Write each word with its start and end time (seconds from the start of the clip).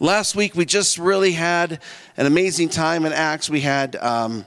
Last 0.00 0.34
week, 0.34 0.56
we 0.56 0.64
just 0.64 0.98
really 0.98 1.32
had 1.32 1.80
an 2.16 2.26
amazing 2.26 2.68
time 2.68 3.06
in 3.06 3.12
Acts. 3.12 3.48
We 3.48 3.60
had 3.60 3.94
um, 3.96 4.44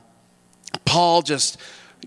Paul 0.84 1.22
just 1.22 1.58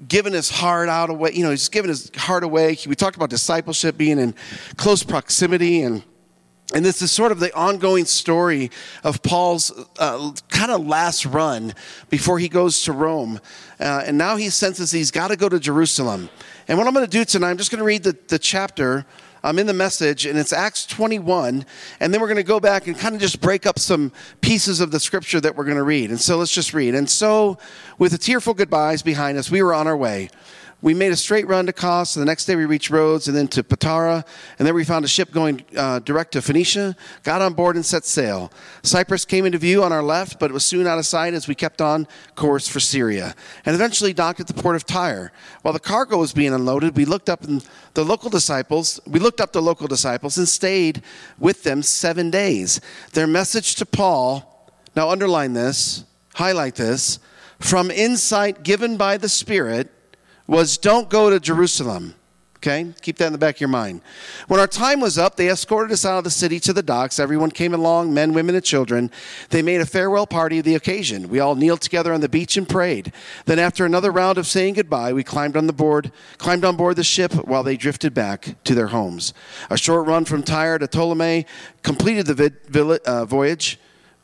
giving 0.06 0.34
his 0.34 0.50
heart 0.50 0.90
out 0.90 1.08
away. 1.08 1.32
You 1.32 1.44
know, 1.44 1.50
he's 1.50 1.70
giving 1.70 1.88
his 1.88 2.10
heart 2.14 2.44
away. 2.44 2.76
We 2.86 2.94
talked 2.94 3.16
about 3.16 3.30
discipleship 3.30 3.96
being 3.96 4.18
in 4.18 4.34
close 4.76 5.02
proximity 5.02 5.82
and 5.82 6.02
and 6.72 6.84
this 6.84 7.02
is 7.02 7.10
sort 7.10 7.32
of 7.32 7.40
the 7.40 7.52
ongoing 7.52 8.04
story 8.04 8.70
of 9.02 9.24
Paul's 9.24 9.72
uh, 9.98 10.32
kind 10.50 10.70
of 10.70 10.86
last 10.86 11.26
run 11.26 11.74
before 12.10 12.38
he 12.38 12.48
goes 12.48 12.84
to 12.84 12.92
Rome. 12.92 13.40
Uh, 13.80 14.04
and 14.06 14.16
now 14.16 14.36
he 14.36 14.50
senses 14.50 14.92
he's 14.92 15.10
got 15.10 15.28
to 15.28 15.36
go 15.36 15.48
to 15.48 15.58
Jerusalem. 15.58 16.30
And 16.68 16.78
what 16.78 16.86
I'm 16.86 16.94
going 16.94 17.04
to 17.04 17.10
do 17.10 17.24
tonight, 17.24 17.50
I'm 17.50 17.56
just 17.56 17.72
going 17.72 17.80
to 17.80 17.84
read 17.84 18.04
the, 18.04 18.16
the 18.28 18.38
chapter 18.38 19.04
I'm 19.42 19.58
in 19.58 19.66
the 19.66 19.74
message, 19.74 20.26
and 20.26 20.38
it's 20.38 20.52
Acts 20.52 20.86
21. 20.86 21.64
And 22.00 22.12
then 22.12 22.20
we're 22.20 22.26
going 22.26 22.36
to 22.36 22.42
go 22.42 22.60
back 22.60 22.86
and 22.86 22.98
kind 22.98 23.14
of 23.14 23.20
just 23.20 23.40
break 23.40 23.66
up 23.66 23.78
some 23.78 24.12
pieces 24.40 24.80
of 24.80 24.90
the 24.90 25.00
scripture 25.00 25.40
that 25.40 25.56
we're 25.56 25.64
going 25.64 25.76
to 25.76 25.82
read. 25.82 26.10
And 26.10 26.20
so 26.20 26.36
let's 26.36 26.52
just 26.52 26.74
read. 26.74 26.94
And 26.94 27.08
so, 27.08 27.58
with 27.98 28.12
the 28.12 28.18
tearful 28.18 28.54
goodbyes 28.54 29.02
behind 29.02 29.38
us, 29.38 29.50
we 29.50 29.62
were 29.62 29.74
on 29.74 29.86
our 29.86 29.96
way 29.96 30.30
we 30.82 30.94
made 30.94 31.12
a 31.12 31.16
straight 31.16 31.46
run 31.46 31.66
to 31.66 31.72
Kos. 31.72 32.14
The 32.14 32.24
next 32.24 32.46
day 32.46 32.56
we 32.56 32.64
reached 32.64 32.88
Rhodes 32.88 33.28
and 33.28 33.36
then 33.36 33.48
to 33.48 33.62
Patara. 33.62 34.24
And 34.58 34.66
then 34.66 34.74
we 34.74 34.84
found 34.84 35.04
a 35.04 35.08
ship 35.08 35.30
going 35.30 35.62
uh, 35.76 35.98
direct 35.98 36.32
to 36.32 36.42
Phoenicia, 36.42 36.96
got 37.22 37.42
on 37.42 37.52
board 37.52 37.76
and 37.76 37.84
set 37.84 38.04
sail. 38.04 38.50
Cyprus 38.82 39.24
came 39.24 39.44
into 39.44 39.58
view 39.58 39.82
on 39.82 39.92
our 39.92 40.02
left, 40.02 40.40
but 40.40 40.50
it 40.50 40.54
was 40.54 40.64
soon 40.64 40.86
out 40.86 40.98
of 40.98 41.04
sight 41.04 41.34
as 41.34 41.46
we 41.46 41.54
kept 41.54 41.82
on 41.82 42.08
course 42.34 42.66
for 42.66 42.80
Syria. 42.80 43.34
And 43.66 43.74
eventually 43.74 44.14
docked 44.14 44.40
at 44.40 44.46
the 44.46 44.54
port 44.54 44.76
of 44.76 44.86
Tyre. 44.86 45.32
While 45.62 45.74
the 45.74 45.80
cargo 45.80 46.18
was 46.18 46.32
being 46.32 46.54
unloaded, 46.54 46.96
we 46.96 47.04
looked 47.04 47.28
up 47.28 47.42
the 47.42 48.04
local 48.04 48.30
disciples. 48.30 49.00
We 49.06 49.20
looked 49.20 49.40
up 49.40 49.52
the 49.52 49.62
local 49.62 49.86
disciples 49.86 50.38
and 50.38 50.48
stayed 50.48 51.02
with 51.38 51.62
them 51.62 51.82
seven 51.82 52.30
days. 52.30 52.80
Their 53.12 53.26
message 53.26 53.74
to 53.76 53.86
Paul, 53.86 54.70
now 54.96 55.10
underline 55.10 55.52
this, 55.52 56.04
highlight 56.34 56.76
this, 56.76 57.18
from 57.58 57.90
insight 57.90 58.62
given 58.62 58.96
by 58.96 59.18
the 59.18 59.28
Spirit 59.28 59.90
was 60.50 60.76
don't 60.76 61.08
go 61.08 61.30
to 61.30 61.38
Jerusalem. 61.38 62.16
Okay? 62.56 62.92
Keep 63.00 63.16
that 63.16 63.28
in 63.28 63.32
the 63.32 63.38
back 63.38 63.54
of 63.54 63.60
your 63.62 63.70
mind. 63.70 64.02
When 64.48 64.60
our 64.60 64.66
time 64.66 65.00
was 65.00 65.16
up, 65.16 65.36
they 65.36 65.48
escorted 65.48 65.92
us 65.92 66.04
out 66.04 66.18
of 66.18 66.24
the 66.24 66.30
city 66.30 66.60
to 66.60 66.74
the 66.74 66.82
docks. 66.82 67.18
Everyone 67.18 67.50
came 67.50 67.72
along, 67.72 68.12
men, 68.12 68.34
women, 68.34 68.54
and 68.54 68.62
children. 68.62 69.10
They 69.48 69.62
made 69.62 69.80
a 69.80 69.86
farewell 69.86 70.26
party 70.26 70.58
of 70.58 70.66
the 70.66 70.74
occasion. 70.74 71.30
We 71.30 71.40
all 71.40 71.54
kneeled 71.54 71.80
together 71.80 72.12
on 72.12 72.20
the 72.20 72.28
beach 72.28 72.58
and 72.58 72.68
prayed. 72.68 73.14
Then 73.46 73.58
after 73.58 73.86
another 73.86 74.10
round 74.10 74.36
of 74.36 74.46
saying 74.46 74.74
goodbye, 74.74 75.14
we 75.14 75.24
climbed 75.24 75.56
on 75.56 75.68
the 75.68 75.72
board, 75.72 76.12
climbed 76.36 76.66
on 76.66 76.76
board 76.76 76.96
the 76.96 77.04
ship 77.04 77.32
while 77.32 77.62
they 77.62 77.78
drifted 77.78 78.12
back 78.12 78.62
to 78.64 78.74
their 78.74 78.88
homes. 78.88 79.32
A 79.70 79.78
short 79.78 80.06
run 80.06 80.26
from 80.26 80.42
Tyre 80.42 80.78
to 80.78 80.86
Ptolemy 80.86 81.46
completed 81.82 82.26
the 82.26 82.34
vid- 82.34 83.06
uh, 83.06 83.24
voyage. 83.24 83.78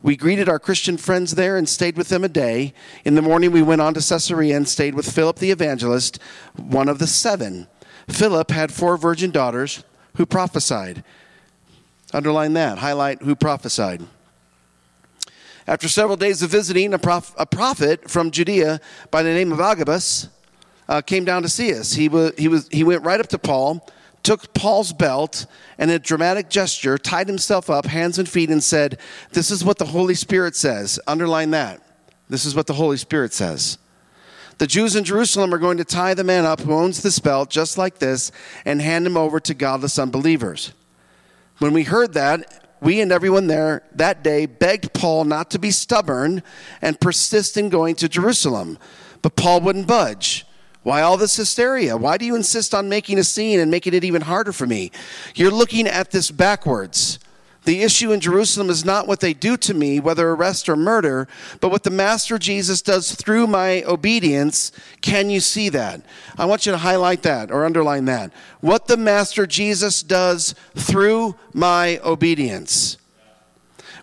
We 0.07 0.17
greeted 0.17 0.49
our 0.49 0.61
Christian 0.61 0.99
friends 0.99 1.35
there 1.35 1.57
and 1.57 1.69
stayed 1.69 1.97
with 1.97 2.11
them 2.11 2.23
a 2.23 2.29
day. 2.29 2.75
In 3.05 3.17
the 3.17 3.23
morning, 3.23 3.51
we 3.51 3.61
went 3.61 3.81
on 3.81 3.93
to 3.95 4.01
Caesarea 4.01 4.57
and 4.57 4.69
stayed 4.69 4.95
with 4.95 5.11
Philip 5.11 5.41
the 5.41 5.51
evangelist, 5.51 6.21
one 6.55 6.89
of 6.89 7.01
the 7.01 7.09
seven. 7.09 7.67
Philip 8.09 8.53
had 8.53 8.73
four 8.73 8.97
virgin 8.97 9.33
daughters 9.33 9.83
who 10.15 10.25
prophesied. 10.25 11.03
Underline 12.15 12.53
that, 12.53 12.79
highlight 12.79 13.21
who 13.21 13.35
prophesied. 13.35 14.05
After 15.67 15.89
several 15.89 16.17
days 16.17 16.41
of 16.41 16.51
visiting, 16.51 16.95
a, 16.95 17.01
prof- 17.01 17.35
a 17.37 17.45
prophet 17.45 18.09
from 18.09 18.31
Judea 18.31 18.81
by 19.11 19.25
the 19.25 19.35
name 19.35 19.51
of 19.51 19.59
Agabus 19.59 20.29
uh, 20.89 21.03
came 21.03 21.25
down 21.25 21.43
to 21.43 21.49
see 21.49 21.75
us. 21.75 21.95
He, 21.95 22.09
was, 22.09 22.33
he, 22.39 22.47
was, 22.47 22.69
he 22.69 22.85
went 22.85 23.03
right 23.03 23.19
up 23.19 23.27
to 23.31 23.39
Paul 23.39 23.85
took 24.27 24.53
Paul's 24.55 24.93
belt 24.93 25.47
and 25.79 25.89
in 25.89 25.95
a 25.95 26.01
dramatic 26.01 26.51
gesture 26.51 26.99
tied 26.99 27.29
himself 27.29 27.71
up, 27.71 27.87
hands 27.87 28.19
and 28.19 28.29
feet, 28.29 28.51
and 28.51 28.63
said, 28.63 28.99
This 29.31 29.53
is 29.53 29.65
what 29.65 29.79
the 29.79 29.87
Holy 29.87 30.17
Spirit 30.17 30.57
says. 30.57 30.99
Underline 31.07 31.53
that. 31.53 31.81
This 32.29 32.45
is 32.45 32.57
what 32.57 32.67
the 32.67 32.75
Holy 32.75 32.97
Spirit 32.97 33.33
says. 33.33 33.79
The 34.59 34.67
Jews 34.67 34.97
in 34.97 35.05
Jerusalem 35.05 35.55
are 35.55 35.59
going 35.59 35.79
to 35.79 35.85
tie 35.85 36.13
the 36.13 36.25
man 36.25 36.45
up 36.45 36.61
who 36.61 36.73
owns 36.73 37.03
this 37.03 37.21
belt 37.21 37.51
just 37.51 37.79
like 37.79 37.99
this 37.99 38.33
and 38.65 38.83
hand 38.83 39.07
him 39.07 39.17
over 39.17 39.39
to 39.39 39.55
godless 39.55 39.97
unbelievers. 39.97 40.73
When 41.59 41.73
we 41.73 41.85
heard 41.85 42.15
that, 42.15 42.65
we 42.81 43.01
and 43.01 43.13
everyone 43.13 43.47
there 43.47 43.85
that 43.95 44.25
day 44.25 44.47
begged 44.47 44.93
Paul 44.93 45.25
not 45.25 45.53
to 45.53 45.61
be 45.61 45.71
stubborn 45.71 46.43
and 46.83 47.01
persist 47.01 47.57
in 47.57 47.69
going 47.69 47.95
to 47.97 48.09
Jerusalem. 48.09 48.77
But 49.23 49.37
Paul 49.37 49.61
wouldn't 49.61 49.87
budge. 49.87 50.46
Why 50.87 51.03
all 51.03 51.17
this 51.17 51.35
hysteria? 51.35 51.97
Why 51.97 52.17
do 52.17 52.25
you 52.25 52.37
insist 52.37 52.73
on 52.73 52.89
making 52.89 53.19
a 53.19 53.25
scene 53.25 53.59
and 53.59 53.73
making 53.73 53.93
it 53.93 54.05
even 54.05 54.23
harder 54.23 54.53
for 54.53 54.69
me? 54.69 54.93
You're 55.35 55.51
looking 55.51 55.89
at 55.89 56.13
this 56.13 56.31
backwards. 56.31 57.19
The 57.65 57.83
issue 57.83 58.13
in 58.13 58.21
Jerusalem 58.21 58.71
is 58.71 58.85
not 58.85 59.09
what 59.09 59.19
they 59.19 59.35
do 59.35 59.57
to 59.57 59.75
me, 59.75 59.99
whether 59.99 60.31
arrest 60.31 60.69
or 60.69 60.77
murder, 60.77 61.27
but 61.61 61.73
what 61.73 61.83
the 61.83 61.91
Master 61.91 62.39
Jesus 62.39 62.83
does 62.83 63.17
through 63.17 63.49
my 63.49 63.83
obedience. 63.83 64.71
Can 65.01 65.29
you 65.29 65.41
see 65.41 65.71
that? 65.71 66.03
I 66.39 66.45
want 66.45 66.67
you 66.67 66.71
to 66.71 66.79
highlight 66.79 67.25
that 67.25 67.51
or 67.51 67.65
underline 67.65 68.05
that. 68.05 68.31
What 68.61 68.87
the 68.87 68.97
Master 68.97 69.45
Jesus 69.45 70.05
does 70.05 70.55
through 70.77 71.35
my 71.53 71.99
obedience. 72.05 72.97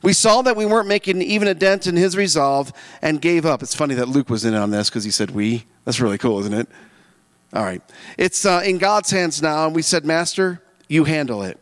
We 0.04 0.14
saw 0.14 0.42
that 0.42 0.56
we 0.56 0.66
weren't 0.66 0.88
making 0.88 1.22
even 1.22 1.48
a 1.48 1.54
dent 1.54 1.88
in 1.88 1.96
his 1.96 2.16
resolve 2.16 2.74
and 3.02 3.22
gave 3.22 3.46
up. 3.46 3.64
It's 3.64 3.74
funny 3.74 3.96
that 3.96 4.10
Luke 4.10 4.30
was 4.30 4.44
in 4.44 4.54
on 4.54 4.70
this 4.70 4.90
because 4.90 5.06
he 5.06 5.12
said 5.12 5.32
we. 5.32 5.66
That's 5.86 6.02
really 6.02 6.18
cool, 6.18 6.40
isn't 6.42 6.54
it? 6.54 6.68
All 7.54 7.64
right. 7.64 7.82
It's 8.18 8.46
uh, 8.46 8.62
in 8.66 8.80
God's 8.80 9.12
hands 9.12 9.42
now, 9.42 9.66
and 9.66 9.76
we 9.76 9.82
said, 9.82 10.06
Master, 10.06 10.62
you 10.90 11.06
handle 11.06 11.42
it. 11.44 11.58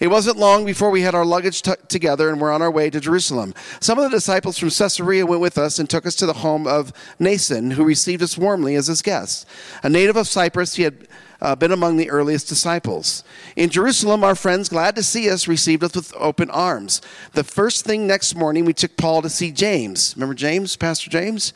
It 0.00 0.08
wasn't 0.08 0.36
long 0.38 0.64
before 0.64 0.90
we 0.90 1.02
had 1.02 1.14
our 1.14 1.24
luggage 1.24 1.62
t- 1.62 1.72
together 1.88 2.28
and 2.30 2.40
were 2.40 2.52
on 2.52 2.62
our 2.62 2.70
way 2.70 2.90
to 2.90 3.00
Jerusalem. 3.00 3.54
Some 3.80 3.98
of 3.98 4.04
the 4.04 4.16
disciples 4.16 4.56
from 4.56 4.70
Caesarea 4.70 5.26
went 5.26 5.40
with 5.40 5.58
us 5.58 5.78
and 5.78 5.90
took 5.90 6.06
us 6.06 6.14
to 6.16 6.26
the 6.26 6.34
home 6.34 6.66
of 6.66 6.92
Mnason, 7.20 7.72
who 7.72 7.84
received 7.84 8.22
us 8.22 8.38
warmly 8.38 8.74
as 8.76 8.86
his 8.86 9.02
guest. 9.02 9.46
A 9.82 9.88
native 9.88 10.16
of 10.16 10.28
Cyprus, 10.28 10.76
he 10.76 10.84
had 10.84 11.08
uh, 11.40 11.54
been 11.54 11.72
among 11.72 11.96
the 11.96 12.10
earliest 12.10 12.48
disciples. 12.48 13.22
In 13.56 13.70
Jerusalem, 13.70 14.24
our 14.24 14.34
friends, 14.34 14.68
glad 14.68 14.96
to 14.96 15.02
see 15.02 15.30
us, 15.30 15.46
received 15.46 15.84
us 15.84 15.94
with 15.94 16.12
open 16.16 16.50
arms. 16.50 17.00
The 17.32 17.44
first 17.44 17.84
thing 17.84 18.06
next 18.06 18.34
morning, 18.34 18.64
we 18.64 18.72
took 18.72 18.96
Paul 18.96 19.22
to 19.22 19.30
see 19.30 19.52
James. 19.52 20.14
Remember 20.16 20.34
James, 20.34 20.76
Pastor 20.76 21.10
James? 21.10 21.52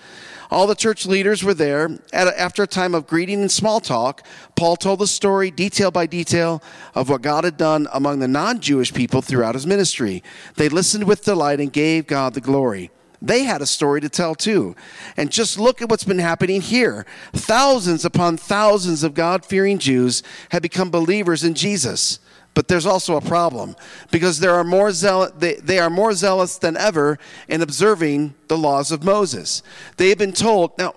All 0.52 0.66
the 0.66 0.74
church 0.74 1.06
leaders 1.06 1.42
were 1.42 1.54
there. 1.54 1.98
after 2.12 2.62
a 2.62 2.66
time 2.66 2.94
of 2.94 3.06
greeting 3.06 3.40
and 3.40 3.50
small 3.50 3.80
talk, 3.80 4.22
Paul 4.54 4.76
told 4.76 4.98
the 4.98 5.06
story, 5.06 5.50
detail 5.50 5.90
by 5.90 6.04
detail, 6.04 6.62
of 6.94 7.08
what 7.08 7.22
God 7.22 7.44
had 7.44 7.56
done 7.56 7.88
among 7.90 8.18
the 8.18 8.28
non 8.28 8.60
Jewish 8.60 8.92
people 8.92 9.22
throughout 9.22 9.54
his 9.54 9.66
ministry. 9.66 10.22
They 10.56 10.68
listened 10.68 11.04
with 11.04 11.24
delight 11.24 11.58
and 11.58 11.72
gave 11.72 12.06
God 12.06 12.34
the 12.34 12.42
glory. 12.42 12.90
They 13.22 13.44
had 13.44 13.62
a 13.62 13.66
story 13.66 14.02
to 14.02 14.10
tell 14.10 14.34
too. 14.34 14.76
And 15.16 15.32
just 15.32 15.58
look 15.58 15.80
at 15.80 15.88
what's 15.88 16.04
been 16.04 16.18
happening 16.18 16.60
here. 16.60 17.06
Thousands 17.32 18.04
upon 18.04 18.36
thousands 18.36 19.02
of 19.04 19.14
God 19.14 19.46
fearing 19.46 19.78
Jews 19.78 20.22
have 20.50 20.60
become 20.60 20.90
believers 20.90 21.44
in 21.44 21.54
Jesus. 21.54 22.18
But 22.54 22.68
there's 22.68 22.84
also 22.84 23.16
a 23.16 23.20
problem 23.20 23.76
because 24.10 24.40
there 24.40 24.54
are 24.54 24.64
more 24.64 24.92
they, 24.92 25.54
they 25.54 25.78
are 25.78 25.88
more 25.88 26.12
zealous 26.12 26.58
than 26.58 26.76
ever 26.76 27.18
in 27.48 27.62
observing 27.62 28.34
the 28.48 28.58
laws 28.58 28.92
of 28.92 29.04
Moses. 29.04 29.62
They 29.96 30.10
have 30.10 30.18
been 30.18 30.32
told, 30.32 30.76
now, 30.76 30.94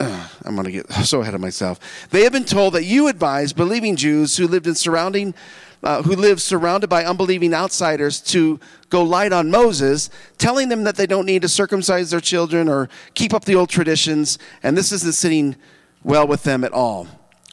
uh, 0.00 0.28
I'm 0.44 0.54
going 0.54 0.64
to 0.64 0.72
get 0.72 0.90
so 1.04 1.20
ahead 1.20 1.34
of 1.34 1.40
myself. 1.40 2.08
They 2.10 2.22
have 2.22 2.32
been 2.32 2.44
told 2.44 2.74
that 2.74 2.84
you 2.84 3.08
advise 3.08 3.52
believing 3.52 3.96
Jews 3.96 4.36
who 4.36 4.48
lived 4.48 4.66
in 4.66 4.74
surrounding, 4.74 5.34
uh, 5.82 6.02
who 6.02 6.16
live 6.16 6.40
surrounded 6.40 6.88
by 6.88 7.04
unbelieving 7.04 7.52
outsiders 7.52 8.20
to 8.22 8.58
go 8.88 9.02
light 9.02 9.32
on 9.32 9.50
Moses, 9.50 10.08
telling 10.38 10.70
them 10.70 10.84
that 10.84 10.96
they 10.96 11.06
don't 11.06 11.26
need 11.26 11.42
to 11.42 11.48
circumcise 11.48 12.10
their 12.10 12.20
children 12.20 12.66
or 12.66 12.88
keep 13.12 13.34
up 13.34 13.44
the 13.44 13.56
old 13.56 13.68
traditions, 13.68 14.38
and 14.62 14.76
this 14.76 14.90
isn't 14.90 15.14
sitting 15.14 15.56
well 16.02 16.26
with 16.26 16.44
them 16.44 16.64
at 16.64 16.72
all. 16.72 17.06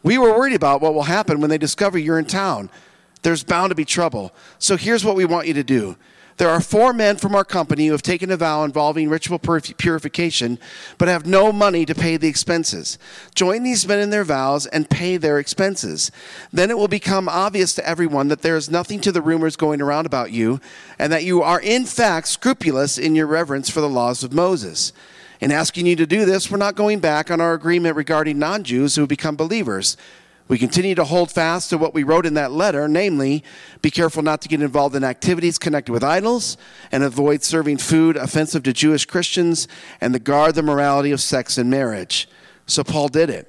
We 0.04 0.18
were 0.18 0.32
worried 0.32 0.56
about 0.56 0.82
what 0.82 0.94
will 0.94 1.04
happen 1.04 1.42
when 1.42 1.50
they 1.50 1.58
discover 1.58 1.98
you're 1.98 2.18
in 2.18 2.26
town 2.26 2.70
there's 3.22 3.44
bound 3.44 3.72
to 3.72 3.76
be 3.76 3.86
trouble. 3.86 4.34
So 4.60 4.78
here's 4.78 5.06
what 5.06 5.16
we 5.16 5.26
want 5.26 5.48
you 5.48 5.54
to 5.56 5.64
do. 5.64 5.96
There 6.38 6.50
are 6.50 6.62
four 6.62 6.92
men 6.92 7.18
from 7.18 7.36
our 7.36 7.44
company 7.44 7.86
who 7.86 7.92
have 7.92 8.02
taken 8.02 8.32
a 8.32 8.38
vow 8.38 8.64
involving 8.64 9.10
ritual 9.10 9.38
purification, 9.38 10.58
but 10.98 11.08
have 11.08 11.28
no 11.28 11.52
money 11.52 11.86
to 11.86 11.94
pay 11.94 12.18
the 12.18 12.28
expenses. 12.28 12.98
Join 13.36 13.62
these 13.62 13.88
men 13.88 14.00
in 14.00 14.10
their 14.10 14.24
vows 14.24 14.66
and 14.66 14.90
pay 14.90 15.18
their 15.18 15.38
expenses. 15.38 16.12
Then 16.52 16.72
it 16.72 16.78
will 16.80 16.88
become 16.88 17.30
obvious 17.30 17.76
to 17.76 17.88
everyone 17.88 18.30
that 18.30 18.42
there 18.42 18.58
is 18.58 18.72
nothing 18.72 19.02
to 19.02 19.12
the 19.12 19.22
rumors 19.22 19.56
going 19.56 19.82
around 19.82 20.08
about 20.08 20.32
you, 20.32 20.60
and 20.98 21.14
that 21.14 21.24
you 21.24 21.44
are 21.44 21.62
in 21.62 21.86
fact 21.86 22.28
scrupulous 22.28 22.98
in 22.98 23.14
your 23.14 23.28
reverence 23.28 23.70
for 23.70 23.82
the 23.82 23.90
laws 23.90 24.24
of 24.24 24.34
Moses. 24.34 24.94
In 25.42 25.52
asking 25.52 25.86
you 25.86 25.96
to 25.96 26.08
do 26.08 26.26
this, 26.26 26.50
we're 26.50 26.58
not 26.58 26.76
going 26.76 27.00
back 27.00 27.30
on 27.30 27.42
our 27.42 27.54
agreement 27.54 27.96
regarding 27.96 28.40
non 28.40 28.64
Jews 28.64 28.96
who 28.96 29.06
become 29.06 29.36
believers. 29.36 29.98
We 30.52 30.58
continue 30.58 30.96
to 30.96 31.06
hold 31.06 31.32
fast 31.32 31.70
to 31.70 31.78
what 31.78 31.94
we 31.94 32.04
wrote 32.04 32.26
in 32.26 32.34
that 32.34 32.52
letter, 32.52 32.90
namely, 32.90 33.42
be 33.82 33.90
careful 33.90 34.22
not 34.22 34.42
to 34.42 34.50
get 34.50 34.62
involved 34.62 34.98
in 34.98 35.04
activities 35.06 35.58
connected 35.58 35.94
with 35.94 36.04
idols 36.04 36.58
and 36.92 37.04
avoid 37.04 37.42
serving 37.42 37.78
food 37.78 38.18
offensive 38.18 38.64
to 38.64 38.74
Jewish 38.74 39.06
Christians 39.06 39.70
and 40.02 40.12
to 40.12 40.20
guard 40.20 40.56
the 40.56 40.62
morality 40.62 41.12
of 41.12 41.22
sex 41.22 41.58
and 41.58 41.70
marriage. 41.70 42.28
So 42.66 42.84
Paul 42.84 43.08
did 43.08 43.30
it. 43.30 43.48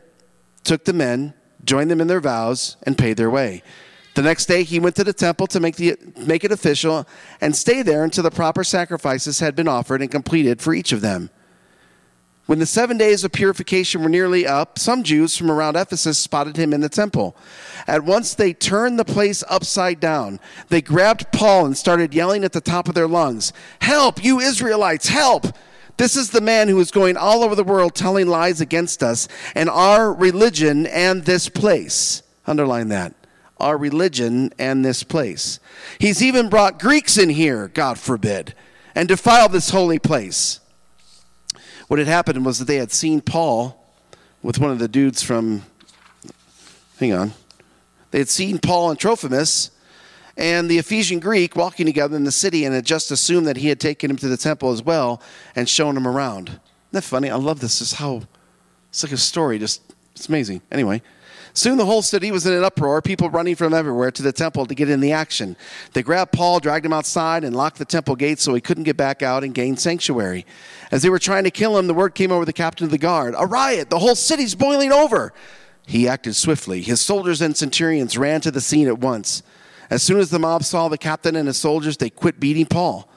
Took 0.62 0.84
the 0.84 0.93
men, 0.93 1.34
joined 1.64 1.90
them 1.90 2.00
in 2.00 2.06
their 2.06 2.20
vows, 2.20 2.76
and 2.84 2.96
paid 2.96 3.16
their 3.16 3.31
way. 3.31 3.64
The 4.14 4.22
next 4.22 4.46
day 4.46 4.62
he 4.62 4.78
went 4.78 4.94
to 4.94 5.02
the 5.02 5.12
temple 5.12 5.48
to 5.48 5.58
make, 5.58 5.75
the, 5.75 5.96
make 6.16 6.44
it 6.44 6.52
official 6.52 7.08
and 7.40 7.56
stay 7.56 7.82
there 7.82 8.05
until 8.05 8.22
the 8.22 8.31
proper 8.31 8.62
sacrifices 8.62 9.40
had 9.40 9.56
been 9.56 9.66
offered 9.66 10.02
and 10.02 10.10
completed 10.12 10.62
for 10.62 10.72
each 10.72 10.93
of 10.93 11.00
them. 11.00 11.31
When 12.46 12.58
the 12.58 12.66
seven 12.66 12.98
days 12.98 13.22
of 13.22 13.32
purification 13.32 14.02
were 14.02 14.08
nearly 14.08 14.46
up, 14.46 14.78
some 14.78 15.04
Jews 15.04 15.36
from 15.36 15.50
around 15.50 15.76
Ephesus 15.76 16.18
spotted 16.18 16.56
him 16.56 16.72
in 16.72 16.80
the 16.80 16.88
temple. 16.88 17.36
At 17.86 18.04
once 18.04 18.34
they 18.34 18.52
turned 18.52 18.98
the 18.98 19.04
place 19.04 19.44
upside 19.48 20.00
down. 20.00 20.40
They 20.68 20.82
grabbed 20.82 21.30
Paul 21.32 21.66
and 21.66 21.76
started 21.76 22.14
yelling 22.14 22.42
at 22.42 22.52
the 22.52 22.60
top 22.60 22.88
of 22.88 22.94
their 22.94 23.08
lungs 23.08 23.52
Help, 23.80 24.24
you 24.24 24.40
Israelites, 24.40 25.08
help! 25.08 25.46
This 25.98 26.16
is 26.16 26.30
the 26.30 26.40
man 26.40 26.68
who 26.68 26.80
is 26.80 26.90
going 26.90 27.16
all 27.16 27.44
over 27.44 27.54
the 27.54 27.62
world 27.62 27.94
telling 27.94 28.26
lies 28.26 28.60
against 28.60 29.02
us 29.02 29.28
and 29.54 29.68
our 29.68 30.12
religion 30.12 30.86
and 30.86 31.24
this 31.24 31.48
place. 31.48 32.22
Underline 32.46 32.88
that 32.88 33.14
our 33.62 33.78
religion 33.78 34.52
and 34.58 34.84
this 34.84 35.04
place. 35.04 35.60
He's 36.00 36.22
even 36.22 36.48
brought 36.48 36.80
Greeks 36.80 37.16
in 37.16 37.30
here, 37.30 37.68
God 37.68 37.96
forbid, 37.96 38.54
and 38.94 39.06
defiled 39.06 39.52
this 39.52 39.70
holy 39.70 40.00
place. 40.00 40.58
What 41.92 41.98
had 41.98 42.08
happened 42.08 42.46
was 42.46 42.58
that 42.58 42.64
they 42.64 42.76
had 42.76 42.90
seen 42.90 43.20
Paul 43.20 43.78
with 44.42 44.58
one 44.58 44.70
of 44.70 44.78
the 44.78 44.88
dudes 44.88 45.22
from, 45.22 45.62
hang 46.98 47.12
on, 47.12 47.32
they 48.12 48.16
had 48.16 48.30
seen 48.30 48.58
Paul 48.58 48.88
and 48.88 48.98
Trophimus 48.98 49.70
and 50.38 50.70
the 50.70 50.78
Ephesian 50.78 51.20
Greek 51.20 51.54
walking 51.54 51.84
together 51.84 52.16
in 52.16 52.24
the 52.24 52.32
city 52.32 52.64
and 52.64 52.74
had 52.74 52.86
just 52.86 53.10
assumed 53.10 53.46
that 53.46 53.58
he 53.58 53.68
had 53.68 53.78
taken 53.78 54.10
him 54.10 54.16
to 54.16 54.28
the 54.28 54.38
temple 54.38 54.72
as 54.72 54.82
well 54.82 55.20
and 55.54 55.68
shown 55.68 55.94
him 55.94 56.08
around. 56.08 56.48
Isn't 56.48 56.60
that 56.92 57.04
funny? 57.04 57.28
I 57.28 57.36
love 57.36 57.60
this. 57.60 57.82
It's 57.82 57.92
how, 57.92 58.22
it's 58.88 59.02
like 59.02 59.12
a 59.12 59.18
story, 59.18 59.58
just, 59.58 59.82
it's 60.14 60.30
amazing. 60.30 60.62
Anyway, 60.70 61.02
Soon 61.54 61.76
the 61.76 61.84
whole 61.84 62.00
city 62.00 62.31
was 62.31 62.46
in 62.46 62.54
an 62.54 62.64
uproar, 62.64 63.02
people 63.02 63.28
running 63.28 63.54
from 63.54 63.75
everywhere 63.75 64.10
to 64.10 64.22
the 64.22 64.32
temple 64.32 64.64
to 64.64 64.75
get 64.75 64.88
in 64.88 65.00
the 65.00 65.12
action. 65.12 65.56
They 65.93 66.02
grabbed 66.02 66.32
Paul, 66.32 66.60
dragged 66.60 66.87
him 66.87 66.94
outside, 66.94 67.44
and 67.44 67.54
locked 67.54 67.78
the 67.78 67.84
temple 67.84 68.16
gates 68.16 68.43
so 68.43 68.54
he 68.54 68.60
couldn't 68.60 68.84
get 68.84 68.96
back 68.96 69.22
out 69.22 69.44
and 69.44 69.54
gain 69.54 69.76
sanctuary. 69.76 70.46
As 70.90 71.02
they 71.02 71.10
were 71.10 71.19
trying 71.19 71.44
to 71.44 71.50
kill 71.50 71.76
him, 71.76 71.87
the 71.87 71.94
word 71.94 72.14
came 72.14 72.32
over 72.32 72.46
the 72.46 72.52
captain 72.54 72.87
of 72.87 72.90
the 72.90 72.99
guard 72.99 73.34
A 73.38 73.46
riot! 73.46 73.90
The 73.90 73.99
whole 73.99 74.14
city's 74.14 74.54
boiling 74.54 74.93
over! 74.93 75.32
He 75.87 76.08
acted 76.08 76.37
swiftly. 76.37 76.81
His 76.81 77.00
soldiers 77.00 77.43
and 77.43 77.56
centurions 77.56 78.16
ran 78.16 78.40
to 78.43 78.50
the 78.50 78.60
scene 78.60 78.88
at 78.88 78.98
once. 78.98 79.43
As 79.90 80.02
soon 80.02 80.20
as 80.20 80.31
the 80.31 80.38
mob 80.38 80.64
saw 80.64 80.88
the 80.88 80.96
captain 80.96 81.37
and 81.37 81.46
his 81.46 81.58
soldiers, 81.58 81.98
they 81.98 82.08
quit 82.08 82.40
beating 82.40 82.66
Paul. 82.66 83.10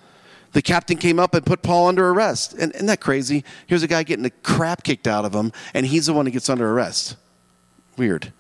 The 0.51 0.61
captain 0.61 0.97
came 0.97 1.19
up 1.19 1.35
and 1.35 1.45
put 1.45 1.61
Paul 1.61 1.87
under 1.87 2.09
arrest. 2.09 2.53
And 2.53 2.73
isn't 2.73 2.87
that 2.87 2.99
crazy? 2.99 3.45
Here's 3.67 3.83
a 3.83 3.87
guy 3.87 4.03
getting 4.03 4.23
the 4.23 4.29
crap 4.29 4.83
kicked 4.83 5.07
out 5.07 5.23
of 5.23 5.33
him, 5.33 5.53
and 5.73 5.85
he's 5.85 6.07
the 6.07 6.13
one 6.13 6.25
who 6.25 6.31
gets 6.31 6.49
under 6.49 6.69
arrest. 6.69 7.17
Weird. 7.97 8.31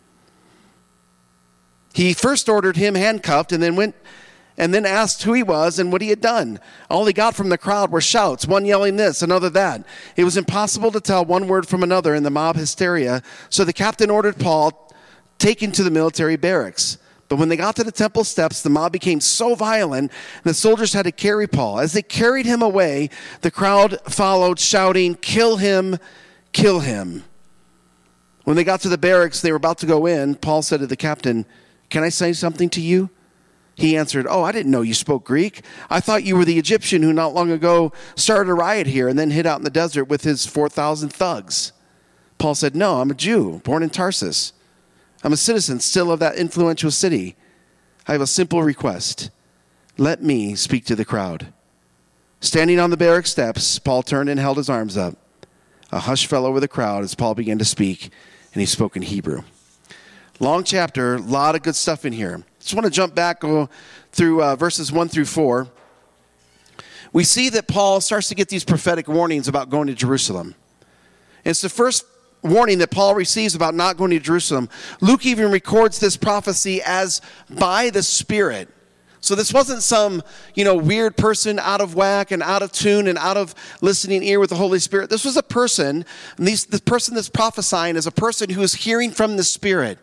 He 1.93 2.13
first 2.13 2.49
ordered 2.49 2.75
him 2.75 2.95
handcuffed 2.95 3.51
and 3.51 3.63
then 3.63 3.75
went 3.75 3.95
and 4.57 4.73
then 4.73 4.85
asked 4.85 5.23
who 5.23 5.33
he 5.33 5.43
was 5.43 5.79
and 5.79 5.91
what 5.91 6.01
he 6.01 6.09
had 6.09 6.21
done. 6.21 6.59
All 6.89 7.05
he 7.05 7.13
got 7.13 7.35
from 7.35 7.49
the 7.49 7.57
crowd 7.57 7.91
were 7.91 8.01
shouts, 8.01 8.47
one 8.47 8.65
yelling 8.65 8.95
this, 8.95 9.21
another 9.21 9.49
that. 9.49 9.85
It 10.15 10.23
was 10.23 10.37
impossible 10.37 10.91
to 10.91 11.01
tell 11.01 11.25
one 11.25 11.47
word 11.47 11.67
from 11.67 11.83
another 11.83 12.15
in 12.15 12.23
the 12.23 12.29
mob 12.29 12.55
hysteria, 12.55 13.21
so 13.49 13.65
the 13.65 13.73
captain 13.73 14.09
ordered 14.09 14.37
Paul 14.37 14.93
taken 15.39 15.71
to 15.73 15.83
the 15.83 15.91
military 15.91 16.37
barracks. 16.37 16.97
But 17.27 17.37
when 17.37 17.49
they 17.49 17.57
got 17.57 17.75
to 17.77 17.83
the 17.83 17.91
temple 17.91 18.23
steps, 18.23 18.61
the 18.61 18.69
mob 18.69 18.91
became 18.91 19.19
so 19.19 19.55
violent, 19.55 20.11
the 20.43 20.53
soldiers 20.53 20.93
had 20.93 21.03
to 21.03 21.11
carry 21.11 21.47
Paul. 21.47 21.79
As 21.79 21.93
they 21.93 22.03
carried 22.03 22.45
him 22.45 22.61
away, 22.61 23.09
the 23.41 23.51
crowd 23.51 23.99
followed, 24.07 24.59
shouting, 24.59 25.15
Kill 25.15 25.57
him, 25.57 25.97
kill 26.53 26.81
him. 26.81 27.23
When 28.45 28.55
they 28.55 28.63
got 28.63 28.79
to 28.81 28.89
the 28.89 28.97
barracks, 28.97 29.41
they 29.41 29.51
were 29.51 29.57
about 29.57 29.79
to 29.79 29.85
go 29.87 30.05
in. 30.05 30.35
Paul 30.35 30.61
said 30.61 30.79
to 30.79 30.87
the 30.87 30.95
captain, 30.95 31.45
Can 31.89 32.03
I 32.03 32.09
say 32.09 32.31
something 32.31 32.69
to 32.69 32.81
you? 32.81 33.09
He 33.73 33.97
answered, 33.97 34.27
Oh, 34.29 34.43
I 34.43 34.51
didn't 34.51 34.71
know 34.71 34.83
you 34.83 34.93
spoke 34.93 35.25
Greek. 35.25 35.61
I 35.89 35.99
thought 35.99 36.23
you 36.23 36.37
were 36.37 36.45
the 36.45 36.59
Egyptian 36.59 37.01
who 37.01 37.11
not 37.11 37.33
long 37.33 37.51
ago 37.51 37.91
started 38.15 38.49
a 38.49 38.53
riot 38.53 38.87
here 38.87 39.09
and 39.09 39.17
then 39.17 39.31
hid 39.31 39.47
out 39.47 39.57
in 39.57 39.63
the 39.63 39.69
desert 39.69 40.05
with 40.05 40.23
his 40.23 40.45
4,000 40.45 41.09
thugs. 41.09 41.73
Paul 42.37 42.55
said, 42.55 42.75
No, 42.75 43.01
I'm 43.01 43.11
a 43.11 43.15
Jew, 43.15 43.61
born 43.63 43.81
in 43.81 43.89
Tarsus. 43.89 44.53
I'm 45.23 45.33
a 45.33 45.37
citizen 45.37 45.79
still 45.79 46.11
of 46.11 46.19
that 46.19 46.35
influential 46.35 46.91
city. 46.91 47.35
I 48.07 48.11
have 48.11 48.21
a 48.21 48.27
simple 48.27 48.61
request. 48.61 49.31
Let 49.97 50.21
me 50.21 50.53
speak 50.53 50.85
to 50.85 50.95
the 50.95 51.03
crowd. 51.03 51.51
Standing 52.41 52.79
on 52.79 52.91
the 52.91 52.97
barrack 52.97 53.25
steps, 53.25 53.79
Paul 53.79 54.03
turned 54.03 54.29
and 54.29 54.39
held 54.39 54.57
his 54.57 54.69
arms 54.69 54.97
up. 54.97 55.17
A 55.91 56.01
hush 56.01 56.27
fell 56.27 56.45
over 56.45 56.59
the 56.59 56.67
crowd 56.67 57.03
as 57.03 57.15
Paul 57.15 57.33
began 57.33 57.57
to 57.57 57.65
speak 57.65 58.11
and 58.55 58.61
he 58.61 58.65
spoke 58.65 58.95
in 58.95 59.01
Hebrew. 59.03 59.43
Long 60.39 60.63
chapter, 60.63 61.15
a 61.15 61.19
lot 61.19 61.55
of 61.55 61.61
good 61.61 61.75
stuff 61.75 62.05
in 62.05 62.13
here. 62.13 62.41
Just 62.59 62.73
want 62.73 62.85
to 62.85 62.91
jump 62.91 63.13
back 63.13 63.41
through 64.11 64.41
uh, 64.41 64.55
verses 64.55 64.91
1 64.91 65.09
through 65.09 65.25
4. 65.25 65.67
We 67.11 67.25
see 67.25 67.49
that 67.49 67.67
Paul 67.67 67.99
starts 67.99 68.29
to 68.29 68.35
get 68.35 68.47
these 68.47 68.63
prophetic 68.63 69.09
warnings 69.09 69.49
about 69.49 69.69
going 69.69 69.87
to 69.87 69.93
Jerusalem. 69.93 70.55
It's 71.43 71.61
the 71.61 71.69
first 71.69 72.05
warning 72.41 72.77
that 72.79 72.91
Paul 72.91 73.13
receives 73.13 73.55
about 73.55 73.75
not 73.75 73.97
going 73.97 74.11
to 74.11 74.19
Jerusalem. 74.19 74.69
Luke 75.01 75.25
even 75.25 75.51
records 75.51 75.99
this 75.99 76.15
prophecy 76.15 76.81
as 76.81 77.21
by 77.49 77.89
the 77.89 78.03
Spirit. 78.03 78.69
So 79.25 79.33
this 79.33 79.51
wasn't 79.51 79.81
some, 79.81 80.21
you 80.53 80.63
know, 80.63 80.75
weird 80.75 81.17
person 81.17 81.57
out 81.57 81.81
of 81.81 81.95
whack 81.95 82.29
and 82.29 82.43
out 82.43 82.61
of 82.61 82.71
tune 82.71 83.07
and 83.07 83.17
out 83.17 83.37
of 83.37 83.55
listening 83.81 84.21
ear 84.21 84.39
with 84.39 84.51
the 84.51 84.55
Holy 84.55 84.77
Spirit. 84.77 85.09
This 85.09 85.25
was 85.25 85.35
a 85.35 85.41
person, 85.41 86.05
and 86.37 86.47
these, 86.47 86.65
the 86.65 86.79
person 86.79 87.15
that's 87.15 87.27
prophesying 87.27 87.95
is 87.95 88.05
a 88.05 88.11
person 88.11 88.51
who 88.51 88.61
is 88.61 88.75
hearing 88.75 89.09
from 89.09 89.35
the 89.35 89.43
Spirit. 89.43 89.97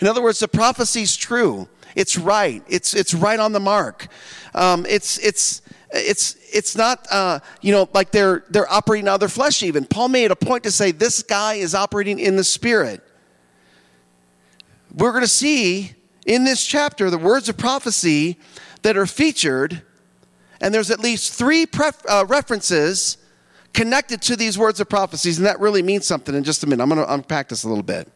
In 0.00 0.08
other 0.08 0.20
words, 0.20 0.40
the 0.40 0.48
prophecy 0.48 1.02
is 1.02 1.16
true. 1.16 1.68
It's 1.94 2.18
right. 2.18 2.64
It's, 2.68 2.94
it's 2.94 3.14
right 3.14 3.38
on 3.38 3.52
the 3.52 3.60
mark. 3.60 4.08
Um, 4.56 4.86
it's, 4.88 5.18
it's, 5.18 5.62
it's, 5.92 6.34
it's 6.52 6.76
not, 6.76 7.06
uh, 7.12 7.38
you 7.60 7.70
know, 7.70 7.88
like 7.94 8.10
they're, 8.10 8.42
they're 8.50 8.68
operating 8.68 9.06
out 9.06 9.14
of 9.14 9.20
their 9.20 9.28
flesh 9.28 9.62
even. 9.62 9.84
Paul 9.84 10.08
made 10.08 10.32
a 10.32 10.36
point 10.36 10.64
to 10.64 10.72
say 10.72 10.90
this 10.90 11.22
guy 11.22 11.54
is 11.54 11.76
operating 11.76 12.18
in 12.18 12.34
the 12.34 12.42
Spirit. 12.42 13.04
We're 14.92 15.12
going 15.12 15.22
to 15.22 15.28
see 15.28 15.94
in 16.24 16.44
this 16.44 16.64
chapter 16.64 17.10
the 17.10 17.18
words 17.18 17.48
of 17.48 17.56
prophecy 17.56 18.38
that 18.82 18.96
are 18.96 19.06
featured, 19.06 19.82
and 20.60 20.74
there's 20.74 20.90
at 20.90 21.00
least 21.00 21.32
three 21.32 21.66
pref- 21.66 22.04
uh, 22.08 22.24
references 22.28 23.18
connected 23.72 24.22
to 24.22 24.36
these 24.36 24.56
words 24.56 24.80
of 24.80 24.88
prophecies, 24.88 25.38
and 25.38 25.46
that 25.46 25.58
really 25.60 25.82
means 25.82 26.06
something 26.06 26.34
in 26.34 26.44
just 26.44 26.62
a 26.62 26.66
minute. 26.66 26.82
I'm 26.82 26.88
going 26.88 27.04
to 27.04 27.12
unpack 27.12 27.48
this 27.48 27.64
a 27.64 27.68
little 27.68 27.82
bit. 27.82 28.10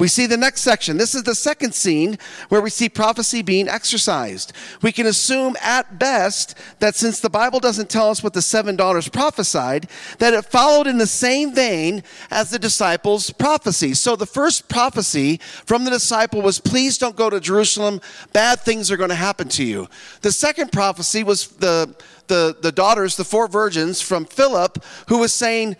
We 0.00 0.08
see 0.08 0.24
the 0.24 0.38
next 0.38 0.62
section. 0.62 0.96
This 0.96 1.14
is 1.14 1.24
the 1.24 1.34
second 1.34 1.74
scene 1.74 2.16
where 2.48 2.62
we 2.62 2.70
see 2.70 2.88
prophecy 2.88 3.42
being 3.42 3.68
exercised. 3.68 4.54
We 4.80 4.92
can 4.92 5.06
assume 5.06 5.56
at 5.60 5.98
best 5.98 6.56
that 6.78 6.96
since 6.96 7.20
the 7.20 7.28
Bible 7.28 7.60
doesn't 7.60 7.90
tell 7.90 8.08
us 8.08 8.22
what 8.22 8.32
the 8.32 8.40
seven 8.40 8.76
daughters 8.76 9.10
prophesied, 9.10 9.90
that 10.18 10.32
it 10.32 10.46
followed 10.46 10.86
in 10.86 10.96
the 10.96 11.06
same 11.06 11.54
vein 11.54 12.02
as 12.30 12.50
the 12.50 12.58
disciples' 12.58 13.30
prophecy. 13.30 13.92
So 13.92 14.16
the 14.16 14.24
first 14.24 14.70
prophecy 14.70 15.38
from 15.66 15.84
the 15.84 15.90
disciple 15.90 16.40
was, 16.40 16.60
Please 16.60 16.96
don't 16.96 17.14
go 17.14 17.28
to 17.28 17.38
Jerusalem. 17.38 18.00
Bad 18.32 18.60
things 18.60 18.90
are 18.90 18.96
going 18.96 19.10
to 19.10 19.14
happen 19.14 19.48
to 19.50 19.64
you. 19.64 19.86
The 20.22 20.32
second 20.32 20.72
prophecy 20.72 21.24
was 21.24 21.48
the, 21.48 21.94
the, 22.28 22.56
the 22.58 22.72
daughters, 22.72 23.16
the 23.16 23.24
four 23.24 23.48
virgins 23.48 24.00
from 24.00 24.24
Philip, 24.24 24.82
who 25.08 25.18
was 25.18 25.34
saying, 25.34 25.76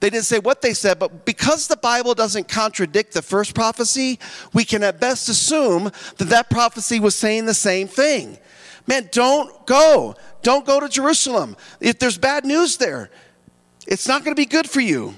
they 0.00 0.08
didn't 0.08 0.24
say 0.24 0.38
what 0.38 0.62
they 0.62 0.72
said, 0.72 0.98
but 0.98 1.26
because 1.26 1.66
the 1.66 1.76
Bible 1.76 2.14
doesn't 2.14 2.48
contradict 2.48 3.12
the 3.12 3.20
first 3.20 3.54
prophecy, 3.54 4.18
we 4.54 4.64
can 4.64 4.82
at 4.82 4.98
best 4.98 5.28
assume 5.28 5.84
that 6.16 6.28
that 6.30 6.48
prophecy 6.48 6.98
was 6.98 7.14
saying 7.14 7.44
the 7.44 7.54
same 7.54 7.86
thing. 7.86 8.38
Man, 8.86 9.10
don't 9.12 9.66
go. 9.66 10.16
Don't 10.42 10.64
go 10.64 10.80
to 10.80 10.88
Jerusalem. 10.88 11.54
If 11.80 11.98
there's 11.98 12.16
bad 12.16 12.46
news 12.46 12.78
there, 12.78 13.10
it's 13.86 14.08
not 14.08 14.24
going 14.24 14.34
to 14.34 14.40
be 14.40 14.46
good 14.46 14.68
for 14.68 14.80
you. 14.80 15.14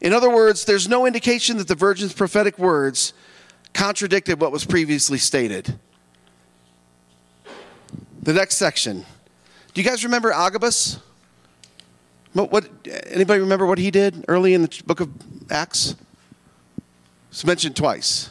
In 0.00 0.12
other 0.12 0.30
words, 0.30 0.64
there's 0.64 0.88
no 0.88 1.06
indication 1.06 1.58
that 1.58 1.68
the 1.68 1.74
virgin's 1.76 2.12
prophetic 2.12 2.58
words 2.58 3.12
contradicted 3.72 4.40
what 4.40 4.50
was 4.50 4.64
previously 4.64 5.18
stated. 5.18 5.78
The 8.22 8.32
next 8.32 8.56
section. 8.56 9.04
Do 9.74 9.80
you 9.80 9.88
guys 9.88 10.02
remember 10.02 10.32
Agabus? 10.32 10.98
What, 12.32 12.52
what, 12.52 12.68
anybody 13.08 13.40
remember 13.40 13.66
what 13.66 13.78
he 13.78 13.90
did 13.90 14.24
early 14.28 14.54
in 14.54 14.62
the 14.62 14.82
book 14.86 15.00
of 15.00 15.10
Acts? 15.50 15.96
It's 17.30 17.44
mentioned 17.44 17.76
twice. 17.76 18.30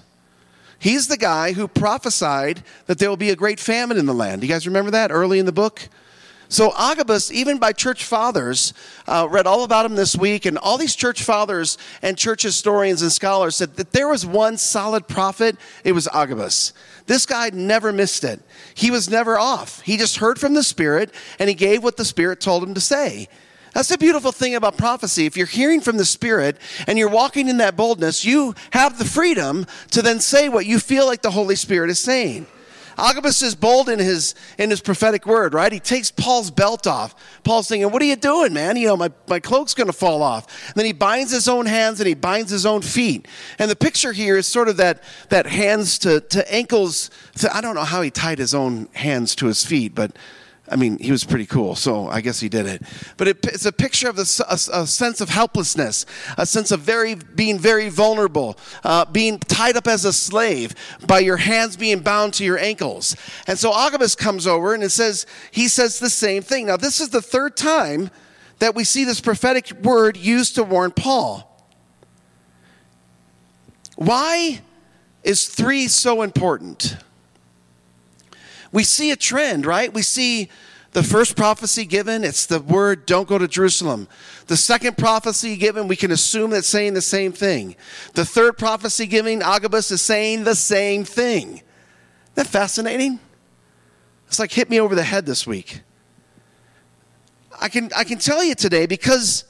He's 0.78 1.08
the 1.08 1.18
guy 1.18 1.52
who 1.52 1.68
prophesied 1.68 2.64
that 2.86 3.00
there 3.00 3.10
will 3.10 3.18
be 3.18 3.30
a 3.30 3.36
great 3.36 3.60
famine 3.60 3.98
in 3.98 4.06
the 4.06 4.14
land. 4.14 4.42
Do 4.42 4.48
you 4.48 4.54
guys 4.54 4.66
remember 4.66 4.92
that 4.92 5.12
early 5.12 5.40
in 5.40 5.46
the 5.46 5.52
book? 5.52 5.90
So 6.52 6.74
Agabus, 6.76 7.32
even 7.32 7.60
by 7.60 7.74
church 7.74 8.04
fathers, 8.06 8.74
uh, 9.06 9.28
read 9.30 9.46
all 9.46 9.64
about 9.64 9.86
him 9.86 9.96
this 9.96 10.16
week, 10.16 10.46
and 10.46 10.58
all 10.58 10.80
these 10.80 10.96
church 10.96 11.22
fathers 11.22 11.78
and 12.02 12.18
church 12.18 12.42
historians 12.42 13.04
and 13.04 13.12
scholars 13.12 13.58
said 13.58 13.76
that 13.76 13.92
there 13.92 14.08
was 14.08 14.26
one 14.26 14.58
solid 14.58 15.08
prophet. 15.08 15.58
It 15.84 15.92
was 15.92 16.08
Agabus. 16.08 16.74
This 17.06 17.28
guy 17.28 17.52
never 17.54 17.92
missed 17.92 18.24
it. 18.24 18.42
He 18.74 18.90
was 18.90 19.10
never 19.10 19.38
off. 19.38 19.82
He 19.82 19.96
just 19.96 20.18
heard 20.18 20.40
from 20.40 20.56
the 20.56 20.64
Spirit, 20.64 21.14
and 21.38 21.50
he 21.50 21.56
gave 21.56 21.84
what 21.84 21.98
the 21.98 22.06
Spirit 22.06 22.42
told 22.42 22.64
him 22.64 22.74
to 22.74 22.82
say. 22.82 23.28
That's 23.74 23.90
the 23.90 23.98
beautiful 23.98 24.32
thing 24.32 24.56
about 24.56 24.78
prophecy. 24.78 25.26
If 25.26 25.38
you're 25.38 25.48
hearing 25.48 25.82
from 25.82 25.98
the 25.98 26.06
Spirit 26.06 26.58
and 26.88 26.98
you're 26.98 27.10
walking 27.10 27.48
in 27.48 27.58
that 27.58 27.76
boldness, 27.76 28.26
you 28.26 28.56
have 28.72 28.98
the 28.98 29.06
freedom 29.06 29.66
to 29.92 30.02
then 30.02 30.20
say 30.20 30.50
what 30.50 30.66
you 30.66 30.80
feel 30.80 31.06
like 31.06 31.22
the 31.22 31.32
Holy 31.32 31.56
Spirit 31.56 31.90
is 31.90 32.00
saying. 32.00 32.48
Agabus 33.00 33.42
is 33.42 33.56
bold 33.56 33.90
in 33.90 34.00
his 34.00 34.36
in 34.58 34.70
his 34.70 34.82
prophetic 34.82 35.26
word, 35.26 35.54
right? 35.54 35.72
He 35.72 35.80
takes 35.80 36.12
Paul's 36.12 36.52
belt 36.52 36.86
off. 36.86 37.16
Paul's 37.44 37.70
thinking, 37.70 37.92
What 37.92 38.02
are 38.02 38.06
you 38.06 38.16
doing, 38.16 38.54
man? 38.54 38.76
You 38.76 38.88
know, 38.88 38.98
my, 38.98 39.10
my 39.28 39.40
cloak's 39.40 39.74
gonna 39.74 39.94
fall 39.94 40.22
off. 40.22 40.68
And 40.68 40.76
then 40.76 40.86
he 40.86 40.92
binds 40.92 41.32
his 41.32 41.48
own 41.48 41.66
hands 41.66 42.00
and 42.00 42.08
he 42.08 42.14
binds 42.14 42.52
his 42.52 42.66
own 42.66 42.82
feet. 42.82 43.28
And 43.58 43.72
the 43.72 43.76
picture 43.76 44.12
here 44.12 44.38
is 44.38 44.48
sort 44.48 44.68
of 44.68 44.78
that 44.78 45.02
that 45.30 45.46
hands 45.46 45.98
to, 46.00 46.20
to 46.20 46.54
ankles. 46.54 47.10
To, 47.38 47.56
I 47.56 47.62
don't 47.62 47.76
know 47.76 47.84
how 47.84 48.02
he 48.02 48.12
tied 48.12 48.40
his 48.40 48.54
own 48.54 48.90
hands 48.94 49.36
to 49.36 49.46
his 49.46 49.66
feet, 49.66 49.96
but 49.96 50.12
I 50.72 50.76
mean, 50.76 51.00
he 51.00 51.12
was 51.12 51.24
pretty 51.24 51.46
cool, 51.46 51.76
so 51.76 52.08
I 52.08 52.22
guess 52.22 52.40
he 52.40 52.50
did 52.50 52.66
it. 52.66 52.84
But 53.18 53.28
it, 53.28 53.46
it's 53.46 53.66
a 53.66 53.72
picture 53.72 54.10
of 54.10 54.18
a, 54.18 54.22
a, 54.22 54.88
sense 54.88 55.22
of 55.22 55.30
helplessness, 55.30 56.06
a 56.38 56.46
sense 56.46 56.72
of 56.72 56.82
very 56.82 57.16
being 57.16 57.58
very 57.58 57.90
vulnerable, 57.90 58.58
uh, 58.84 59.06
being 59.06 59.40
tied 59.40 59.76
up 59.76 59.88
as 59.88 60.06
a 60.06 60.14
slave 60.14 60.76
by 61.08 61.20
your 61.20 61.38
hands 61.38 61.76
being 61.76 62.00
bound 62.00 62.34
to 62.36 62.46
your 62.46 62.60
ankles. 62.60 63.16
And 63.48 63.58
so 63.58 63.74
Agabus 63.74 64.16
comes 64.16 64.46
over 64.46 64.74
and 64.74 64.84
it 64.84 64.92
says 64.92 65.26
he 65.52 65.68
says 65.68 66.00
the 66.00 66.10
same 66.10 66.44
thing. 66.44 66.68
Now, 66.68 66.78
this 66.78 67.02
is 67.02 67.10
the 67.10 67.22
third 67.22 67.58
time 67.58 68.12
that 68.60 68.76
we 68.76 68.84
see 68.84 69.06
this 69.06 69.22
prophetic 69.22 69.72
word 69.82 70.18
used 70.18 70.56
to 70.56 70.64
warn 70.64 70.92
Paul. 70.92 71.46
Why 73.96 74.62
is 75.24 75.48
three 75.48 75.88
so 75.88 76.22
important? 76.22 76.98
We 78.72 78.84
see 78.84 79.12
a 79.12 79.16
trend, 79.16 79.66
right? 79.66 79.94
We 79.94 80.02
see 80.02 80.50
the 80.92 81.04
first 81.04 81.36
prophecy 81.36 81.86
given, 81.86 82.24
it's 82.24 82.48
the 82.48 82.60
word, 82.60 83.06
don't 83.06 83.28
go 83.28 83.38
to 83.38 83.48
Jerusalem. 83.48 84.08
The 84.48 84.58
second 84.58 84.98
prophecy 84.98 85.56
given, 85.56 85.88
we 85.88 85.96
can 85.96 86.12
assume 86.12 86.50
that's 86.50 86.68
saying 86.68 86.96
the 86.96 87.02
same 87.02 87.32
thing. 87.32 87.76
The 88.16 88.26
third 88.26 88.58
prophecy 88.58 89.06
given, 89.06 89.44
Agabus 89.44 89.92
is 89.92 90.02
saying 90.02 90.46
the 90.46 90.56
same 90.56 91.04
thing. 91.04 91.48
Isn't 91.50 91.64
that 92.36 92.48
fascinating? 92.48 93.20
It's 94.28 94.40
like 94.40 94.52
hit 94.52 94.70
me 94.70 94.80
over 94.80 94.96
the 94.96 95.04
head 95.04 95.26
this 95.28 95.46
week. 95.46 95.82
I 97.62 97.70
can, 97.70 97.92
I 97.96 98.04
can 98.04 98.18
tell 98.18 98.44
you 98.44 98.56
today 98.56 98.88
because 98.88 99.44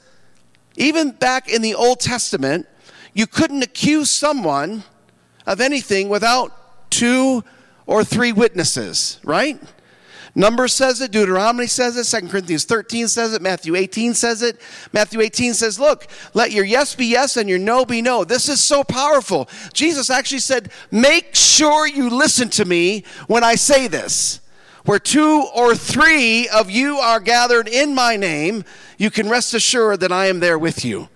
even 0.76 1.12
back 1.12 1.48
in 1.48 1.62
the 1.62 1.74
Old 1.74 2.00
Testament, 2.00 2.66
you 3.14 3.26
couldn't 3.26 3.62
accuse 3.62 4.10
someone 4.10 4.84
of 5.46 5.60
anything 5.60 6.08
without 6.08 6.90
two 6.90 7.44
or 7.90 8.04
three 8.04 8.30
witnesses, 8.30 9.18
right? 9.24 9.60
Numbers 10.36 10.72
says 10.72 11.00
it, 11.00 11.10
Deuteronomy 11.10 11.66
says 11.66 11.96
it, 11.96 12.20
2 12.20 12.28
Corinthians 12.28 12.64
13 12.64 13.08
says 13.08 13.34
it, 13.34 13.42
Matthew 13.42 13.74
18 13.74 14.14
says 14.14 14.42
it. 14.42 14.60
Matthew 14.92 15.20
18 15.20 15.54
says, 15.54 15.80
Look, 15.80 16.06
let 16.32 16.52
your 16.52 16.64
yes 16.64 16.94
be 16.94 17.06
yes 17.06 17.36
and 17.36 17.48
your 17.48 17.58
no 17.58 17.84
be 17.84 18.00
no. 18.00 18.22
This 18.22 18.48
is 18.48 18.60
so 18.60 18.84
powerful. 18.84 19.48
Jesus 19.72 20.08
actually 20.08 20.38
said, 20.38 20.70
Make 20.92 21.34
sure 21.34 21.84
you 21.84 22.08
listen 22.10 22.48
to 22.50 22.64
me 22.64 23.02
when 23.26 23.42
I 23.42 23.56
say 23.56 23.88
this. 23.88 24.40
Where 24.84 25.00
two 25.00 25.48
or 25.52 25.74
three 25.74 26.48
of 26.48 26.70
you 26.70 26.98
are 26.98 27.18
gathered 27.18 27.66
in 27.66 27.92
my 27.92 28.16
name, 28.16 28.64
you 28.98 29.10
can 29.10 29.28
rest 29.28 29.52
assured 29.52 29.98
that 30.00 30.12
I 30.12 30.26
am 30.26 30.38
there 30.38 30.60
with 30.60 30.84
you. 30.84 31.08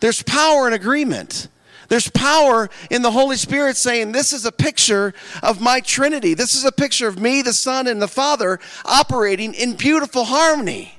There's 0.00 0.22
power 0.22 0.68
in 0.68 0.74
agreement. 0.74 1.48
There's 1.88 2.08
power 2.10 2.68
in 2.90 3.02
the 3.02 3.10
Holy 3.10 3.36
Spirit 3.36 3.76
saying, 3.76 4.12
This 4.12 4.32
is 4.32 4.44
a 4.44 4.52
picture 4.52 5.14
of 5.42 5.60
my 5.60 5.80
Trinity. 5.80 6.34
This 6.34 6.54
is 6.54 6.64
a 6.64 6.72
picture 6.72 7.08
of 7.08 7.20
me, 7.20 7.42
the 7.42 7.52
Son, 7.52 7.86
and 7.86 8.02
the 8.02 8.08
Father 8.08 8.58
operating 8.84 9.54
in 9.54 9.74
beautiful 9.74 10.24
harmony. 10.24 10.98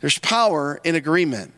There's 0.00 0.18
power 0.18 0.80
in 0.84 0.94
agreement. 0.94 1.54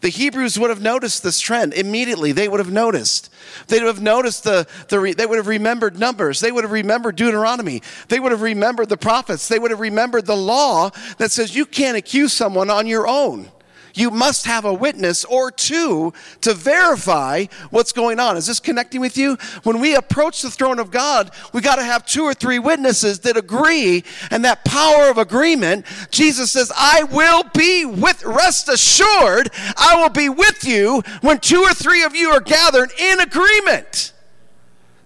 The 0.00 0.10
Hebrews 0.10 0.58
would 0.58 0.68
have 0.68 0.82
noticed 0.82 1.22
this 1.22 1.40
trend 1.40 1.72
immediately. 1.72 2.32
They 2.32 2.46
would 2.46 2.60
have 2.60 2.70
noticed. 2.70 3.32
They 3.68 3.78
would 3.78 3.86
have 3.86 4.02
noticed 4.02 4.44
the, 4.44 4.66
the 4.88 5.14
they 5.16 5.24
would 5.24 5.38
have 5.38 5.46
remembered 5.46 5.98
Numbers. 5.98 6.40
They 6.40 6.52
would 6.52 6.64
have 6.64 6.72
remembered 6.72 7.16
Deuteronomy. 7.16 7.80
They 8.08 8.20
would 8.20 8.32
have 8.32 8.42
remembered 8.42 8.90
the 8.90 8.98
prophets. 8.98 9.48
They 9.48 9.58
would 9.58 9.70
have 9.70 9.80
remembered 9.80 10.26
the 10.26 10.36
law 10.36 10.90
that 11.16 11.30
says 11.30 11.56
you 11.56 11.64
can't 11.64 11.96
accuse 11.96 12.34
someone 12.34 12.68
on 12.68 12.86
your 12.86 13.08
own 13.08 13.50
you 13.94 14.10
must 14.10 14.46
have 14.46 14.64
a 14.64 14.74
witness 14.74 15.24
or 15.24 15.50
two 15.50 16.12
to 16.42 16.52
verify 16.52 17.46
what's 17.70 17.92
going 17.92 18.20
on. 18.20 18.36
Is 18.36 18.46
this 18.46 18.60
connecting 18.60 19.00
with 19.00 19.16
you? 19.16 19.36
When 19.62 19.80
we 19.80 19.94
approach 19.94 20.42
the 20.42 20.50
throne 20.50 20.78
of 20.78 20.90
God, 20.90 21.30
we 21.52 21.60
got 21.60 21.76
to 21.76 21.84
have 21.84 22.04
two 22.04 22.24
or 22.24 22.34
three 22.34 22.58
witnesses 22.58 23.20
that 23.20 23.36
agree, 23.36 24.04
and 24.30 24.44
that 24.44 24.64
power 24.64 25.08
of 25.08 25.18
agreement, 25.18 25.86
Jesus 26.10 26.52
says, 26.52 26.72
I 26.76 27.04
will 27.04 27.44
be 27.54 27.84
with, 27.84 28.24
rest 28.24 28.68
assured, 28.68 29.50
I 29.76 29.96
will 29.96 30.10
be 30.10 30.28
with 30.28 30.64
you 30.64 31.02
when 31.20 31.38
two 31.38 31.62
or 31.62 31.72
three 31.72 32.02
of 32.02 32.14
you 32.14 32.30
are 32.30 32.40
gathered 32.40 32.90
in 32.98 33.20
agreement. 33.20 34.12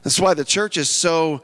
That's 0.02 0.20
why 0.20 0.34
the 0.34 0.44
church 0.44 0.76
is 0.76 0.88
so 0.88 1.42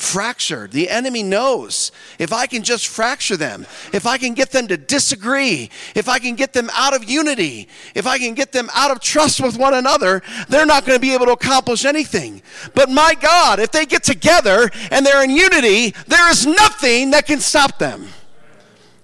fractured. 0.00 0.72
The 0.72 0.88
enemy 0.88 1.22
knows 1.22 1.92
if 2.18 2.32
I 2.32 2.46
can 2.46 2.62
just 2.62 2.88
fracture 2.88 3.36
them, 3.36 3.66
if 3.92 4.06
I 4.06 4.16
can 4.16 4.32
get 4.32 4.50
them 4.50 4.66
to 4.68 4.76
disagree, 4.76 5.70
if 5.94 6.08
I 6.08 6.18
can 6.18 6.36
get 6.36 6.54
them 6.54 6.70
out 6.72 6.94
of 6.94 7.08
unity, 7.08 7.68
if 7.94 8.06
I 8.06 8.18
can 8.18 8.34
get 8.34 8.50
them 8.50 8.70
out 8.74 8.90
of 8.90 9.00
trust 9.00 9.40
with 9.40 9.58
one 9.58 9.74
another, 9.74 10.22
they're 10.48 10.66
not 10.66 10.86
going 10.86 10.96
to 10.96 11.00
be 11.00 11.12
able 11.12 11.26
to 11.26 11.32
accomplish 11.32 11.84
anything. 11.84 12.42
But 12.74 12.88
my 12.88 13.14
God, 13.14 13.60
if 13.60 13.72
they 13.72 13.84
get 13.84 14.02
together 14.02 14.70
and 14.90 15.04
they're 15.04 15.22
in 15.22 15.30
unity, 15.30 15.94
there 16.06 16.30
is 16.30 16.46
nothing 16.46 17.10
that 17.10 17.26
can 17.26 17.40
stop 17.40 17.78
them. 17.78 18.08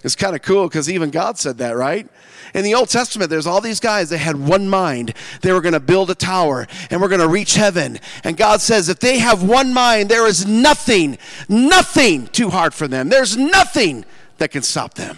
It's 0.03 0.15
kind 0.15 0.35
of 0.35 0.41
cool 0.41 0.67
because 0.67 0.89
even 0.89 1.11
God 1.11 1.37
said 1.37 1.59
that, 1.59 1.75
right? 1.75 2.07
In 2.57 2.63
the 2.63 2.73
Old 2.73 2.89
Testament, 2.89 3.29
there's 3.29 3.45
all 3.45 3.61
these 3.61 3.79
guys 3.79 4.09
that 4.09 4.17
had 4.17 4.35
one 4.35 4.67
mind. 4.67 5.13
They 5.43 5.53
were 5.53 5.61
going 5.61 5.73
to 5.73 5.79
build 5.79 6.09
a 6.09 6.15
tower 6.15 6.65
and 6.89 6.99
we're 6.99 7.07
going 7.07 7.21
to 7.21 7.27
reach 7.27 7.53
heaven. 7.53 7.99
And 8.23 8.35
God 8.35 8.61
says, 8.61 8.89
if 8.89 8.97
they 8.97 9.19
have 9.19 9.43
one 9.43 9.75
mind, 9.75 10.09
there 10.09 10.25
is 10.25 10.47
nothing, 10.47 11.19
nothing 11.47 12.25
too 12.25 12.49
hard 12.49 12.73
for 12.73 12.87
them. 12.87 13.09
There's 13.09 13.37
nothing 13.37 14.05
that 14.39 14.49
can 14.49 14.63
stop 14.63 14.95
them. 14.95 15.17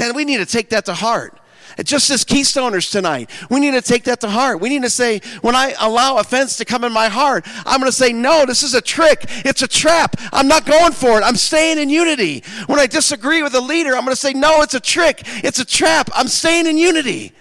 Man, 0.00 0.12
we 0.16 0.24
need 0.24 0.38
to 0.38 0.46
take 0.46 0.70
that 0.70 0.86
to 0.86 0.94
heart. 0.94 1.38
Just 1.84 2.10
as 2.10 2.24
Keystoners 2.24 2.90
tonight, 2.90 3.30
we 3.48 3.60
need 3.60 3.72
to 3.72 3.80
take 3.80 4.04
that 4.04 4.20
to 4.20 4.28
heart. 4.28 4.60
We 4.60 4.68
need 4.68 4.82
to 4.82 4.90
say, 4.90 5.20
when 5.40 5.54
I 5.54 5.74
allow 5.78 6.18
offense 6.18 6.56
to 6.58 6.64
come 6.64 6.84
in 6.84 6.92
my 6.92 7.08
heart, 7.08 7.44
I'm 7.66 7.80
going 7.80 7.90
to 7.90 7.96
say, 7.96 8.12
no, 8.12 8.44
this 8.46 8.62
is 8.62 8.74
a 8.74 8.80
trick. 8.80 9.24
It's 9.44 9.62
a 9.62 9.68
trap. 9.68 10.16
I'm 10.32 10.48
not 10.48 10.66
going 10.66 10.92
for 10.92 11.18
it. 11.18 11.22
I'm 11.22 11.36
staying 11.36 11.78
in 11.78 11.88
unity. 11.88 12.44
When 12.66 12.78
I 12.78 12.86
disagree 12.86 13.42
with 13.42 13.54
a 13.54 13.60
leader, 13.60 13.94
I'm 13.94 14.04
going 14.04 14.14
to 14.14 14.20
say, 14.20 14.32
no, 14.32 14.62
it's 14.62 14.74
a 14.74 14.80
trick. 14.80 15.22
It's 15.44 15.58
a 15.58 15.64
trap. 15.64 16.10
I'm 16.14 16.28
staying 16.28 16.66
in 16.66 16.76
unity. 16.76 17.32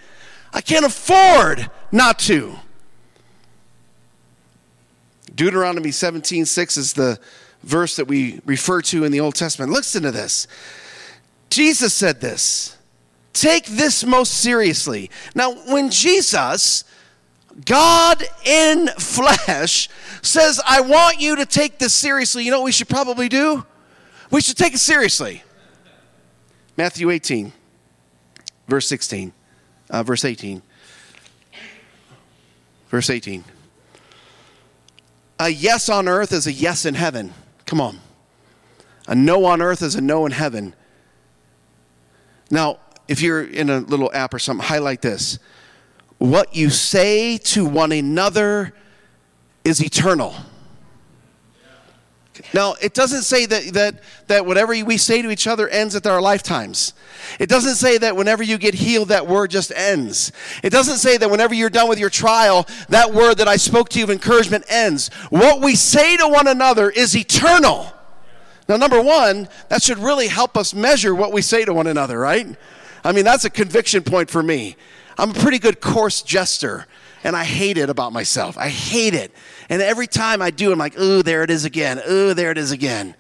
I 0.54 0.62
can't 0.62 0.86
afford 0.86 1.70
not 1.92 2.20
to. 2.20 2.56
Deuteronomy 5.34 5.92
17 5.92 6.46
6 6.46 6.78
is 6.78 6.94
the 6.94 7.20
verse 7.64 7.96
that 7.96 8.08
we 8.08 8.42
refer 8.46 8.82
to 8.82 9.04
in 9.04 9.12
the 9.12 9.20
Old 9.20 9.36
Testament. 9.36 9.72
Listen 9.72 10.04
to 10.04 10.12
this. 10.12 10.48
Jesus 11.50 11.94
said 11.94 12.22
this. 12.22 12.78
Take 13.34 13.66
this 13.66 14.04
most 14.04 14.34
seriously. 14.36 15.10
Now, 15.36 15.54
when 15.72 15.90
Jesus, 15.92 16.84
God 17.66 18.24
in 18.46 18.88
flesh, 18.98 19.90
says, 20.22 20.60
I 20.68 20.82
want 20.82 21.22
you 21.22 21.36
to 21.38 21.46
take 21.46 21.80
this 21.80 21.94
seriously, 21.94 22.44
you 22.44 22.52
know 22.52 22.60
what 22.60 22.66
we 22.66 22.72
should 22.72 22.90
probably 22.90 23.30
do? 23.30 23.66
We 24.32 24.42
should 24.42 24.58
take 24.58 24.74
it 24.74 24.80
seriously. 24.80 25.44
Matthew 26.78 27.10
18, 27.10 27.52
verse 28.68 28.88
16, 28.88 29.34
uh, 29.90 30.04
verse 30.04 30.26
18. 30.26 30.62
Verse 32.90 33.10
18. 33.10 33.44
A 35.40 35.50
yes 35.50 35.90
on 35.90 36.08
earth 36.08 36.34
is 36.34 36.48
a 36.48 36.52
yes 36.52 36.86
in 36.86 36.96
heaven. 36.96 37.34
Come 37.66 37.80
on. 37.80 38.00
A 39.08 39.16
no 39.16 39.46
on 39.46 39.62
earth 39.62 39.82
is 39.82 39.96
a 39.96 40.02
no 40.02 40.26
in 40.26 40.32
heaven. 40.32 40.74
Now, 42.52 42.80
if 43.10 43.22
you're 43.22 43.44
in 43.44 43.70
a 43.70 43.80
little 43.80 44.12
app 44.14 44.34
or 44.34 44.40
something, 44.40 44.66
highlight 44.66 45.02
this. 45.02 45.40
What 46.20 46.56
you 46.56 46.70
say 46.70 47.38
to 47.38 47.66
one 47.66 47.92
another 47.92 48.74
is 49.66 49.84
eternal. 49.84 50.36
Now, 52.54 52.76
it 52.82 52.94
doesn't 52.94 53.24
say 53.24 53.46
that, 53.48 53.74
that, 53.74 54.04
that 54.28 54.46
whatever 54.46 54.74
we 54.86 54.98
say 54.98 55.22
to 55.22 55.32
each 55.32 55.48
other 55.48 55.68
ends 55.68 55.96
at 55.96 56.06
our 56.08 56.22
lifetimes. 56.22 56.94
It 57.40 57.50
doesn't 57.50 57.76
say 57.76 57.98
that 57.98 58.16
whenever 58.16 58.44
you 58.44 58.58
get 58.58 58.76
healed, 58.76 59.10
that 59.10 59.28
word 59.28 59.52
just 59.52 59.72
ends. 59.76 60.32
It 60.64 60.70
doesn't 60.70 60.98
say 60.98 61.18
that 61.18 61.30
whenever 61.30 61.54
you're 61.54 61.70
done 61.70 61.90
with 61.90 62.00
your 62.00 62.10
trial, 62.10 62.68
that 62.90 63.14
word 63.14 63.36
that 63.40 63.48
I 63.48 63.58
spoke 63.58 63.90
to 63.90 63.98
you 63.98 64.06
of 64.06 64.12
encouragement 64.12 64.66
ends. 64.70 65.10
What 65.30 65.62
we 65.62 65.76
say 65.76 66.16
to 66.18 66.28
one 66.28 66.48
another 66.48 66.90
is 66.90 67.18
eternal. 67.18 67.92
Now, 68.70 68.78
number 68.78 69.02
one, 69.02 69.50
that 69.70 69.82
should 69.82 69.98
really 69.98 70.28
help 70.28 70.56
us 70.56 70.74
measure 70.76 71.16
what 71.16 71.34
we 71.34 71.42
say 71.42 71.66
to 71.66 71.74
one 71.74 71.88
another, 71.88 72.20
right? 72.20 72.56
I 73.04 73.12
mean, 73.12 73.26
that's 73.26 73.46
a 73.46 73.50
conviction 73.50 74.04
point 74.04 74.30
for 74.30 74.44
me. 74.44 74.76
I'm 75.18 75.32
a 75.32 75.34
pretty 75.34 75.60
good 75.60 75.82
coarse 75.82 76.22
jester, 76.22 76.86
and 77.24 77.36
I 77.36 77.44
hate 77.44 77.78
it 77.78 77.90
about 77.90 78.14
myself. 78.14 78.58
I 78.58 78.70
hate 78.70 79.14
it. 79.14 79.34
And 79.70 79.82
every 79.82 80.08
time 80.08 80.42
I 80.42 80.52
do, 80.52 80.72
I'm 80.72 80.80
like, 80.80 80.98
ooh, 80.98 81.22
there 81.24 81.44
it 81.44 81.50
is 81.50 81.66
again. 81.66 82.02
Ooh, 82.10 82.34
there 82.34 82.52
it 82.52 82.58
is 82.58 82.72
again. 82.72 83.16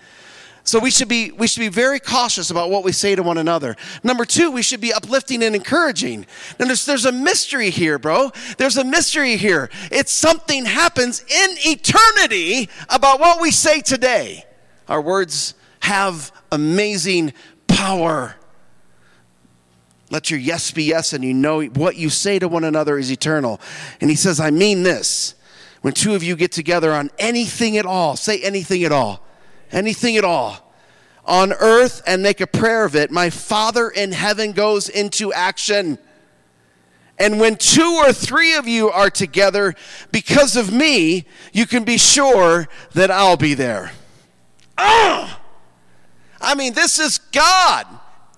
So 0.63 0.77
we 0.77 0.91
should 0.91 1.07
be 1.07 1.31
we 1.31 1.47
should 1.47 1.61
be 1.61 1.69
very 1.69 1.99
cautious 1.99 2.51
about 2.51 2.69
what 2.69 2.83
we 2.83 2.91
say 2.91 3.15
to 3.15 3.23
one 3.23 3.39
another. 3.39 3.75
Number 4.03 4.23
two, 4.23 4.51
we 4.51 4.61
should 4.61 4.79
be 4.79 4.93
uplifting 4.93 5.41
and 5.41 5.55
encouraging. 5.55 6.27
Now 6.59 6.67
there's 6.67 6.85
there's 6.85 7.05
a 7.05 7.11
mystery 7.11 7.71
here, 7.71 7.97
bro. 7.97 8.31
There's 8.57 8.77
a 8.77 8.83
mystery 8.83 9.35
here. 9.35 9.71
It's 9.91 10.11
something 10.11 10.65
happens 10.65 11.21
in 11.21 11.49
eternity 11.65 12.69
about 12.87 13.19
what 13.19 13.41
we 13.41 13.49
say 13.49 13.81
today. 13.81 14.45
Our 14.87 15.01
words 15.01 15.55
have 15.79 16.31
amazing 16.51 17.33
power. 17.67 18.35
Let 20.09 20.31
your 20.31 20.39
yes 20.39 20.71
be 20.71 20.83
yes, 20.85 21.13
and 21.13 21.23
you 21.23 21.33
know 21.33 21.63
what 21.63 21.95
you 21.95 22.09
say 22.09 22.39
to 22.39 22.47
one 22.47 22.63
another 22.63 22.97
is 22.97 23.11
eternal. 23.11 23.61
And 24.01 24.09
he 24.09 24.15
says, 24.15 24.39
I 24.39 24.49
mean 24.49 24.83
this. 24.83 25.35
When 25.81 25.93
two 25.93 26.15
of 26.15 26.23
you 26.23 26.35
get 26.35 26.51
together 26.51 26.91
on 26.93 27.09
anything 27.19 27.77
at 27.77 27.85
all, 27.85 28.15
say 28.15 28.41
anything 28.41 28.83
at 28.83 28.91
all 28.91 29.23
anything 29.71 30.17
at 30.17 30.23
all 30.23 30.73
on 31.25 31.53
earth 31.53 32.01
and 32.07 32.23
make 32.23 32.41
a 32.41 32.47
prayer 32.47 32.85
of 32.85 32.95
it, 32.95 33.11
my 33.11 33.29
Father 33.29 33.89
in 33.89 34.11
heaven 34.11 34.51
goes 34.51 34.89
into 34.89 35.31
action. 35.31 35.99
And 37.19 37.39
when 37.39 37.55
two 37.55 37.99
or 37.99 38.11
three 38.13 38.55
of 38.55 38.67
you 38.67 38.89
are 38.89 39.09
together 39.09 39.75
because 40.11 40.55
of 40.55 40.73
me, 40.73 41.25
you 41.53 41.67
can 41.67 41.83
be 41.83 41.97
sure 41.97 42.67
that 42.93 43.11
I'll 43.11 43.37
be 43.37 43.53
there. 43.53 43.91
Ah! 44.77 45.39
I 46.41 46.55
mean, 46.55 46.73
this 46.73 46.97
is 46.97 47.17
God 47.17 47.85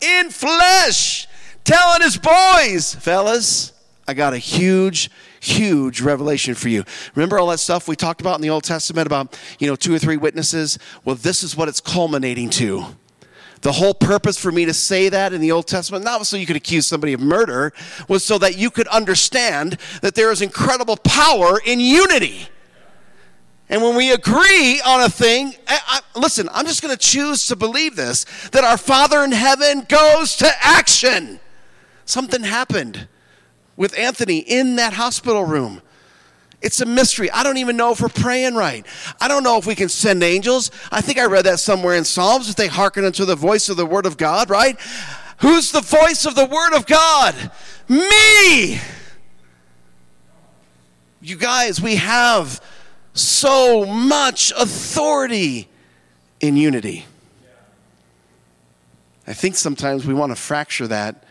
in 0.02 0.32
flesh 0.32 1.28
telling 1.64 2.02
his 2.02 2.18
boys, 2.18 2.96
fellas, 2.96 3.74
I 4.08 4.14
got 4.14 4.34
a 4.34 4.38
huge, 4.38 5.10
huge 5.40 6.02
revelation 6.02 6.56
for 6.56 6.70
you. 6.70 6.84
Remember 7.16 7.40
all 7.40 7.48
that 7.48 7.60
stuff 7.60 7.88
we 7.88 7.96
talked 7.96 8.22
about 8.22 8.36
in 8.36 8.42
the 8.42 8.50
Old 8.50 8.64
Testament 8.64 9.08
about, 9.08 9.40
you 9.60 9.68
know, 9.68 9.76
two 9.76 9.94
or 9.94 10.00
three 10.00 10.18
witnesses? 10.18 10.78
Well, 11.06 11.16
this 11.16 11.44
is 11.44 11.56
what 11.56 11.68
it's 11.68 11.80
culminating 11.80 12.50
to. 12.52 12.86
The 13.62 13.72
whole 13.74 13.94
purpose 13.94 14.38
for 14.40 14.52
me 14.52 14.66
to 14.66 14.74
say 14.74 15.10
that 15.10 15.34
in 15.34 15.42
the 15.42 15.52
Old 15.52 15.68
Testament, 15.68 16.04
not 16.04 16.26
so 16.26 16.36
you 16.36 16.48
could 16.48 16.56
accuse 16.56 16.88
somebody 16.88 17.14
of 17.14 17.22
murder, 17.22 17.74
was 18.08 18.26
so 18.26 18.40
that 18.40 18.58
you 18.58 18.72
could 18.72 18.88
understand 18.88 19.78
that 20.02 20.16
there 20.16 20.32
is 20.32 20.42
incredible 20.42 20.98
power 20.98 21.60
in 21.64 21.80
unity. 21.80 22.48
And 23.70 23.84
when 23.84 23.96
we 23.96 24.12
agree 24.12 24.82
on 24.86 25.02
a 25.02 25.10
thing, 25.10 25.54
I, 25.68 25.80
I, 25.88 26.20
listen, 26.20 26.50
I'm 26.52 26.66
just 26.66 26.82
going 26.82 26.94
to 26.94 27.00
choose 27.00 27.48
to 27.48 27.56
believe 27.56 27.96
this 27.96 28.26
that 28.50 28.64
our 28.64 28.78
Father 28.78 29.24
in 29.24 29.32
heaven 29.32 29.86
goes 29.88 30.36
to 30.38 30.52
action. 30.60 31.40
Something 32.12 32.44
happened 32.44 33.08
with 33.78 33.98
Anthony 33.98 34.40
in 34.40 34.76
that 34.76 34.92
hospital 34.92 35.46
room. 35.46 35.82
It's 36.62 36.82
a 36.82 36.86
mystery. 36.86 37.32
I 37.32 37.42
don't 37.42 37.56
even 37.56 37.78
know 37.78 37.94
if 37.94 38.02
we're 38.02 38.10
praying 38.10 38.56
right. 38.56 38.86
I 39.22 39.30
don't 39.30 39.44
know 39.44 39.58
if 39.58 39.66
we 39.66 39.76
can 39.76 39.88
send 39.88 40.22
angels. 40.22 40.72
I 40.92 41.00
think 41.00 41.18
I 41.18 41.24
read 41.24 41.46
that 41.46 41.62
somewhere 41.62 41.96
in 41.96 42.04
Psalms 42.04 42.50
if 42.50 42.58
they 42.58 42.68
hearken 42.68 43.06
unto 43.06 43.24
the 43.24 43.38
voice 43.38 43.70
of 43.70 43.78
the 43.78 43.86
Word 43.86 44.06
of 44.06 44.18
God, 44.18 44.50
right? 44.50 44.78
Who's 45.38 45.72
the 45.72 45.80
voice 45.80 46.26
of 46.26 46.36
the 46.36 46.44
Word 46.44 46.76
of 46.76 46.86
God? 46.86 47.50
Me! 47.88 48.82
You 51.22 51.38
guys, 51.38 51.82
we 51.82 51.96
have 51.96 52.60
so 53.14 53.86
much 53.86 54.52
authority 54.58 55.70
in 56.42 56.58
unity. 56.58 57.06
I 59.26 59.32
think 59.32 59.56
sometimes 59.56 60.06
we 60.06 60.14
want 60.14 60.34
to 60.34 60.36
fracture 60.36 60.88
that 60.88 61.24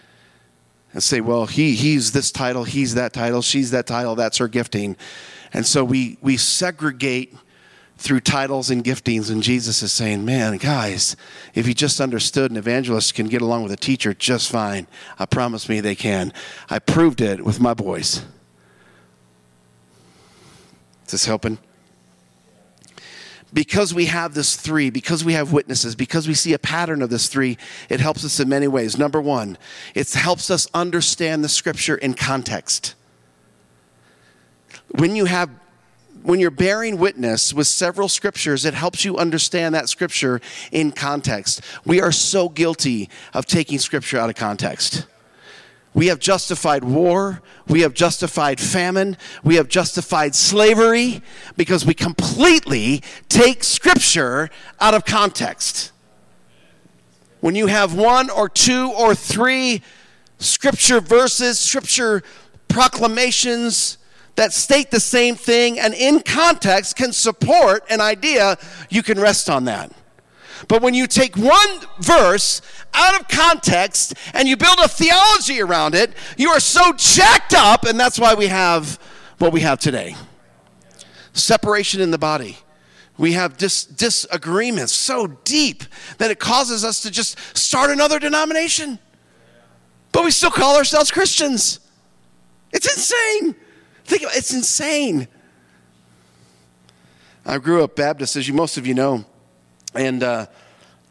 and 0.93 1.03
say, 1.03 1.21
well, 1.21 1.47
he, 1.47 1.75
he's 1.75 2.13
this 2.13 2.33
title, 2.33 2.65
he's 2.65 2.95
that 2.95 3.13
title, 3.13 3.43
she's 3.43 3.71
that 3.71 3.87
title, 3.87 4.15
that's 4.15 4.39
her 4.39 4.49
gifting. 4.49 4.97
And 5.53 5.67
so 5.67 5.85
we, 5.85 6.19
we 6.21 6.37
segregate 6.37 7.35
through 7.97 8.21
titles 8.21 8.71
and 8.71 8.83
giftings, 8.83 9.31
and 9.31 9.43
Jesus 9.43 9.83
is 9.83 9.93
saying, 9.93 10.25
man, 10.25 10.57
guys, 10.57 11.17
if 11.55 11.69
you 11.69 11.75
just 11.75 12.01
understood 12.01 12.51
an 12.51 12.57
evangelist 12.57 13.15
can 13.15 13.27
get 13.27 13.43
along 13.43 13.63
with 13.63 13.73
a 13.73 13.77
teacher 13.77 14.15
just 14.15 14.51
fine, 14.51 14.87
I 15.19 15.27
promise 15.27 15.69
me 15.69 15.81
they 15.81 15.95
can. 15.95 16.33
I 16.71 16.79
proved 16.79 17.21
it 17.21 17.45
with 17.45 17.61
my 17.61 17.75
boys. 17.75 18.25
Is 21.05 21.13
this 21.13 21.27
helping? 21.27 21.59
Because 23.53 23.93
we 23.93 24.07
have 24.07 24.35
this 24.35 24.57
three, 24.57 24.91
because 24.91 25.25
we 25.25 25.33
have 25.33 25.53
witnesses, 25.53 25.95
because 25.95 26.29
we 26.29 26.35
see 26.35 26.53
a 26.53 26.59
pattern 26.59 27.03
of 27.03 27.11
this 27.11 27.29
three, 27.29 27.59
it 27.89 28.01
helps 28.01 28.25
us 28.25 28.39
in 28.41 28.49
many 28.49 28.69
ways. 28.69 28.97
Number 28.97 29.21
one, 29.21 29.59
it 29.95 30.13
helps 30.13 30.51
us 30.51 30.69
understand 30.75 31.43
the 31.43 31.49
scripture 31.49 31.97
in 31.97 32.15
context. 32.15 32.95
When 34.93 35.17
you 35.17 35.25
have 35.27 35.51
when 36.23 36.39
you're 36.39 36.51
bearing 36.51 36.99
witness 36.99 37.55
with 37.55 37.67
several 37.67 38.07
scriptures, 38.07 38.67
it 38.67 38.75
helps 38.75 39.07
you 39.07 39.17
understand 39.17 39.75
that 39.75 39.89
scripture 39.89 40.41
in 40.71 40.93
context. 40.93 41.63
We 41.87 42.03
are 42.03 42.13
so 42.13 42.51
guilty 42.51 43.09
of 43.33 43.47
taking 43.47 43.79
scripture 43.79 44.19
out 44.19 44.29
of 44.29 44.37
context. 44.37 45.07
We 45.93 46.07
have 46.07 46.21
justified 46.21 46.85
war. 46.85 47.43
We 47.67 47.81
have 47.81 47.95
justified 47.95 48.61
famine. 48.61 49.17
We 49.43 49.57
have 49.57 49.69
justified 49.69 50.35
slavery 50.35 51.23
because 51.57 51.85
we 51.85 51.95
completely 51.95 53.03
take 53.29 53.65
Scripture 53.65 54.51
out 54.79 54.95
of 54.95 55.05
context. 55.05 55.91
When 57.41 57.55
you 57.55 57.67
have 57.67 57.95
one 57.95 58.31
or 58.31 58.49
two 58.49 58.93
or 58.93 59.15
three 59.15 59.83
Scripture 60.39 61.01
verses, 61.01 61.59
Scripture 61.59 62.23
proclamations 62.69 63.99
that 64.37 64.53
state 64.53 64.91
the 64.91 65.01
same 65.01 65.35
thing 65.35 65.79
and 65.79 65.93
in 65.93 66.21
context 66.21 66.97
can 66.97 67.13
support 67.13 67.85
an 67.91 68.01
idea, 68.01 68.57
you 68.89 69.03
can 69.03 69.19
rest 69.19 69.51
on 69.51 69.65
that. 69.65 69.93
But 70.69 70.83
when 70.83 70.95
you 70.95 71.07
take 71.07 71.37
one 71.37 71.81
verse 72.01 72.63
out 72.95 73.21
of 73.21 73.29
context 73.29 74.15
and 74.35 74.49
you 74.49 74.57
build 74.57 74.79
a 74.79 74.89
theology 74.89 75.61
around 75.61 75.95
it, 75.95 76.13
you 76.37 76.51
are 76.51 76.61
so 76.61 76.93
jacked 76.97 77.55
up, 77.55 77.85
and 77.85 77.99
that's 77.99 78.19
why 78.19 78.35
we 78.35 78.47
have 78.47 78.99
what 79.39 79.53
we 79.53 79.61
have 79.61 79.79
today 79.79 80.15
separation 81.33 82.01
in 82.01 82.11
the 82.11 82.19
body. 82.19 82.59
We 83.17 83.33
have 83.33 83.57
dis- 83.57 83.85
disagreements 83.85 84.93
so 84.93 85.27
deep 85.27 85.85
that 86.19 86.31
it 86.31 86.39
causes 86.39 86.85
us 86.85 87.03
to 87.03 87.11
just 87.11 87.39
start 87.57 87.91
another 87.91 88.19
denomination. 88.19 88.99
But 90.13 90.25
we 90.25 90.31
still 90.31 90.51
call 90.51 90.77
ourselves 90.77 91.11
Christians. 91.11 91.81
It's 92.73 92.91
insane. 92.91 93.55
Think 94.05 94.23
about 94.23 94.35
it, 94.35 94.39
it's 94.39 94.55
insane. 94.55 95.29
I 97.45 97.59
grew 97.59 97.85
up 97.85 97.97
Baptist, 97.97 98.37
as 98.37 98.49
you 98.49 98.55
most 98.55 98.77
of 98.77 98.87
you 98.87 98.95
know. 98.95 99.25
And, 99.95 100.23
uh, 100.23 100.47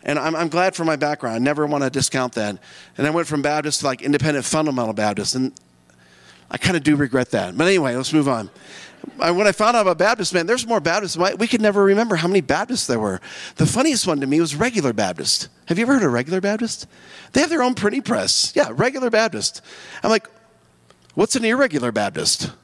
and 0.04 0.18
I'm, 0.18 0.36
I'm, 0.36 0.48
glad 0.48 0.76
for 0.76 0.86
my 0.86 0.96
background. 0.96 1.36
I 1.36 1.40
never 1.40 1.66
want 1.66 1.84
to 1.84 1.90
discount 1.90 2.34
that. 2.34 2.58
And 2.98 3.06
I 3.06 3.10
went 3.10 3.28
from 3.28 3.42
Baptist 3.42 3.82
to 3.82 3.86
like 3.86 4.02
independent 4.02 4.46
fundamental 4.46 4.94
Baptist. 4.94 5.36
And 5.36 5.54
I 6.50 6.58
kind 6.58 6.78
of 6.78 6.84
do 6.84 6.96
regret 6.96 7.32
that. 7.32 7.58
But 7.58 7.68
anyway, 7.68 7.96
let's 7.96 8.14
move 8.14 8.28
on. 8.28 8.50
I, 9.20 9.32
when 9.32 9.48
I 9.48 9.52
found 9.52 9.76
out 9.76 9.82
about 9.82 9.98
Baptist, 9.98 10.34
man, 10.34 10.46
there's 10.46 10.66
more 10.68 10.80
Baptists. 10.80 11.18
We 11.18 11.48
could 11.48 11.62
never 11.62 11.84
remember 11.84 12.16
how 12.16 12.28
many 12.28 12.42
Baptists 12.42 12.88
there 12.88 13.00
were. 13.00 13.22
The 13.56 13.66
funniest 13.66 14.08
one 14.08 14.20
to 14.22 14.28
me 14.28 14.40
was 14.40 14.56
regular 14.56 14.94
Baptist. 14.94 15.50
Have 15.66 15.78
you 15.78 15.84
ever 15.84 15.94
heard 15.96 16.04
of 16.04 16.12
regular 16.12 16.42
Baptist? 16.42 16.88
They 17.34 17.42
have 17.42 17.50
their 17.50 17.64
own 17.64 17.76
printing 17.76 18.02
press. 18.02 18.54
Yeah, 18.56 18.70
regular 18.72 19.10
Baptist. 19.10 19.62
I'm 20.04 20.10
like, 20.10 20.28
what's 21.16 21.36
an 21.36 21.46
irregular 21.46 21.92
Baptist? 21.92 22.52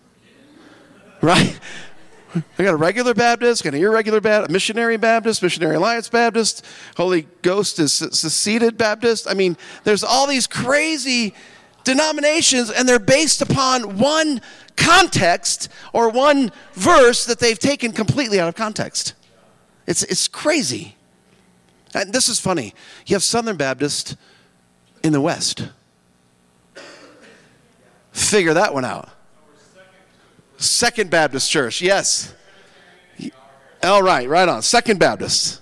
Right? 1.21 1.57
I 2.35 2.63
got 2.63 2.73
a 2.73 2.77
regular 2.77 3.13
Baptist, 3.13 3.63
got 3.63 3.73
an 3.73 3.81
irregular 3.81 4.19
Baptist, 4.19 4.49
a 4.49 4.53
missionary 4.53 4.97
Baptist, 4.97 5.41
missionary 5.41 5.75
alliance 5.75 6.09
Baptist, 6.09 6.65
Holy 6.97 7.27
Ghost 7.41 7.79
is 7.79 7.93
seceded 7.93 8.77
Baptist. 8.77 9.27
I 9.29 9.33
mean, 9.33 9.57
there's 9.83 10.03
all 10.03 10.27
these 10.27 10.47
crazy 10.47 11.33
denominations, 11.83 12.69
and 12.69 12.89
they're 12.89 12.99
based 12.99 13.41
upon 13.41 13.97
one 13.97 14.41
context 14.75 15.69
or 15.93 16.09
one 16.09 16.51
verse 16.73 17.25
that 17.25 17.39
they've 17.39 17.59
taken 17.59 17.93
completely 17.93 18.39
out 18.39 18.49
of 18.49 18.55
context. 18.55 19.13
It's, 19.87 20.03
it's 20.03 20.27
crazy. 20.27 20.95
And 21.93 22.11
this 22.11 22.27
is 22.27 22.39
funny. 22.39 22.73
You 23.05 23.15
have 23.15 23.23
Southern 23.23 23.55
Baptist 23.55 24.17
in 25.03 25.13
the 25.13 25.21
West. 25.21 25.69
Figure 28.11 28.53
that 28.53 28.73
one 28.73 28.83
out. 28.83 29.09
Second 30.57 31.09
Baptist 31.09 31.51
Church, 31.51 31.81
yes. 31.81 32.33
All 33.83 34.01
right, 34.01 34.27
right 34.27 34.47
on. 34.47 34.61
Second 34.61 34.99
Baptist. 34.99 35.61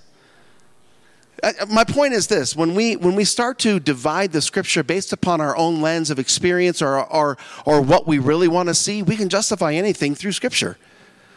Uh, 1.42 1.52
my 1.68 1.84
point 1.84 2.14
is 2.14 2.26
this 2.26 2.56
when 2.56 2.74
we 2.74 2.96
when 2.96 3.14
we 3.14 3.24
start 3.24 3.58
to 3.58 3.78
divide 3.78 4.32
the 4.32 4.40
scripture 4.40 4.82
based 4.82 5.12
upon 5.12 5.42
our 5.42 5.54
own 5.56 5.82
lens 5.82 6.08
of 6.08 6.18
experience 6.18 6.80
or 6.80 7.04
or, 7.12 7.36
or 7.66 7.82
what 7.82 8.06
we 8.06 8.18
really 8.18 8.48
want 8.48 8.66
to 8.68 8.74
see 8.74 9.02
we 9.02 9.14
can 9.14 9.28
justify 9.28 9.74
anything 9.74 10.14
through 10.14 10.32
scripture 10.32 10.78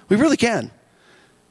we 0.07 0.15
really 0.15 0.37
can 0.37 0.71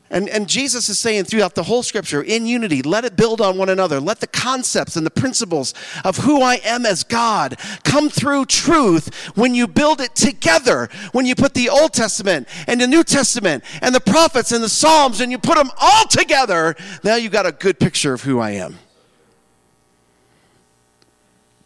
And, 0.08 0.28
and 0.28 0.48
Jesus 0.48 0.88
is 0.88 0.98
saying 1.00 1.24
throughout 1.24 1.56
the 1.56 1.64
whole 1.64 1.82
scripture, 1.82 2.22
in 2.22 2.46
unity, 2.46 2.80
let 2.80 3.04
it 3.04 3.16
build 3.16 3.40
on 3.40 3.58
one 3.58 3.68
another. 3.68 3.98
Let 3.98 4.20
the 4.20 4.28
concepts 4.28 4.94
and 4.94 5.04
the 5.04 5.10
principles 5.10 5.74
of 6.04 6.18
who 6.18 6.42
I 6.42 6.60
am 6.64 6.86
as 6.86 7.02
God 7.02 7.56
come 7.82 8.08
through 8.08 8.46
truth 8.46 9.12
when 9.36 9.54
you 9.54 9.66
build 9.66 10.00
it 10.00 10.14
together. 10.14 10.88
When 11.10 11.26
you 11.26 11.34
put 11.34 11.54
the 11.54 11.68
Old 11.68 11.92
Testament 11.92 12.46
and 12.68 12.80
the 12.80 12.86
New 12.86 13.02
Testament 13.02 13.64
and 13.82 13.92
the 13.92 14.00
prophets 14.00 14.52
and 14.52 14.62
the 14.62 14.68
Psalms 14.68 15.20
and 15.20 15.32
you 15.32 15.38
put 15.38 15.56
them 15.56 15.70
all 15.80 16.06
together, 16.06 16.76
now 17.02 17.16
you've 17.16 17.32
got 17.32 17.46
a 17.46 17.52
good 17.52 17.80
picture 17.80 18.12
of 18.12 18.22
who 18.22 18.38
I 18.38 18.52
am. 18.52 18.78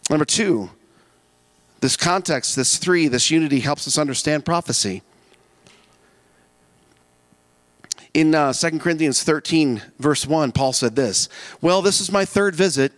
Number 0.08 0.24
two, 0.24 0.70
this 1.80 1.96
context, 1.96 2.56
this 2.56 2.78
three, 2.78 3.06
this 3.06 3.30
unity 3.30 3.60
helps 3.60 3.86
us 3.86 3.98
understand 3.98 4.46
prophecy. 4.46 5.02
In 8.12 8.34
uh, 8.34 8.52
2 8.52 8.78
Corinthians 8.80 9.22
13, 9.22 9.82
verse 9.98 10.26
1, 10.26 10.52
Paul 10.52 10.72
said 10.72 10.96
this 10.96 11.28
Well, 11.60 11.82
this 11.82 12.00
is 12.00 12.10
my 12.10 12.24
third 12.24 12.54
visit. 12.54 12.92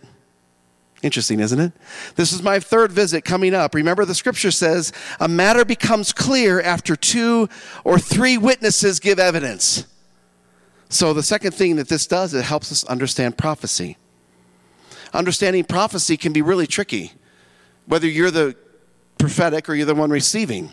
Interesting, 1.03 1.41
isn't 1.41 1.59
it? 1.59 1.73
This 2.15 2.31
is 2.31 2.41
my 2.41 2.59
third 2.59 2.89
visit 2.91 3.25
coming 3.25 3.53
up. 3.53 3.75
Remember, 3.75 4.05
the 4.05 4.15
scripture 4.15 4.51
says, 4.51 4.93
a 5.19 5.27
matter 5.27 5.65
becomes 5.65 6.13
clear 6.13 6.61
after 6.61 6.95
two 6.95 7.49
or 7.83 7.99
three 7.99 8.37
witnesses 8.37 9.01
give 9.01 9.19
evidence. 9.19 9.85
So, 10.87 11.13
the 11.13 11.21
second 11.21 11.51
thing 11.53 11.75
that 11.75 11.89
this 11.89 12.07
does, 12.07 12.33
it 12.33 12.45
helps 12.45 12.71
us 12.71 12.85
understand 12.85 13.37
prophecy. 13.37 13.97
Understanding 15.13 15.65
prophecy 15.65 16.15
can 16.15 16.31
be 16.31 16.41
really 16.41 16.67
tricky, 16.67 17.11
whether 17.85 18.07
you're 18.07 18.31
the 18.31 18.55
prophetic 19.17 19.67
or 19.67 19.75
you're 19.75 19.85
the 19.85 19.95
one 19.95 20.09
receiving. 20.09 20.69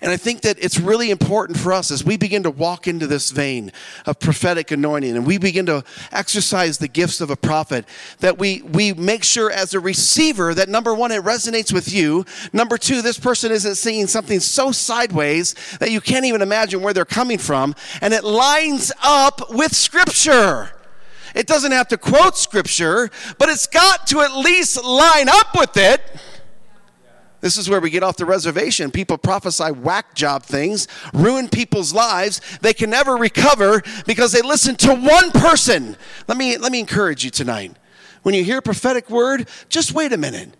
And 0.00 0.12
I 0.12 0.16
think 0.16 0.42
that 0.42 0.58
it's 0.62 0.78
really 0.78 1.10
important 1.10 1.58
for 1.58 1.72
us 1.72 1.90
as 1.90 2.04
we 2.04 2.16
begin 2.16 2.44
to 2.44 2.50
walk 2.50 2.86
into 2.86 3.06
this 3.06 3.30
vein 3.30 3.72
of 4.06 4.20
prophetic 4.20 4.70
anointing 4.70 5.16
and 5.16 5.26
we 5.26 5.38
begin 5.38 5.66
to 5.66 5.84
exercise 6.12 6.78
the 6.78 6.88
gifts 6.88 7.20
of 7.20 7.30
a 7.30 7.36
prophet, 7.36 7.84
that 8.20 8.38
we, 8.38 8.62
we 8.62 8.92
make 8.92 9.24
sure 9.24 9.50
as 9.50 9.74
a 9.74 9.80
receiver 9.80 10.54
that 10.54 10.68
number 10.68 10.94
one, 10.94 11.10
it 11.10 11.24
resonates 11.24 11.72
with 11.72 11.92
you. 11.92 12.24
Number 12.52 12.78
two, 12.78 13.02
this 13.02 13.18
person 13.18 13.50
isn't 13.50 13.74
seeing 13.74 14.06
something 14.06 14.40
so 14.40 14.70
sideways 14.70 15.54
that 15.80 15.90
you 15.90 16.00
can't 16.00 16.24
even 16.24 16.42
imagine 16.42 16.80
where 16.82 16.94
they're 16.94 17.04
coming 17.04 17.38
from. 17.38 17.74
And 18.00 18.14
it 18.14 18.24
lines 18.24 18.92
up 19.02 19.50
with 19.50 19.74
Scripture. 19.74 20.70
It 21.34 21.46
doesn't 21.46 21.72
have 21.72 21.88
to 21.88 21.98
quote 21.98 22.36
Scripture, 22.36 23.10
but 23.38 23.48
it's 23.48 23.66
got 23.66 24.06
to 24.08 24.20
at 24.20 24.34
least 24.34 24.82
line 24.82 25.28
up 25.28 25.58
with 25.58 25.76
it. 25.76 26.00
This 27.40 27.56
is 27.56 27.70
where 27.70 27.80
we 27.80 27.90
get 27.90 28.02
off 28.02 28.16
the 28.16 28.24
reservation. 28.24 28.90
People 28.90 29.16
prophesy 29.16 29.70
whack 29.70 30.14
job 30.14 30.42
things, 30.42 30.88
ruin 31.14 31.48
people's 31.48 31.92
lives. 31.92 32.40
They 32.60 32.74
can 32.74 32.90
never 32.90 33.16
recover 33.16 33.82
because 34.06 34.32
they 34.32 34.42
listen 34.42 34.74
to 34.76 34.94
one 34.94 35.30
person. 35.30 35.96
Let 36.26 36.36
me, 36.36 36.56
let 36.56 36.72
me 36.72 36.80
encourage 36.80 37.24
you 37.24 37.30
tonight. 37.30 37.76
When 38.22 38.34
you 38.34 38.42
hear 38.42 38.58
a 38.58 38.62
prophetic 38.62 39.08
word, 39.08 39.48
just 39.68 39.92
wait 39.92 40.12
a 40.12 40.16
minute. 40.16 40.50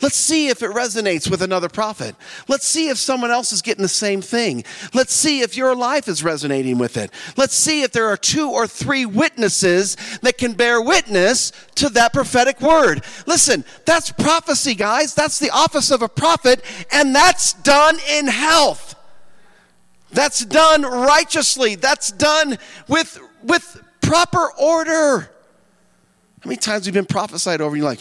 Let's 0.00 0.16
see 0.16 0.48
if 0.48 0.62
it 0.62 0.70
resonates 0.70 1.30
with 1.30 1.42
another 1.42 1.68
prophet. 1.68 2.16
Let's 2.48 2.66
see 2.66 2.88
if 2.88 2.98
someone 2.98 3.30
else 3.30 3.52
is 3.52 3.62
getting 3.62 3.82
the 3.82 3.88
same 3.88 4.20
thing. 4.20 4.64
Let's 4.92 5.12
see 5.12 5.40
if 5.40 5.56
your 5.56 5.74
life 5.74 6.08
is 6.08 6.24
resonating 6.24 6.78
with 6.78 6.96
it. 6.96 7.10
Let's 7.36 7.54
see 7.54 7.82
if 7.82 7.92
there 7.92 8.06
are 8.06 8.16
two 8.16 8.50
or 8.50 8.66
three 8.66 9.06
witnesses 9.06 9.96
that 10.22 10.38
can 10.38 10.52
bear 10.52 10.80
witness 10.82 11.52
to 11.76 11.88
that 11.90 12.12
prophetic 12.12 12.60
word. 12.60 13.04
Listen, 13.26 13.64
that's 13.84 14.10
prophecy, 14.10 14.74
guys. 14.74 15.14
That's 15.14 15.38
the 15.38 15.50
office 15.50 15.90
of 15.90 16.02
a 16.02 16.08
prophet, 16.08 16.62
and 16.92 17.14
that's 17.14 17.52
done 17.52 17.98
in 18.10 18.26
health. 18.26 18.96
That's 20.12 20.44
done 20.44 20.82
righteously. 20.82 21.74
That's 21.74 22.12
done 22.12 22.58
with, 22.88 23.18
with 23.42 23.82
proper 24.00 24.52
order. 24.58 25.30
How 26.40 26.48
many 26.48 26.56
times 26.56 26.86
have 26.86 26.94
you 26.94 27.00
been 27.00 27.06
prophesied 27.06 27.60
over 27.60 27.74
and 27.74 27.82
you're 27.82 27.90
like, 27.90 28.00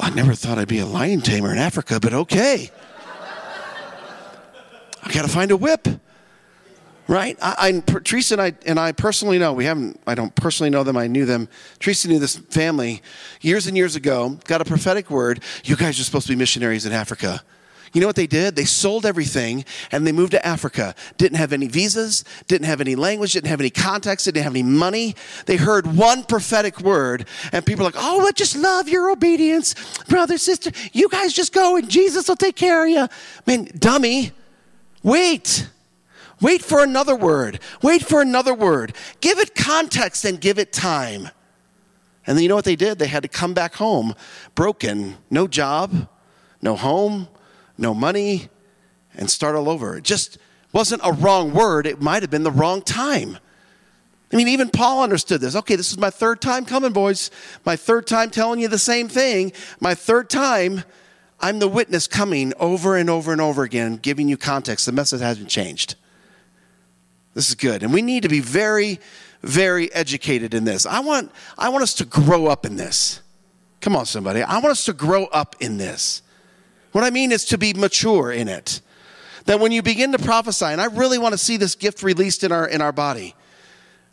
I 0.00 0.10
never 0.10 0.34
thought 0.34 0.58
I'd 0.58 0.68
be 0.68 0.78
a 0.78 0.86
lion 0.86 1.20
tamer 1.20 1.52
in 1.52 1.58
Africa, 1.58 1.98
but 2.00 2.12
okay. 2.12 2.70
I 5.02 5.12
got 5.12 5.22
to 5.22 5.28
find 5.28 5.50
a 5.50 5.56
whip. 5.56 5.88
Right? 7.06 7.38
I, 7.40 7.54
I, 7.58 7.80
Teresa 7.80 8.34
and 8.34 8.42
I, 8.42 8.52
and 8.66 8.78
I 8.78 8.92
personally 8.92 9.38
know, 9.38 9.54
we 9.54 9.64
haven't, 9.64 9.98
I 10.06 10.14
don't 10.14 10.34
personally 10.34 10.68
know 10.68 10.84
them, 10.84 10.96
I 10.98 11.06
knew 11.06 11.24
them. 11.24 11.48
Teresa 11.78 12.06
knew 12.06 12.18
this 12.18 12.36
family 12.36 13.00
years 13.40 13.66
and 13.66 13.76
years 13.78 13.96
ago, 13.96 14.38
got 14.44 14.60
a 14.60 14.64
prophetic 14.66 15.08
word. 15.08 15.42
You 15.64 15.74
guys 15.74 15.98
are 15.98 16.04
supposed 16.04 16.26
to 16.26 16.32
be 16.32 16.36
missionaries 16.36 16.84
in 16.84 16.92
Africa. 16.92 17.42
You 17.92 18.00
know 18.00 18.06
what 18.06 18.16
they 18.16 18.26
did? 18.26 18.56
They 18.56 18.64
sold 18.64 19.06
everything 19.06 19.64
and 19.90 20.06
they 20.06 20.12
moved 20.12 20.32
to 20.32 20.46
Africa. 20.46 20.94
Didn't 21.16 21.38
have 21.38 21.52
any 21.52 21.68
visas, 21.68 22.24
didn't 22.46 22.66
have 22.66 22.80
any 22.80 22.94
language, 22.94 23.32
didn't 23.32 23.48
have 23.48 23.60
any 23.60 23.70
contacts, 23.70 24.24
didn't 24.24 24.42
have 24.42 24.52
any 24.52 24.62
money. 24.62 25.14
They 25.46 25.56
heard 25.56 25.86
one 25.96 26.24
prophetic 26.24 26.80
word 26.80 27.26
and 27.52 27.64
people 27.64 27.84
are 27.84 27.90
like, 27.90 27.96
oh, 27.96 28.26
I 28.26 28.32
just 28.32 28.56
love 28.56 28.88
your 28.88 29.10
obedience. 29.10 29.74
Brother, 30.08 30.38
sister, 30.38 30.70
you 30.92 31.08
guys 31.08 31.32
just 31.32 31.52
go 31.52 31.76
and 31.76 31.88
Jesus 31.88 32.28
will 32.28 32.36
take 32.36 32.56
care 32.56 32.84
of 32.84 32.90
you. 32.90 33.08
Man, 33.46 33.68
dummy, 33.78 34.32
wait. 35.02 35.68
Wait 36.40 36.62
for 36.62 36.82
another 36.82 37.16
word. 37.16 37.58
Wait 37.82 38.02
for 38.02 38.20
another 38.20 38.54
word. 38.54 38.94
Give 39.20 39.38
it 39.38 39.54
context 39.54 40.24
and 40.24 40.40
give 40.40 40.58
it 40.58 40.72
time. 40.72 41.30
And 42.26 42.36
then 42.36 42.42
you 42.42 42.48
know 42.48 42.54
what 42.54 42.66
they 42.66 42.76
did? 42.76 42.98
They 42.98 43.06
had 43.06 43.22
to 43.22 43.28
come 43.28 43.54
back 43.54 43.74
home 43.74 44.14
broken, 44.54 45.16
no 45.30 45.48
job, 45.48 46.08
no 46.60 46.76
home, 46.76 47.28
no 47.78 47.94
money, 47.94 48.48
and 49.14 49.30
start 49.30 49.56
all 49.56 49.68
over. 49.68 49.96
It 49.96 50.04
just 50.04 50.38
wasn't 50.72 51.02
a 51.04 51.12
wrong 51.12 51.52
word, 51.52 51.86
it 51.86 52.00
might 52.00 52.22
have 52.22 52.30
been 52.30 52.42
the 52.42 52.50
wrong 52.50 52.82
time. 52.82 53.38
I 54.32 54.36
mean, 54.36 54.48
even 54.48 54.68
Paul 54.68 55.02
understood 55.02 55.40
this. 55.40 55.56
Okay, 55.56 55.74
this 55.74 55.90
is 55.90 55.98
my 55.98 56.10
third 56.10 56.42
time 56.42 56.66
coming, 56.66 56.92
boys. 56.92 57.30
My 57.64 57.76
third 57.76 58.06
time 58.06 58.28
telling 58.30 58.60
you 58.60 58.68
the 58.68 58.78
same 58.78 59.08
thing. 59.08 59.52
My 59.80 59.94
third 59.94 60.28
time, 60.28 60.84
I'm 61.40 61.60
the 61.60 61.68
witness 61.68 62.06
coming 62.06 62.52
over 62.60 62.96
and 62.96 63.08
over 63.08 63.32
and 63.32 63.40
over 63.40 63.62
again, 63.62 63.96
giving 63.96 64.28
you 64.28 64.36
context. 64.36 64.84
The 64.84 64.92
message 64.92 65.20
hasn't 65.20 65.48
changed. 65.48 65.94
This 67.32 67.48
is 67.48 67.54
good. 67.54 67.82
And 67.82 67.92
we 67.92 68.02
need 68.02 68.22
to 68.24 68.28
be 68.28 68.40
very, 68.40 69.00
very 69.42 69.90
educated 69.94 70.52
in 70.52 70.64
this. 70.64 70.84
I 70.84 71.00
want, 71.00 71.32
I 71.56 71.70
want 71.70 71.82
us 71.82 71.94
to 71.94 72.04
grow 72.04 72.48
up 72.48 72.66
in 72.66 72.76
this. 72.76 73.22
Come 73.80 73.96
on, 73.96 74.04
somebody. 74.04 74.42
I 74.42 74.54
want 74.54 74.66
us 74.66 74.84
to 74.86 74.92
grow 74.92 75.24
up 75.26 75.56
in 75.60 75.78
this. 75.78 76.20
What 76.92 77.04
I 77.04 77.10
mean 77.10 77.32
is 77.32 77.44
to 77.46 77.58
be 77.58 77.74
mature 77.74 78.32
in 78.32 78.48
it. 78.48 78.80
That 79.44 79.60
when 79.60 79.72
you 79.72 79.82
begin 79.82 80.12
to 80.12 80.18
prophesy, 80.18 80.66
and 80.66 80.80
I 80.80 80.86
really 80.86 81.18
want 81.18 81.32
to 81.32 81.38
see 81.38 81.56
this 81.56 81.74
gift 81.74 82.02
released 82.02 82.44
in 82.44 82.52
our, 82.52 82.66
in 82.66 82.80
our 82.80 82.92
body. 82.92 83.34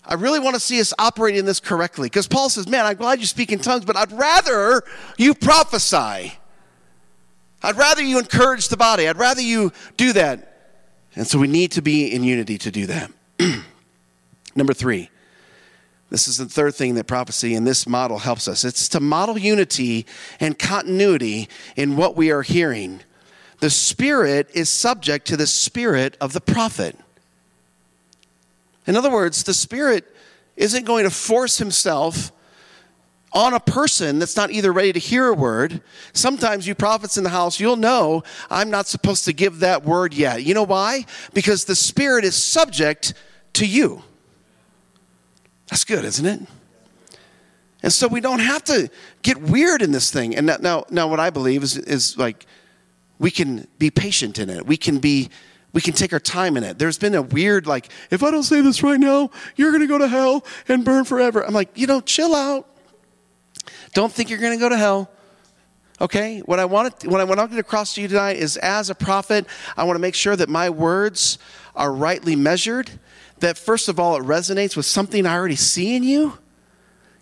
I 0.07 0.13
really 0.13 0.39
want 0.39 0.53
to 0.53 0.59
see 0.59 0.79
us 0.79 0.93
operating 0.99 1.45
this 1.45 1.59
correctly. 1.59 2.07
Because 2.07 2.27
Paul 2.27 2.49
says, 2.49 2.67
Man, 2.67 2.85
I'm 2.85 2.95
glad 2.95 3.19
you 3.19 3.25
speak 3.25 3.51
in 3.51 3.59
tongues, 3.59 3.85
but 3.85 3.97
I'd 3.97 4.11
rather 4.11 4.83
you 5.17 5.33
prophesy. 5.33 6.37
I'd 7.63 7.77
rather 7.77 8.03
you 8.03 8.19
encourage 8.19 8.67
the 8.67 8.77
body. 8.77 9.07
I'd 9.07 9.17
rather 9.17 9.41
you 9.41 9.73
do 9.97 10.13
that. 10.13 10.51
And 11.15 11.25
so 11.25 11.39
we 11.39 11.47
need 11.47 11.71
to 11.73 11.81
be 11.81 12.13
in 12.13 12.23
unity 12.23 12.57
to 12.59 12.71
do 12.71 12.85
that. 12.87 13.11
Number 14.55 14.73
three, 14.73 15.09
this 16.09 16.27
is 16.27 16.37
the 16.37 16.45
third 16.45 16.75
thing 16.75 16.95
that 16.95 17.07
prophecy 17.07 17.55
in 17.55 17.63
this 17.63 17.87
model 17.87 18.19
helps 18.19 18.47
us 18.47 18.63
it's 18.63 18.87
to 18.89 18.99
model 18.99 19.37
unity 19.37 20.05
and 20.39 20.57
continuity 20.57 21.49
in 21.75 21.97
what 21.97 22.15
we 22.15 22.31
are 22.31 22.43
hearing. 22.43 23.01
The 23.59 23.69
Spirit 23.69 24.49
is 24.53 24.69
subject 24.69 25.27
to 25.27 25.37
the 25.37 25.47
spirit 25.47 26.17
of 26.21 26.33
the 26.33 26.41
prophet. 26.41 26.97
In 28.85 28.95
other 28.95 29.09
words, 29.09 29.43
the 29.43 29.53
Spirit 29.53 30.05
isn't 30.55 30.85
going 30.85 31.05
to 31.05 31.09
force 31.09 31.57
himself 31.57 32.31
on 33.31 33.53
a 33.53 33.59
person 33.59 34.19
that's 34.19 34.37
not 34.37 34.51
either 34.51 34.71
ready 34.71 34.93
to 34.93 34.99
hear 34.99 35.27
a 35.27 35.33
word. 35.33 35.81
Sometimes 36.13 36.65
you 36.65 36.75
prophets 36.75 37.17
in 37.17 37.23
the 37.23 37.29
house, 37.29 37.59
you'll 37.59 37.75
know 37.75 38.23
I'm 38.49 38.69
not 38.69 38.87
supposed 38.87 39.25
to 39.25 39.33
give 39.33 39.59
that 39.59 39.83
word 39.83 40.13
yet. 40.13 40.43
You 40.43 40.53
know 40.53 40.63
why? 40.63 41.05
Because 41.33 41.65
the 41.65 41.75
Spirit 41.75 42.23
is 42.23 42.35
subject 42.35 43.13
to 43.53 43.65
you. 43.65 44.03
That's 45.69 45.83
good, 45.83 46.05
isn't 46.05 46.25
it? 46.25 46.41
And 47.83 47.93
so 47.93 48.07
we 48.07 48.19
don't 48.19 48.39
have 48.39 48.63
to 48.65 48.89
get 49.21 49.37
weird 49.39 49.81
in 49.81 49.91
this 49.91 50.11
thing. 50.11 50.35
And 50.35 50.47
now, 50.61 50.85
now 50.89 51.07
what 51.07 51.19
I 51.19 51.29
believe 51.29 51.61
is, 51.63 51.77
is 51.77 52.17
like 52.17 52.45
we 53.19 53.31
can 53.31 53.67
be 53.77 53.91
patient 53.91 54.39
in 54.39 54.49
it. 54.49 54.65
We 54.65 54.77
can 54.77 54.99
be, 54.99 55.29
we 55.73 55.81
can 55.81 55.93
take 55.93 56.11
our 56.11 56.19
time 56.19 56.57
in 56.57 56.63
it. 56.63 56.79
There's 56.79 56.97
been 56.97 57.15
a 57.15 57.21
weird, 57.21 57.67
like, 57.67 57.89
if 58.09 58.23
I 58.23 58.31
don't 58.31 58.43
say 58.43 58.61
this 58.61 58.81
right 58.81 58.99
now, 58.99 59.29
you're 59.55 59.77
to 59.77 59.87
go 59.87 59.97
to 59.97 60.07
hell 60.07 60.45
and 60.67 60.83
burn 60.83 61.05
forever. 61.05 61.45
I'm 61.45 61.53
like, 61.53 61.77
you 61.77 61.87
know, 61.87 62.01
chill 62.01 62.35
out. 62.35 62.67
Don't 63.93 64.11
think 64.11 64.29
you're 64.29 64.39
to 64.39 64.57
go 64.57 64.69
to 64.69 64.77
hell. 64.77 65.09
Okay? 66.01 66.39
What 66.39 66.59
I 66.59 66.65
want 66.65 66.99
to, 67.01 67.09
what 67.09 67.21
I 67.21 67.23
want 67.23 67.39
to 67.39 67.47
get 67.47 67.59
across 67.59 67.93
to 67.95 68.01
you 68.01 68.07
tonight 68.07 68.37
is 68.37 68.57
as 68.57 68.89
a 68.89 68.95
prophet, 68.95 69.45
I 69.77 69.83
want 69.85 69.95
to 69.95 70.01
make 70.01 70.15
sure 70.15 70.35
that 70.35 70.49
my 70.49 70.69
words 70.69 71.37
are 71.75 71.91
rightly 71.91 72.35
measured 72.35 72.89
that 73.39 73.57
first 73.57 73.89
of 73.89 73.99
all, 73.99 74.17
it 74.17 74.23
resonates 74.23 74.75
with 74.75 74.85
something 74.85 75.25
I 75.25 75.35
already 75.35 75.55
see 75.55 75.95
in 75.95 76.03
you. 76.03 76.37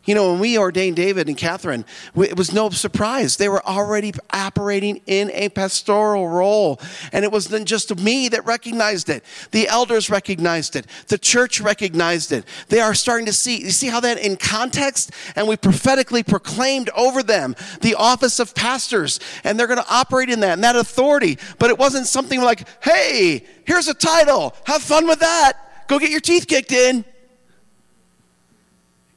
You 0.06 0.16
know, 0.16 0.32
when 0.32 0.42
we 0.42 0.58
ordained 0.58 0.98
David 0.98 1.30
and 1.30 1.38
Catherine, 1.38 1.86
it 2.18 2.36
was 2.36 2.52
no 2.52 2.70
surprise. 2.72 3.38
They 3.38 3.48
were 3.48 3.66
already 3.66 4.12
operating 4.34 5.02
in 5.06 5.32
a 5.32 5.48
pastoral 5.48 6.28
role. 6.28 6.82
And 7.14 7.24
it 7.24 7.32
wasn't 7.32 7.70
just 7.70 7.98
me 7.98 8.28
that 8.28 8.46
recognized 8.46 9.08
it. 9.08 9.24
The 9.52 9.70
elders 9.70 10.10
recognized 10.10 10.76
it. 10.76 10.88
The 11.08 11.18
church 11.18 11.62
recognized 11.62 12.34
it. 12.34 12.44
They 12.68 12.82
are 12.82 12.94
starting 12.94 13.28
to 13.28 13.34
see, 13.34 13.62
you 13.62 13.70
see 13.70 13.88
how 13.88 14.02
that 14.02 14.20
in 14.20 14.36
context? 14.36 15.12
And 15.38 15.48
we 15.48 15.56
prophetically 15.56 16.22
proclaimed 16.22 16.90
over 16.98 17.24
them 17.24 17.56
the 17.80 17.96
office 17.96 18.42
of 18.42 18.54
pastors. 18.54 19.22
And 19.46 19.58
they're 19.58 19.68
going 19.68 19.80
to 19.80 19.90
operate 19.90 20.30
in 20.30 20.42
that 20.42 20.54
and 20.54 20.64
that 20.66 20.76
authority. 20.76 21.38
But 21.60 21.70
it 21.70 21.80
wasn't 21.80 22.08
something 22.08 22.42
like, 22.42 22.68
hey, 22.84 23.46
here's 23.66 23.88
a 23.88 23.94
title. 23.94 24.54
Have 24.66 24.82
fun 24.82 25.08
with 25.08 25.20
that. 25.22 25.63
Go 25.88 26.00
get 26.00 26.10
your 26.10 26.20
teeth 26.20 26.48
kicked 26.48 26.72
in. 26.72 27.06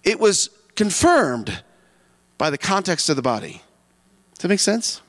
It 0.02 0.20
was 0.20 0.50
confirmed 0.74 1.62
by 2.38 2.50
the 2.50 2.58
context 2.58 3.08
of 3.08 3.16
the 3.16 3.22
body. 3.22 3.62
Does 4.34 4.42
that 4.42 4.48
make 4.48 4.60
sense? 4.60 5.00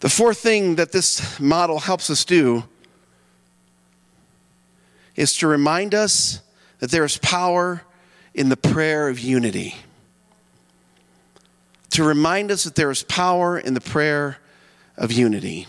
The 0.00 0.08
fourth 0.08 0.38
thing 0.38 0.76
that 0.76 0.92
this 0.92 1.40
model 1.40 1.78
helps 1.80 2.10
us 2.10 2.24
do 2.24 2.64
is 5.14 5.34
to 5.38 5.46
remind 5.46 5.94
us 5.94 6.40
that 6.80 6.90
there 6.90 7.04
is 7.04 7.16
power 7.18 7.82
in 8.34 8.50
the 8.50 8.56
prayer 8.56 9.08
of 9.08 9.18
unity. 9.18 9.76
To 11.90 12.04
remind 12.04 12.50
us 12.50 12.64
that 12.64 12.74
there 12.74 12.90
is 12.90 13.02
power 13.04 13.58
in 13.58 13.72
the 13.72 13.80
prayer 13.80 14.36
of 14.98 15.10
unity. 15.10 15.66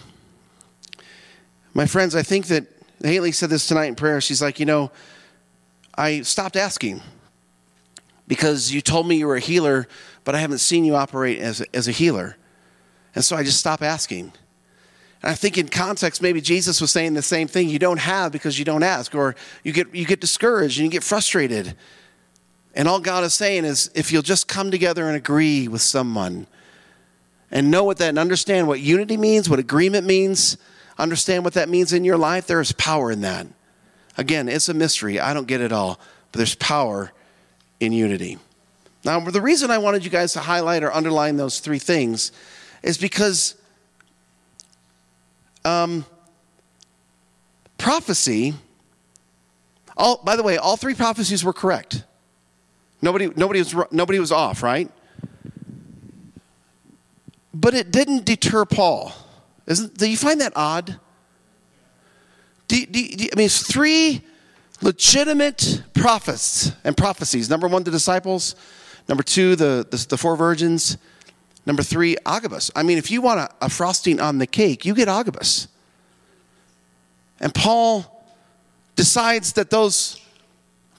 My 1.73 1.85
friends, 1.85 2.13
I 2.15 2.23
think 2.23 2.47
that 2.47 2.65
Haley 3.03 3.31
said 3.31 3.49
this 3.49 3.67
tonight 3.67 3.85
in 3.85 3.95
prayer. 3.95 4.19
She's 4.21 4.41
like, 4.41 4.59
you 4.59 4.65
know, 4.65 4.91
I 5.95 6.21
stopped 6.21 6.55
asking 6.55 7.01
because 8.27 8.71
you 8.71 8.81
told 8.81 9.07
me 9.07 9.17
you 9.17 9.27
were 9.27 9.35
a 9.35 9.41
healer, 9.41 9.87
but 10.23 10.35
I 10.35 10.39
haven't 10.39 10.59
seen 10.59 10.85
you 10.85 10.95
operate 10.95 11.39
as 11.39 11.61
a, 11.61 11.75
as 11.75 11.87
a 11.87 11.91
healer. 11.91 12.37
And 13.15 13.23
so 13.23 13.35
I 13.35 13.43
just 13.43 13.59
stopped 13.59 13.83
asking. 13.83 14.33
And 15.21 15.31
I 15.31 15.33
think 15.33 15.57
in 15.57 15.69
context, 15.69 16.21
maybe 16.21 16.41
Jesus 16.41 16.79
was 16.81 16.91
saying 16.91 17.13
the 17.13 17.21
same 17.21 17.47
thing. 17.47 17.69
You 17.69 17.79
don't 17.79 17.99
have 17.99 18.31
because 18.31 18.59
you 18.59 18.65
don't 18.65 18.83
ask, 18.83 19.15
or 19.15 19.35
you 19.63 19.73
get, 19.73 19.93
you 19.93 20.05
get 20.05 20.21
discouraged 20.21 20.77
and 20.77 20.85
you 20.85 20.91
get 20.91 21.03
frustrated. 21.03 21.75
And 22.75 22.87
all 22.87 22.99
God 22.99 23.23
is 23.23 23.33
saying 23.33 23.65
is 23.65 23.89
if 23.95 24.11
you'll 24.11 24.21
just 24.21 24.47
come 24.47 24.69
together 24.69 25.07
and 25.07 25.15
agree 25.15 25.67
with 25.67 25.81
someone 25.81 26.45
and 27.49 27.71
know 27.71 27.83
what 27.83 27.97
that 27.97 28.09
and 28.09 28.19
understand 28.19 28.67
what 28.67 28.79
unity 28.79 29.17
means, 29.17 29.49
what 29.49 29.57
agreement 29.57 30.05
means, 30.05 30.57
understand 30.97 31.43
what 31.43 31.53
that 31.53 31.69
means 31.69 31.93
in 31.93 32.03
your 32.03 32.17
life, 32.17 32.47
there 32.47 32.61
is 32.61 32.71
power 32.71 33.11
in 33.11 33.21
that. 33.21 33.47
Again, 34.17 34.49
it's 34.49 34.67
a 34.67 34.73
mystery. 34.73 35.19
I 35.19 35.33
don't 35.33 35.47
get 35.47 35.61
it 35.61 35.71
all, 35.71 35.99
but 36.31 36.37
there's 36.39 36.55
power 36.55 37.11
in 37.79 37.91
unity. 37.91 38.37
Now, 39.05 39.19
the 39.19 39.41
reason 39.41 39.69
I 39.69 39.77
wanted 39.77 40.03
you 40.03 40.09
guys 40.09 40.33
to 40.33 40.39
highlight 40.39 40.83
or 40.83 40.91
underline 40.91 41.37
those 41.37 41.59
three 41.59 41.79
things 41.79 42.31
is 42.81 42.97
because 42.97 43.55
um, 45.63 46.05
prophecy, 47.77 48.53
all, 49.95 50.21
by 50.23 50.35
the 50.35 50.43
way, 50.43 50.57
all 50.57 50.77
three 50.77 50.95
prophecies 50.95 51.43
were 51.43 51.53
correct. 51.53 52.03
Nobody, 53.01 53.31
nobody, 53.35 53.59
was, 53.59 53.75
nobody 53.91 54.19
was 54.19 54.31
off, 54.31 54.63
right? 54.63 54.89
But 57.53 57.73
it 57.73 57.91
didn't 57.91 58.25
deter 58.25 58.65
Paul. 58.65 59.13
Isn't, 59.67 59.97
do 59.97 60.09
you 60.09 60.17
find 60.17 60.41
that 60.41 60.53
odd? 60.55 60.99
Do, 62.67 62.85
do, 62.85 63.07
do, 63.07 63.27
I 63.31 63.35
mean, 63.35 63.45
it's 63.45 63.61
three 63.61 64.21
legitimate 64.81 65.83
prophets 65.93 66.71
and 66.83 66.95
prophecies. 66.95 67.49
Number 67.49 67.67
one, 67.67 67.83
the 67.83 67.91
disciples. 67.91 68.55
Number 69.07 69.23
two, 69.23 69.55
the, 69.55 69.85
the, 69.89 70.05
the 70.09 70.17
four 70.17 70.35
virgins. 70.35 70.97
Number 71.65 71.83
three, 71.83 72.15
Agabus. 72.25 72.71
I 72.75 72.83
mean, 72.83 72.97
if 72.97 73.11
you 73.11 73.21
want 73.21 73.39
a, 73.39 73.49
a 73.61 73.69
frosting 73.69 74.19
on 74.19 74.37
the 74.37 74.47
cake, 74.47 74.85
you 74.85 74.95
get 74.95 75.07
Agabus. 75.07 75.67
And 77.39 77.53
Paul 77.53 78.25
decides 78.95 79.53
that 79.53 79.69
those 79.69 80.21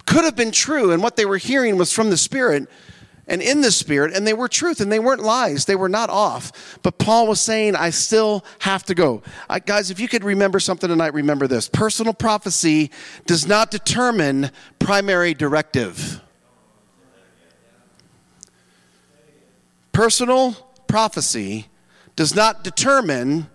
could 0.07 0.25
have 0.25 0.37
been 0.37 0.53
true, 0.53 0.93
and 0.93 1.03
what 1.03 1.17
they 1.17 1.27
were 1.27 1.37
hearing 1.37 1.77
was 1.77 1.93
from 1.93 2.11
the 2.11 2.17
Spirit 2.17 2.69
and 3.29 3.43
in 3.43 3.61
the 3.61 3.71
Spirit, 3.71 4.15
and 4.15 4.27
they 4.27 4.33
were 4.33 4.49
truth 4.49 4.81
and 4.81 4.91
they 4.91 4.99
weren't 4.99 5.23
lies. 5.23 5.67
They 5.67 5.77
were 5.77 5.89
not 5.89 6.11
off. 6.11 6.79
But 6.83 6.99
Paul 6.99 7.27
was 7.29 7.41
saying, 7.41 7.77
I 7.77 7.91
still 7.91 8.45
have 8.61 8.85
to 8.85 8.95
go. 8.95 9.23
I, 9.49 9.61
guys, 9.61 9.91
if 9.91 10.01
you 10.01 10.09
could 10.09 10.25
remember 10.25 10.59
something 10.59 10.89
tonight, 10.89 11.13
remember 11.13 11.47
this. 11.47 11.69
Personal 11.69 12.15
prophecy 12.15 12.91
does 13.27 13.47
not 13.47 13.71
determine 13.71 14.51
primary 14.79 15.35
directive. 15.35 16.23
Personal 19.93 20.53
prophecy 20.87 21.67
does 22.17 22.35
not 22.35 22.65
determine 22.65 23.49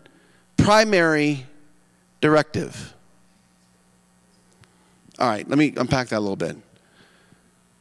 primary 0.57 1.47
directive. 2.21 2.93
All 5.19 5.27
right, 5.27 5.47
let 5.47 5.57
me 5.57 5.73
unpack 5.77 6.09
that 6.09 6.17
a 6.17 6.19
little 6.19 6.35
bit. 6.35 6.57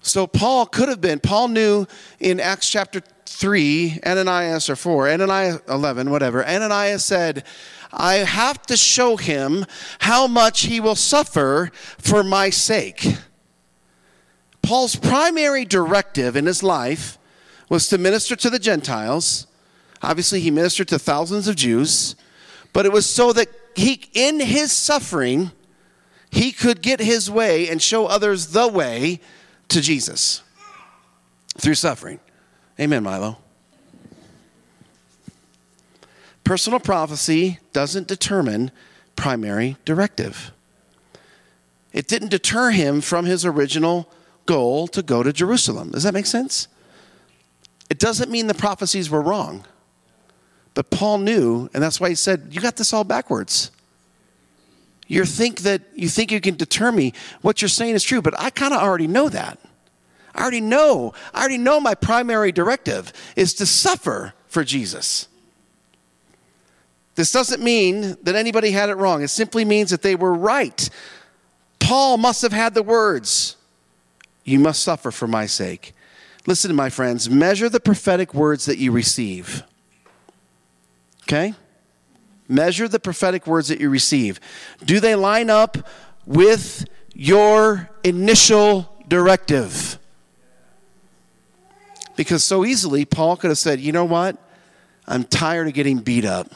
So 0.03 0.27
Paul 0.27 0.67
could 0.67 0.88
have 0.88 1.01
been, 1.01 1.21
Paul 1.21 1.49
knew 1.49 1.87
in 2.19 2.41
Acts 2.41 2.69
chapter 2.69 3.03
3, 3.25 4.01
Ananias 4.05 4.69
or 4.69 4.77
4, 4.77 5.11
Ananias 5.11 5.61
11, 5.69 6.11
whatever, 6.11 6.47
Ananias 6.47 7.05
said, 7.05 7.45
I 7.93 8.15
have 8.17 8.62
to 8.62 8.77
show 8.77 9.17
him 9.17 9.65
how 10.01 10.27
much 10.27 10.62
he 10.62 10.81
will 10.81 10.97
suffer 10.97 11.71
for 11.99 12.25
my 12.25 12.51
sake. 12.51 13.17
Paul's 14.62 14.97
primary 14.97 15.65
directive 15.65 16.35
in 16.37 16.47
his 16.47 16.62
life 16.62 17.19
was 17.69 17.88
to 17.88 17.99
minister 17.99 18.35
to 18.37 18.51
the 18.51 18.59
Gentiles. 18.59 19.47
Obviously, 20.03 20.41
he 20.41 20.51
ministered 20.51 20.88
to 20.88 20.99
thousands 20.99 21.47
of 21.47 21.57
Jews, 21.57 22.17
but 22.73 22.87
it 22.87 22.93
was 22.93 23.07
so 23.07 23.33
that 23.33 23.49
he, 23.77 24.03
in 24.15 24.41
his 24.41 24.73
suffering, 24.73 25.53
he 26.31 26.51
could 26.51 26.83
get 26.83 27.01
his 27.01 27.31
way 27.31 27.69
and 27.69 27.81
show 27.81 28.07
others 28.07 28.49
the 28.49 28.67
way 28.67 29.21
to 29.73 29.81
Jesus 29.81 30.43
through 31.59 31.75
suffering. 31.75 32.21
Amen, 32.79 33.03
Milo. 33.03 33.39
Personal 36.45 36.81
prophecy 36.81 37.59
doesn't 37.73 38.09
determine 38.09 38.71
primary 39.17 39.77
directive. 39.85 40.53
It 41.93 42.09
didn't 42.09 42.31
deter 42.31 42.71
him 42.71 43.01
from 43.01 43.27
his 43.27 43.45
original 43.45 44.11
goal 44.47 44.89
to 44.89 45.03
go 45.03 45.23
to 45.23 45.33
Jerusalem. 45.33 45.91
Does 45.91 46.03
that 46.03 46.15
make 46.15 46.27
sense? 46.27 46.69
It 47.91 47.99
doesn't 47.99 48.31
mean 48.31 48.47
the 48.47 48.55
prophecies 48.55 49.11
were 49.11 49.21
wrong. 49.21 49.65
But 50.75 50.91
Paul 50.91 51.19
knew, 51.19 51.69
and 51.75 51.83
that's 51.83 52.01
why 52.01 52.09
he 52.09 52.15
said, 52.15 52.49
You 52.51 52.61
got 52.61 52.77
this 52.77 52.93
all 52.93 53.05
backwards. 53.05 53.71
You 55.12 55.27
think 55.27 55.61
that 55.61 55.83
you 55.94 56.09
think 56.09 56.33
you 56.33 56.40
can 56.40 56.57
deter 56.57 56.90
me. 56.90 57.12
What 57.42 57.61
you're 57.61 57.68
saying 57.68 57.94
is 57.94 58.03
true, 58.03 58.22
but 58.22 58.33
I 58.40 58.48
kind 58.48 58.72
of 58.72 58.81
already 58.81 59.07
know 59.07 59.29
that. 59.29 59.59
I 60.35 60.40
already 60.40 60.62
know. 60.62 61.12
I 61.35 61.40
already 61.40 61.59
know 61.59 61.81
my 61.81 61.94
primary 61.94 62.51
directive 62.51 63.12
is 63.37 63.53
to 63.55 63.66
suffer 63.66 64.33
for 64.48 64.64
Jesus. 64.64 65.29
This 67.14 67.31
doesn't 67.31 67.62
mean 67.62 68.16
that 68.22 68.37
anybody 68.37 68.70
had 68.70 68.88
it 68.88 68.94
wrong. 68.94 69.22
It 69.22 69.29
simply 69.29 69.66
means 69.66 69.90
that 69.90 70.01
they 70.01 70.14
were 70.14 70.33
right. 70.33 70.88
Paul 71.79 72.16
must 72.16 72.40
have 72.40 72.55
had 72.55 72.72
the 72.72 72.83
words, 72.83 73.57
You 74.44 74.59
must 74.59 74.83
suffer 74.83 75.11
for 75.11 75.27
my 75.27 75.44
sake. 75.44 75.94
Listen 76.46 76.70
to 76.70 76.75
my 76.75 76.88
friends, 76.88 77.29
measure 77.29 77.68
the 77.68 77.81
prophetic 77.81 78.33
words 78.33 78.64
that 78.64 78.79
you 78.79 78.90
receive. 78.90 79.62
Okay? 81.25 81.53
Measure 82.53 82.87
the 82.87 83.01
prophetic 83.01 83.47
words 83.47 83.69
that 83.69 83.81
you 83.81 83.88
receive. 83.88 84.38
Do 84.85 85.01
they 85.01 85.15
line 85.15 85.49
up 85.49 85.88
with 86.27 86.85
your 87.15 87.88
initial 88.05 88.95
directive? 89.09 89.99
Because 92.15 92.45
so 92.45 92.67
easily, 92.67 93.07
Paul 93.07 93.38
could 93.38 93.49
have 93.49 93.57
said, 93.57 93.81
You 93.81 93.93
know 93.93 94.05
what? 94.05 94.37
I'm 95.09 95.25
tired 95.25 95.67
of 95.67 95.73
getting 95.73 96.01
beat 96.01 96.27
up. 96.27 96.53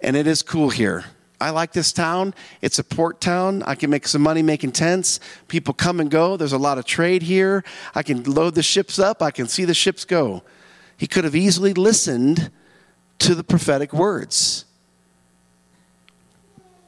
And 0.00 0.16
it 0.16 0.26
is 0.26 0.42
cool 0.42 0.70
here. 0.70 1.04
I 1.38 1.50
like 1.50 1.72
this 1.72 1.92
town. 1.92 2.34
It's 2.62 2.78
a 2.78 2.84
port 2.84 3.20
town. 3.20 3.62
I 3.64 3.74
can 3.74 3.90
make 3.90 4.08
some 4.08 4.22
money 4.22 4.40
making 4.40 4.72
tents. 4.72 5.20
People 5.46 5.74
come 5.74 6.00
and 6.00 6.10
go. 6.10 6.38
There's 6.38 6.54
a 6.54 6.58
lot 6.58 6.78
of 6.78 6.86
trade 6.86 7.22
here. 7.22 7.64
I 7.94 8.02
can 8.02 8.22
load 8.22 8.54
the 8.54 8.62
ships 8.62 8.98
up. 8.98 9.20
I 9.22 9.30
can 9.30 9.46
see 9.46 9.66
the 9.66 9.74
ships 9.74 10.06
go. 10.06 10.42
He 10.96 11.06
could 11.06 11.24
have 11.24 11.36
easily 11.36 11.74
listened 11.74 12.50
to 13.20 13.34
the 13.34 13.44
prophetic 13.44 13.92
words. 13.92 14.64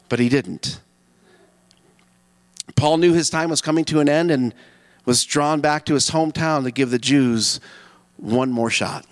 But 0.08 0.18
he 0.18 0.28
didn't. 0.28 0.80
Paul 2.76 2.98
knew 2.98 3.12
his 3.12 3.30
time 3.30 3.50
was 3.50 3.60
coming 3.60 3.84
to 3.86 4.00
an 4.00 4.08
end 4.08 4.30
and 4.30 4.54
was 5.04 5.24
drawn 5.24 5.60
back 5.60 5.86
to 5.86 5.94
his 5.94 6.10
hometown 6.10 6.64
to 6.64 6.70
give 6.70 6.90
the 6.90 6.98
Jews 6.98 7.60
one 8.16 8.50
more 8.50 8.70
shot. 8.70 9.06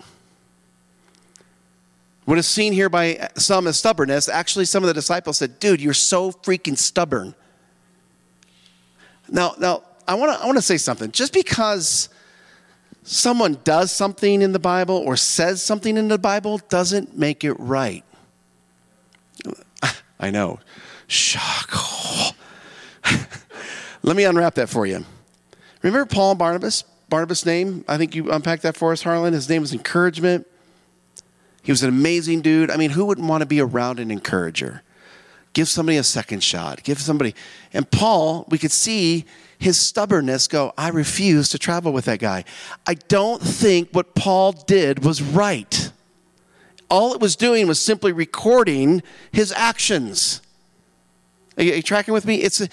What 2.25 2.37
is 2.37 2.47
seen 2.47 2.73
here 2.73 2.89
by 2.89 3.29
some 3.35 3.67
as 3.67 3.77
stubbornness, 3.77 4.27
actually, 4.27 4.65
some 4.65 4.83
of 4.83 4.87
the 4.87 4.93
disciples 4.93 5.37
said, 5.37 5.59
Dude, 5.59 5.79
you're 5.79 5.93
so 5.93 6.31
freaking 6.31 6.77
stubborn. 6.77 7.35
Now, 9.29 9.55
now 9.59 9.83
I 10.07 10.15
want 10.15 10.37
to 10.37 10.43
I 10.43 10.45
want 10.45 10.57
to 10.57 10.61
say 10.61 10.77
something. 10.77 11.11
Just 11.11 11.33
because 11.33 12.09
someone 13.05 13.59
does 13.63 13.91
something 13.91 14.41
in 14.41 14.51
the 14.51 14.59
Bible 14.59 14.97
or 14.97 15.15
says 15.15 15.61
something 15.61 15.95
in 15.95 16.09
the 16.09 16.17
Bible 16.17 16.57
doesn't 16.69 17.17
make 17.17 17.43
it 17.43 17.53
right. 17.53 18.03
I 20.19 20.31
know. 20.31 20.59
Shock. 21.07 21.71
Let 24.03 24.15
me 24.15 24.25
unwrap 24.25 24.55
that 24.55 24.69
for 24.69 24.85
you. 24.85 25.05
Remember 25.83 26.05
Paul 26.05 26.31
and 26.31 26.39
Barnabas? 26.39 26.83
Barnabas' 27.07 27.45
name? 27.45 27.85
I 27.87 27.97
think 27.97 28.15
you 28.15 28.31
unpacked 28.31 28.63
that 28.63 28.75
for 28.75 28.91
us, 28.91 29.03
Harlan. 29.03 29.33
His 29.33 29.47
name 29.47 29.61
was 29.61 29.71
encouragement. 29.71 30.47
He 31.61 31.71
was 31.71 31.83
an 31.83 31.89
amazing 31.89 32.41
dude. 32.41 32.71
I 32.71 32.77
mean, 32.77 32.91
who 32.91 33.05
wouldn't 33.05 33.27
want 33.27 33.41
to 33.41 33.45
be 33.45 33.61
around 33.61 33.99
an 33.99 34.09
encourager? 34.09 34.81
Give 35.53 35.67
somebody 35.67 35.97
a 35.97 36.03
second 36.03 36.43
shot. 36.43 36.83
Give 36.83 36.99
somebody. 36.99 37.35
And 37.71 37.89
Paul, 37.89 38.45
we 38.49 38.57
could 38.57 38.71
see 38.71 39.25
his 39.65 39.79
stubbornness 39.79 40.47
go, 40.47 40.75
I 40.77 40.89
refuse 40.89 41.49
to 41.49 41.57
travel 41.57 41.91
with 41.91 42.05
that 42.05 42.19
guy. 42.19 42.45
I 42.85 42.93
don't 42.93 43.41
think 43.41 43.89
what 43.93 44.13
Paul 44.13 44.51
did 44.51 45.03
was 45.03 45.23
right. 45.23 45.91
All 46.87 47.15
it 47.15 47.19
was 47.19 47.35
doing 47.35 47.67
was 47.67 47.79
simply 47.79 48.11
recording 48.11 49.01
his 49.31 49.51
actions. 49.51 50.43
Are 51.57 51.63
you, 51.63 51.73
are 51.73 51.75
you 51.77 51.81
tracking 51.81 52.13
with 52.13 52.27
me? 52.27 52.35
It's 52.35 52.61
a, 52.61 52.69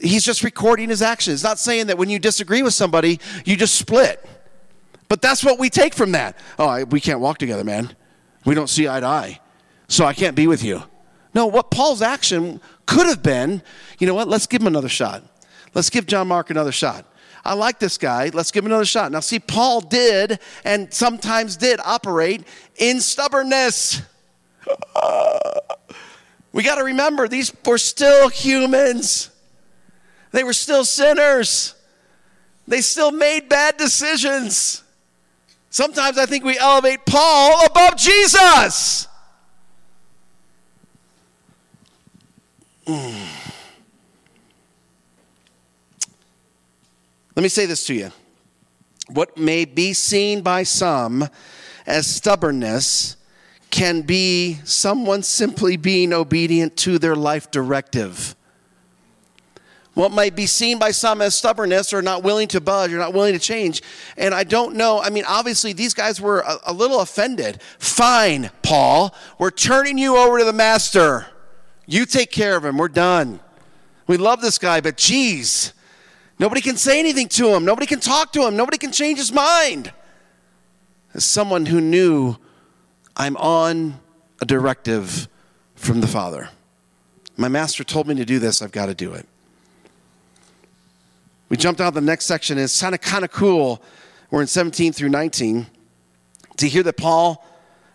he's 0.00 0.24
just 0.24 0.42
recording 0.42 0.88
his 0.88 1.02
actions. 1.02 1.34
It's 1.34 1.44
not 1.44 1.60
saying 1.60 1.86
that 1.86 1.98
when 1.98 2.10
you 2.10 2.18
disagree 2.18 2.64
with 2.64 2.74
somebody, 2.74 3.20
you 3.44 3.56
just 3.56 3.76
split. 3.76 4.26
But 5.08 5.22
that's 5.22 5.44
what 5.44 5.60
we 5.60 5.70
take 5.70 5.94
from 5.94 6.10
that. 6.12 6.36
Oh, 6.58 6.66
I, 6.66 6.82
we 6.82 7.00
can't 7.00 7.20
walk 7.20 7.38
together, 7.38 7.62
man. 7.62 7.94
We 8.44 8.56
don't 8.56 8.68
see 8.68 8.88
eye 8.88 8.98
to 8.98 9.06
eye. 9.06 9.38
So 9.86 10.04
I 10.04 10.14
can't 10.14 10.34
be 10.34 10.48
with 10.48 10.64
you. 10.64 10.82
No, 11.32 11.46
what 11.46 11.70
Paul's 11.70 12.02
action 12.02 12.60
could 12.86 13.06
have 13.06 13.22
been, 13.22 13.62
you 14.00 14.08
know 14.08 14.14
what? 14.14 14.26
Let's 14.26 14.48
give 14.48 14.62
him 14.62 14.66
another 14.66 14.88
shot. 14.88 15.22
Let's 15.74 15.90
give 15.90 16.06
John 16.06 16.28
Mark 16.28 16.50
another 16.50 16.72
shot. 16.72 17.04
I 17.44 17.54
like 17.54 17.78
this 17.78 17.98
guy. 17.98 18.30
Let's 18.32 18.50
give 18.50 18.64
him 18.64 18.70
another 18.70 18.86
shot. 18.86 19.12
Now, 19.12 19.20
see, 19.20 19.38
Paul 19.38 19.82
did 19.82 20.38
and 20.64 20.92
sometimes 20.94 21.56
did 21.56 21.78
operate 21.84 22.44
in 22.76 23.00
stubbornness. 23.00 24.00
we 26.52 26.62
got 26.62 26.76
to 26.76 26.84
remember 26.84 27.28
these 27.28 27.52
were 27.66 27.76
still 27.76 28.28
humans, 28.28 29.30
they 30.30 30.42
were 30.42 30.54
still 30.54 30.84
sinners, 30.84 31.74
they 32.66 32.80
still 32.80 33.12
made 33.12 33.48
bad 33.48 33.76
decisions. 33.76 34.82
Sometimes 35.68 36.18
I 36.18 36.26
think 36.26 36.44
we 36.44 36.56
elevate 36.56 37.04
Paul 37.04 37.66
above 37.66 37.96
Jesus. 37.96 39.08
Mm. 42.86 43.53
Let 47.36 47.42
me 47.42 47.48
say 47.48 47.66
this 47.66 47.86
to 47.86 47.94
you. 47.94 48.10
What 49.08 49.36
may 49.36 49.64
be 49.64 49.92
seen 49.92 50.42
by 50.42 50.62
some 50.62 51.28
as 51.86 52.06
stubbornness 52.06 53.16
can 53.70 54.02
be 54.02 54.60
someone 54.64 55.22
simply 55.22 55.76
being 55.76 56.12
obedient 56.12 56.76
to 56.76 56.98
their 56.98 57.16
life 57.16 57.50
directive. 57.50 58.36
What 59.94 60.12
might 60.12 60.36
be 60.36 60.46
seen 60.46 60.78
by 60.78 60.92
some 60.92 61.20
as 61.20 61.34
stubbornness 61.34 61.92
or 61.92 62.00
not 62.00 62.22
willing 62.22 62.48
to 62.48 62.60
budge 62.60 62.92
or 62.92 62.98
not 62.98 63.12
willing 63.12 63.32
to 63.32 63.38
change. 63.38 63.82
And 64.16 64.32
I 64.34 64.44
don't 64.44 64.76
know. 64.76 65.00
I 65.00 65.10
mean, 65.10 65.24
obviously, 65.26 65.72
these 65.72 65.94
guys 65.94 66.20
were 66.20 66.40
a, 66.40 66.58
a 66.66 66.72
little 66.72 67.00
offended. 67.00 67.60
Fine, 67.78 68.50
Paul, 68.62 69.14
we're 69.38 69.50
turning 69.50 69.98
you 69.98 70.16
over 70.16 70.38
to 70.38 70.44
the 70.44 70.52
master. 70.52 71.26
You 71.86 72.06
take 72.06 72.30
care 72.30 72.56
of 72.56 72.64
him. 72.64 72.78
We're 72.78 72.88
done. 72.88 73.40
We 74.06 74.16
love 74.16 74.40
this 74.40 74.58
guy, 74.58 74.80
but 74.80 74.96
geez, 74.96 75.72
nobody 76.38 76.60
can 76.60 76.76
say 76.76 76.98
anything 76.98 77.28
to 77.28 77.48
him. 77.54 77.64
Nobody 77.64 77.86
can 77.86 78.00
talk 78.00 78.32
to 78.32 78.46
him. 78.46 78.56
Nobody 78.56 78.78
can 78.78 78.92
change 78.92 79.18
his 79.18 79.32
mind. 79.32 79.92
As 81.14 81.24
someone 81.24 81.66
who 81.66 81.80
knew 81.80 82.36
I'm 83.16 83.36
on 83.36 84.00
a 84.40 84.44
directive 84.44 85.28
from 85.74 86.00
the 86.00 86.06
Father. 86.06 86.48
My 87.36 87.48
master 87.48 87.84
told 87.84 88.06
me 88.06 88.14
to 88.16 88.24
do 88.24 88.38
this, 88.38 88.62
I've 88.62 88.72
got 88.72 88.86
to 88.86 88.94
do 88.94 89.12
it. 89.12 89.26
We 91.48 91.56
jumped 91.56 91.80
out 91.80 91.94
the 91.94 92.00
next 92.00 92.24
section. 92.24 92.58
It's 92.58 92.80
kind 92.80 92.94
of 92.94 93.00
kind 93.00 93.24
of 93.24 93.30
cool. 93.30 93.82
We're 94.30 94.40
in 94.40 94.46
17 94.46 94.92
through 94.92 95.10
19 95.10 95.66
to 96.56 96.68
hear 96.68 96.82
that 96.82 96.96
Paul 96.96 97.44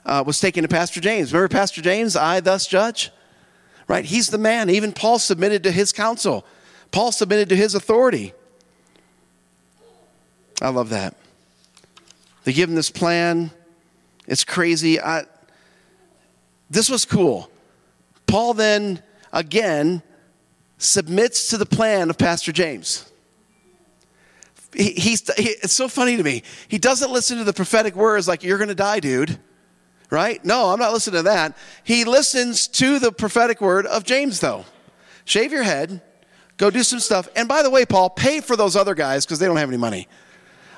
uh, 0.05 0.23
was 0.25 0.39
taken 0.39 0.61
to 0.61 0.69
Pastor 0.69 1.01
James. 1.01 1.33
Remember 1.33 1.51
Pastor 1.51 1.81
James? 1.81 2.15
I 2.15 2.39
thus 2.39 2.67
judge 2.67 3.11
right? 3.89 4.05
He's 4.05 4.29
the 4.29 4.37
man. 4.37 4.69
Even 4.69 4.93
Paul 4.93 5.19
submitted 5.19 5.63
to 5.63 5.71
his 5.71 5.91
counsel, 5.91 6.45
Paul 6.91 7.11
submitted 7.11 7.49
to 7.49 7.55
his 7.55 7.75
authority. 7.75 8.33
I 10.61 10.69
love 10.69 10.89
that. 10.89 11.15
They 12.43 12.53
give 12.53 12.69
him 12.69 12.75
this 12.75 12.91
plan. 12.91 13.51
It's 14.27 14.43
crazy. 14.43 14.99
I, 14.99 15.23
this 16.69 16.89
was 16.89 17.05
cool. 17.05 17.49
Paul 18.27 18.53
then, 18.53 19.01
again, 19.31 20.01
submits 20.77 21.47
to 21.49 21.57
the 21.57 21.65
plan 21.65 22.09
of 22.09 22.17
Pastor 22.17 22.51
James. 22.51 23.11
He, 24.73 24.91
he's, 24.91 25.33
he, 25.35 25.49
it's 25.49 25.73
so 25.73 25.87
funny 25.87 26.17
to 26.17 26.23
me. 26.23 26.43
He 26.67 26.77
doesn't 26.77 27.11
listen 27.11 27.37
to 27.39 27.43
the 27.43 27.53
prophetic 27.53 27.95
words 27.95 28.27
like, 28.27 28.43
you're 28.43 28.57
going 28.57 28.69
to 28.69 28.75
die, 28.75 28.99
dude 28.99 29.39
right? 30.09 30.43
No, 30.43 30.71
I'm 30.71 30.79
not 30.79 30.93
listening 30.93 31.19
to 31.19 31.23
that. 31.23 31.57
He 31.83 32.03
listens 32.03 32.67
to 32.69 32.99
the 32.99 33.11
prophetic 33.11 33.61
word 33.61 33.85
of 33.85 34.03
James, 34.03 34.39
though. 34.39 34.65
Shave 35.25 35.51
your 35.51 35.63
head, 35.63 36.01
go 36.59 36.69
do 36.69 36.83
some 36.83 36.99
stuff. 36.99 37.27
And 37.35 37.47
by 37.47 37.63
the 37.63 37.71
way, 37.71 37.85
Paul, 37.85 38.11
pay 38.11 38.41
for 38.41 38.55
those 38.55 38.75
other 38.75 38.93
guys 38.93 39.25
because 39.25 39.39
they 39.39 39.47
don't 39.47 39.57
have 39.57 39.69
any 39.69 39.77
money. 39.77 40.07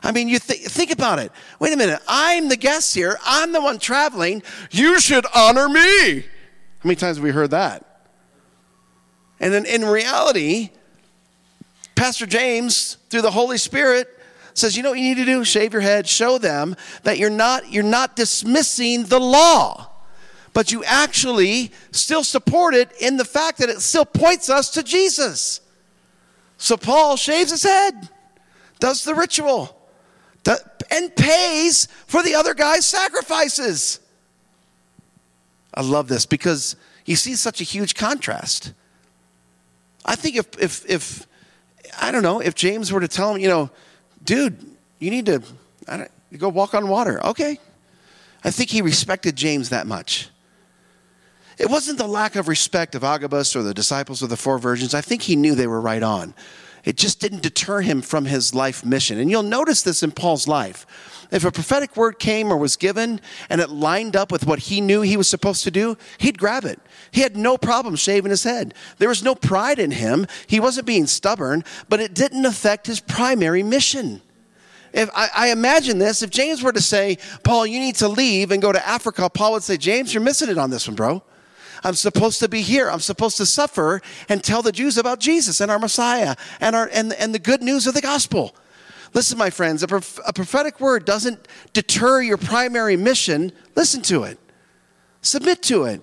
I 0.03 0.11
mean, 0.11 0.29
you 0.29 0.39
th- 0.39 0.67
think 0.67 0.91
about 0.91 1.19
it. 1.19 1.31
Wait 1.59 1.73
a 1.73 1.77
minute. 1.77 2.01
I'm 2.07 2.47
the 2.47 2.55
guest 2.55 2.95
here. 2.95 3.17
I'm 3.25 3.51
the 3.51 3.61
one 3.61 3.77
traveling. 3.77 4.41
You 4.71 4.99
should 4.99 5.25
honor 5.35 5.67
me. 5.67 6.21
How 6.21 6.87
many 6.87 6.95
times 6.95 7.17
have 7.17 7.23
we 7.23 7.31
heard 7.31 7.51
that? 7.51 7.85
And 9.39 9.53
then 9.53 9.65
in 9.65 9.83
reality, 9.83 10.69
Pastor 11.95 12.25
James, 12.25 12.97
through 13.09 13.23
the 13.23 13.31
Holy 13.31 13.57
Spirit, 13.57 14.07
says, 14.53 14.75
you 14.75 14.83
know 14.83 14.91
what 14.91 14.99
you 14.99 15.15
need 15.15 15.17
to 15.17 15.25
do? 15.25 15.43
Shave 15.43 15.73
your 15.73 15.81
head, 15.81 16.07
show 16.07 16.37
them 16.37 16.75
that 17.03 17.17
you're 17.17 17.29
not, 17.29 17.71
you're 17.71 17.83
not 17.83 18.15
dismissing 18.15 19.05
the 19.05 19.19
law, 19.19 19.89
but 20.53 20.71
you 20.71 20.83
actually 20.83 21.71
still 21.91 22.23
support 22.23 22.75
it 22.75 22.91
in 22.99 23.17
the 23.17 23.25
fact 23.25 23.59
that 23.59 23.69
it 23.69 23.81
still 23.81 24.05
points 24.05 24.49
us 24.49 24.71
to 24.71 24.83
Jesus. 24.83 25.61
So 26.61 26.77
Paul 26.77 27.17
shaves 27.17 27.49
his 27.49 27.63
head, 27.63 28.07
does 28.79 29.03
the 29.03 29.15
ritual, 29.15 29.75
and 30.91 31.15
pays 31.15 31.87
for 32.05 32.21
the 32.21 32.35
other 32.35 32.53
guy's 32.53 32.85
sacrifices. 32.85 33.99
I 35.73 35.81
love 35.81 36.07
this 36.07 36.27
because 36.27 36.75
you 37.03 37.15
see 37.15 37.33
such 37.33 37.61
a 37.61 37.63
huge 37.63 37.95
contrast. 37.95 38.73
I 40.05 40.15
think 40.15 40.35
if, 40.35 40.47
if, 40.59 40.87
if 40.87 41.27
I 41.99 42.11
don't 42.11 42.21
know, 42.21 42.41
if 42.41 42.53
James 42.53 42.93
were 42.93 42.99
to 42.99 43.07
tell 43.07 43.33
him, 43.33 43.41
you 43.41 43.47
know, 43.47 43.71
dude, 44.23 44.63
you 44.99 45.09
need 45.09 45.25
to 45.25 45.41
go 46.37 46.49
walk 46.49 46.75
on 46.75 46.87
water. 46.89 47.25
Okay. 47.25 47.59
I 48.43 48.51
think 48.51 48.69
he 48.69 48.83
respected 48.83 49.35
James 49.35 49.69
that 49.69 49.87
much. 49.87 50.29
It 51.61 51.69
wasn't 51.69 51.99
the 51.99 52.07
lack 52.07 52.35
of 52.35 52.47
respect 52.47 52.95
of 52.95 53.03
Agabus 53.03 53.55
or 53.55 53.61
the 53.61 53.75
disciples 53.75 54.23
of 54.23 54.29
the 54.29 54.35
four 54.35 54.57
virgins. 54.57 54.95
I 54.95 55.01
think 55.01 55.21
he 55.21 55.35
knew 55.35 55.53
they 55.53 55.67
were 55.67 55.79
right 55.79 56.01
on. 56.01 56.33
It 56.83 56.97
just 56.97 57.19
didn't 57.19 57.43
deter 57.43 57.81
him 57.81 58.01
from 58.01 58.25
his 58.25 58.55
life 58.55 58.83
mission. 58.83 59.19
And 59.19 59.29
you'll 59.29 59.43
notice 59.43 59.83
this 59.83 60.01
in 60.01 60.11
Paul's 60.11 60.47
life. 60.47 61.27
If 61.31 61.45
a 61.45 61.51
prophetic 61.51 61.95
word 61.95 62.17
came 62.17 62.51
or 62.51 62.57
was 62.57 62.77
given 62.77 63.21
and 63.47 63.61
it 63.61 63.69
lined 63.69 64.15
up 64.15 64.31
with 64.31 64.47
what 64.47 64.57
he 64.57 64.81
knew 64.81 65.01
he 65.01 65.15
was 65.15 65.27
supposed 65.27 65.63
to 65.65 65.69
do, 65.69 65.97
he'd 66.17 66.39
grab 66.39 66.65
it. 66.65 66.79
He 67.11 67.21
had 67.21 67.37
no 67.37 67.59
problem 67.59 67.95
shaving 67.95 68.31
his 68.31 68.43
head. 68.43 68.73
There 68.97 69.09
was 69.09 69.21
no 69.21 69.35
pride 69.35 69.77
in 69.77 69.91
him. 69.91 70.25
He 70.47 70.59
wasn't 70.59 70.87
being 70.87 71.05
stubborn, 71.05 71.63
but 71.87 71.99
it 71.99 72.15
didn't 72.15 72.47
affect 72.47 72.87
his 72.87 72.99
primary 72.99 73.61
mission. 73.61 74.23
If 74.93 75.11
I, 75.15 75.29
I, 75.35 75.51
imagine 75.51 75.99
this, 75.99 76.23
if 76.23 76.31
James 76.31 76.63
were 76.63 76.73
to 76.73 76.81
say, 76.81 77.19
Paul, 77.43 77.67
you 77.67 77.79
need 77.79 77.97
to 77.97 78.07
leave 78.07 78.49
and 78.49 78.63
go 78.63 78.71
to 78.71 78.87
Africa, 78.87 79.29
Paul 79.29 79.51
would 79.53 79.63
say, 79.63 79.77
James, 79.77 80.11
you're 80.11 80.23
missing 80.23 80.49
it 80.49 80.57
on 80.57 80.71
this 80.71 80.87
one, 80.87 80.95
bro. 80.95 81.23
I'm 81.83 81.95
supposed 81.95 82.39
to 82.39 82.47
be 82.47 82.61
here. 82.61 82.89
I'm 82.89 82.99
supposed 82.99 83.37
to 83.37 83.45
suffer 83.45 84.01
and 84.29 84.43
tell 84.43 84.61
the 84.61 84.71
Jews 84.71 84.97
about 84.97 85.19
Jesus 85.19 85.61
and 85.61 85.71
our 85.71 85.79
Messiah 85.79 86.35
and, 86.59 86.75
our, 86.75 86.89
and, 86.93 87.13
and 87.13 87.33
the 87.33 87.39
good 87.39 87.61
news 87.61 87.87
of 87.87 87.93
the 87.93 88.01
gospel. 88.01 88.55
Listen, 89.13 89.37
my 89.37 89.49
friends, 89.49 89.83
a, 89.83 89.87
prof- 89.87 90.19
a 90.25 90.33
prophetic 90.33 90.79
word 90.79 91.05
doesn't 91.05 91.47
deter 91.73 92.21
your 92.21 92.37
primary 92.37 92.95
mission. 92.95 93.51
Listen 93.75 94.01
to 94.03 94.23
it, 94.23 94.39
submit 95.21 95.61
to 95.63 95.83
it. 95.85 96.01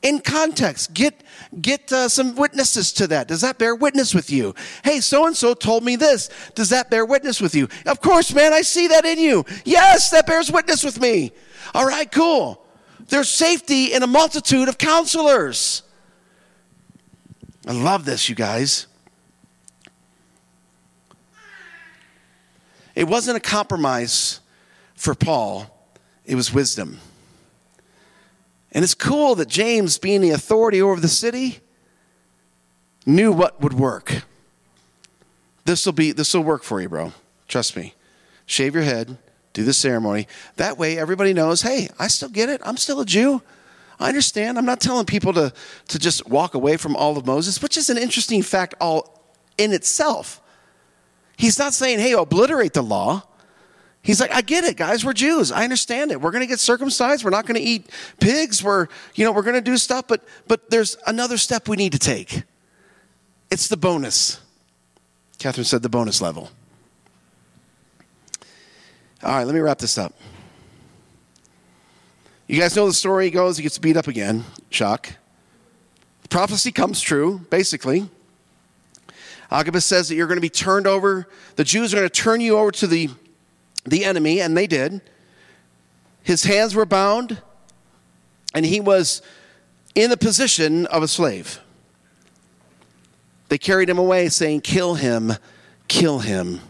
In 0.00 0.20
context, 0.20 0.94
get 0.94 1.24
get 1.60 1.92
uh, 1.92 2.08
some 2.08 2.36
witnesses 2.36 2.92
to 2.92 3.08
that. 3.08 3.26
Does 3.26 3.40
that 3.40 3.58
bear 3.58 3.74
witness 3.74 4.14
with 4.14 4.30
you? 4.30 4.54
Hey, 4.84 5.00
so 5.00 5.26
and 5.26 5.36
so 5.36 5.54
told 5.54 5.82
me 5.82 5.96
this. 5.96 6.30
Does 6.54 6.68
that 6.70 6.88
bear 6.88 7.04
witness 7.04 7.40
with 7.40 7.56
you? 7.56 7.68
Of 7.84 8.00
course, 8.00 8.32
man. 8.32 8.52
I 8.52 8.62
see 8.62 8.86
that 8.86 9.04
in 9.04 9.18
you. 9.18 9.44
Yes, 9.64 10.10
that 10.10 10.24
bears 10.24 10.52
witness 10.52 10.84
with 10.84 11.00
me. 11.00 11.32
All 11.74 11.84
right, 11.84 12.10
cool. 12.12 12.64
There's 13.06 13.28
safety 13.28 13.92
in 13.92 14.02
a 14.02 14.06
multitude 14.06 14.68
of 14.68 14.78
counselors. 14.78 15.82
I 17.66 17.72
love 17.72 18.04
this, 18.04 18.28
you 18.28 18.34
guys. 18.34 18.86
it 22.98 23.06
wasn't 23.06 23.36
a 23.36 23.40
compromise 23.40 24.40
for 24.96 25.14
Paul, 25.14 25.70
it 26.24 26.34
was 26.34 26.52
wisdom. 26.52 26.98
And 28.72 28.82
it's 28.82 28.94
cool 28.94 29.36
that 29.36 29.48
James, 29.48 29.98
being 29.98 30.20
the 30.20 30.30
authority 30.30 30.82
over 30.82 31.00
the 31.00 31.06
city, 31.06 31.60
knew 33.06 33.30
what 33.30 33.60
would 33.60 33.72
work. 33.72 34.22
This 35.64 35.86
will 35.86 35.92
be 35.92 36.10
this 36.10 36.34
will 36.34 36.42
work 36.42 36.64
for 36.64 36.80
you, 36.80 36.88
bro. 36.88 37.12
Trust 37.46 37.76
me. 37.76 37.94
Shave 38.46 38.74
your 38.74 38.82
head, 38.82 39.16
do 39.58 39.64
the 39.64 39.72
ceremony. 39.72 40.28
That 40.56 40.78
way 40.78 40.98
everybody 40.98 41.34
knows, 41.34 41.62
hey, 41.62 41.88
I 41.98 42.06
still 42.06 42.28
get 42.28 42.48
it. 42.48 42.60
I'm 42.64 42.76
still 42.76 43.00
a 43.00 43.04
Jew. 43.04 43.42
I 43.98 44.08
understand. 44.08 44.56
I'm 44.56 44.64
not 44.64 44.80
telling 44.80 45.04
people 45.04 45.32
to, 45.32 45.52
to 45.88 45.98
just 45.98 46.28
walk 46.28 46.54
away 46.54 46.76
from 46.76 46.94
all 46.94 47.16
of 47.16 47.26
Moses, 47.26 47.60
which 47.60 47.76
is 47.76 47.90
an 47.90 47.98
interesting 47.98 48.42
fact 48.42 48.76
all 48.80 49.20
in 49.58 49.72
itself. 49.72 50.40
He's 51.36 51.58
not 51.58 51.74
saying, 51.74 51.98
hey, 51.98 52.12
obliterate 52.12 52.72
the 52.72 52.82
law. 52.82 53.24
He's 54.00 54.20
like, 54.20 54.32
I 54.32 54.42
get 54.42 54.62
it, 54.62 54.76
guys. 54.76 55.04
We're 55.04 55.12
Jews. 55.12 55.50
I 55.50 55.64
understand 55.64 56.12
it. 56.12 56.20
We're 56.20 56.30
going 56.30 56.42
to 56.42 56.46
get 56.46 56.60
circumcised. 56.60 57.24
We're 57.24 57.30
not 57.30 57.46
going 57.46 57.56
to 57.56 57.66
eat 57.66 57.90
pigs. 58.20 58.62
We're, 58.62 58.86
you 59.16 59.24
know, 59.24 59.32
we're 59.32 59.42
going 59.42 59.56
to 59.56 59.60
do 59.60 59.76
stuff, 59.76 60.06
but 60.06 60.24
but 60.46 60.70
there's 60.70 60.96
another 61.06 61.36
step 61.36 61.68
we 61.68 61.76
need 61.76 61.92
to 61.92 61.98
take. 61.98 62.44
It's 63.50 63.66
the 63.66 63.76
bonus. 63.76 64.40
Catherine 65.38 65.64
said 65.64 65.82
the 65.82 65.88
bonus 65.88 66.20
level. 66.22 66.50
All 69.22 69.32
right, 69.32 69.44
let 69.44 69.54
me 69.54 69.60
wrap 69.60 69.78
this 69.78 69.98
up. 69.98 70.14
You 72.46 72.58
guys 72.60 72.76
know 72.76 72.86
the 72.86 72.92
story 72.92 73.30
goes, 73.30 73.56
he 73.56 73.62
gets 73.64 73.76
beat 73.78 73.96
up 73.96 74.06
again. 74.06 74.44
Shock. 74.70 75.12
The 76.22 76.28
prophecy 76.28 76.70
comes 76.70 77.00
true, 77.00 77.40
basically. 77.50 78.08
Agabus 79.50 79.84
says 79.84 80.08
that 80.08 80.14
you're 80.14 80.26
going 80.26 80.36
to 80.36 80.42
be 80.42 80.48
turned 80.48 80.86
over, 80.86 81.26
the 81.56 81.64
Jews 81.64 81.92
are 81.92 81.96
going 81.96 82.08
to 82.08 82.14
turn 82.14 82.40
you 82.40 82.56
over 82.56 82.70
to 82.72 82.86
the, 82.86 83.08
the 83.84 84.04
enemy, 84.04 84.40
and 84.40 84.56
they 84.56 84.66
did. 84.66 85.00
His 86.22 86.44
hands 86.44 86.74
were 86.74 86.86
bound, 86.86 87.42
and 88.54 88.64
he 88.64 88.78
was 88.78 89.20
in 89.94 90.10
the 90.10 90.16
position 90.16 90.86
of 90.86 91.02
a 91.02 91.08
slave. 91.08 91.60
They 93.48 93.58
carried 93.58 93.88
him 93.88 93.98
away, 93.98 94.28
saying, 94.28 94.60
Kill 94.60 94.94
him, 94.94 95.32
kill 95.88 96.20
him. 96.20 96.60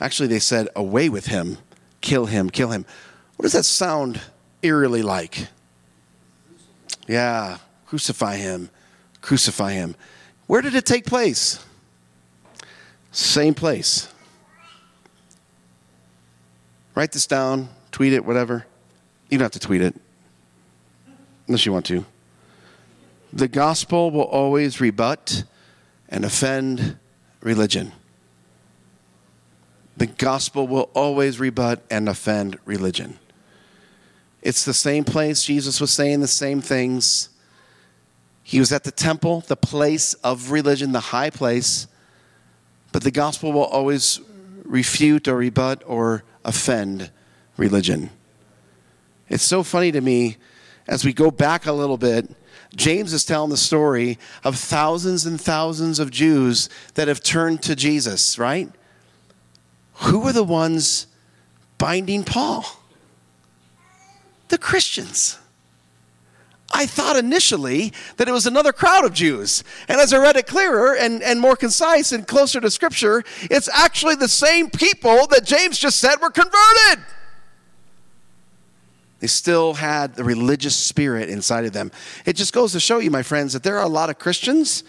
Actually, 0.00 0.28
they 0.28 0.38
said, 0.38 0.68
Away 0.74 1.08
with 1.08 1.26
him, 1.26 1.58
kill 2.00 2.26
him, 2.26 2.50
kill 2.50 2.70
him. 2.70 2.86
What 3.36 3.42
does 3.44 3.52
that 3.52 3.64
sound 3.64 4.20
eerily 4.62 5.02
like? 5.02 5.48
Yeah, 7.06 7.58
crucify 7.86 8.36
him, 8.36 8.70
crucify 9.20 9.72
him. 9.72 9.94
Where 10.46 10.62
did 10.62 10.74
it 10.74 10.86
take 10.86 11.04
place? 11.04 11.64
Same 13.12 13.54
place. 13.54 14.08
Write 16.94 17.12
this 17.12 17.26
down, 17.26 17.68
tweet 17.92 18.12
it, 18.12 18.24
whatever. 18.24 18.66
You 19.28 19.38
don't 19.38 19.44
have 19.44 19.52
to 19.52 19.60
tweet 19.60 19.80
it, 19.80 19.94
unless 21.46 21.66
you 21.66 21.72
want 21.72 21.86
to. 21.86 22.04
The 23.32 23.48
gospel 23.48 24.10
will 24.10 24.22
always 24.22 24.80
rebut 24.80 25.44
and 26.08 26.24
offend 26.24 26.96
religion. 27.40 27.92
The 30.00 30.06
gospel 30.06 30.66
will 30.66 30.88
always 30.94 31.38
rebut 31.38 31.82
and 31.90 32.08
offend 32.08 32.58
religion. 32.64 33.18
It's 34.40 34.64
the 34.64 34.72
same 34.72 35.04
place 35.04 35.44
Jesus 35.44 35.78
was 35.78 35.90
saying 35.90 36.20
the 36.20 36.26
same 36.26 36.62
things. 36.62 37.28
He 38.42 38.58
was 38.58 38.72
at 38.72 38.84
the 38.84 38.92
temple, 38.92 39.44
the 39.46 39.56
place 39.56 40.14
of 40.14 40.52
religion, 40.52 40.92
the 40.92 41.00
high 41.00 41.28
place. 41.28 41.86
But 42.92 43.02
the 43.02 43.10
gospel 43.10 43.52
will 43.52 43.64
always 43.64 44.22
refute 44.64 45.28
or 45.28 45.36
rebut 45.36 45.82
or 45.86 46.24
offend 46.46 47.10
religion. 47.58 48.08
It's 49.28 49.44
so 49.44 49.62
funny 49.62 49.92
to 49.92 50.00
me 50.00 50.38
as 50.88 51.04
we 51.04 51.12
go 51.12 51.30
back 51.30 51.66
a 51.66 51.72
little 51.72 51.98
bit. 51.98 52.34
James 52.74 53.12
is 53.12 53.26
telling 53.26 53.50
the 53.50 53.58
story 53.58 54.18
of 54.44 54.56
thousands 54.56 55.26
and 55.26 55.38
thousands 55.38 55.98
of 55.98 56.10
Jews 56.10 56.70
that 56.94 57.06
have 57.06 57.22
turned 57.22 57.60
to 57.64 57.76
Jesus, 57.76 58.38
right? 58.38 58.72
Who 60.00 60.20
were 60.20 60.32
the 60.32 60.44
ones 60.44 61.06
binding 61.78 62.24
Paul? 62.24 62.64
The 64.48 64.58
Christians. 64.58 65.38
I 66.72 66.86
thought 66.86 67.16
initially 67.16 67.92
that 68.16 68.28
it 68.28 68.32
was 68.32 68.46
another 68.46 68.72
crowd 68.72 69.04
of 69.04 69.12
Jews. 69.12 69.64
And 69.88 70.00
as 70.00 70.12
I 70.12 70.18
read 70.18 70.36
it 70.36 70.46
clearer 70.46 70.96
and, 70.96 71.22
and 71.22 71.40
more 71.40 71.56
concise 71.56 72.12
and 72.12 72.26
closer 72.26 72.60
to 72.60 72.70
Scripture, 72.70 73.24
it's 73.42 73.68
actually 73.68 74.14
the 74.14 74.28
same 74.28 74.70
people 74.70 75.26
that 75.28 75.44
James 75.44 75.78
just 75.78 75.98
said 75.98 76.20
were 76.20 76.30
converted. 76.30 77.04
They 79.18 79.26
still 79.26 79.74
had 79.74 80.14
the 80.14 80.24
religious 80.24 80.76
spirit 80.76 81.28
inside 81.28 81.66
of 81.66 81.72
them. 81.72 81.92
It 82.24 82.36
just 82.36 82.54
goes 82.54 82.72
to 82.72 82.80
show 82.80 83.00
you, 83.00 83.10
my 83.10 83.22
friends, 83.22 83.52
that 83.52 83.62
there 83.62 83.76
are 83.76 83.84
a 83.84 83.88
lot 83.88 84.08
of 84.08 84.18
Christians, 84.18 84.82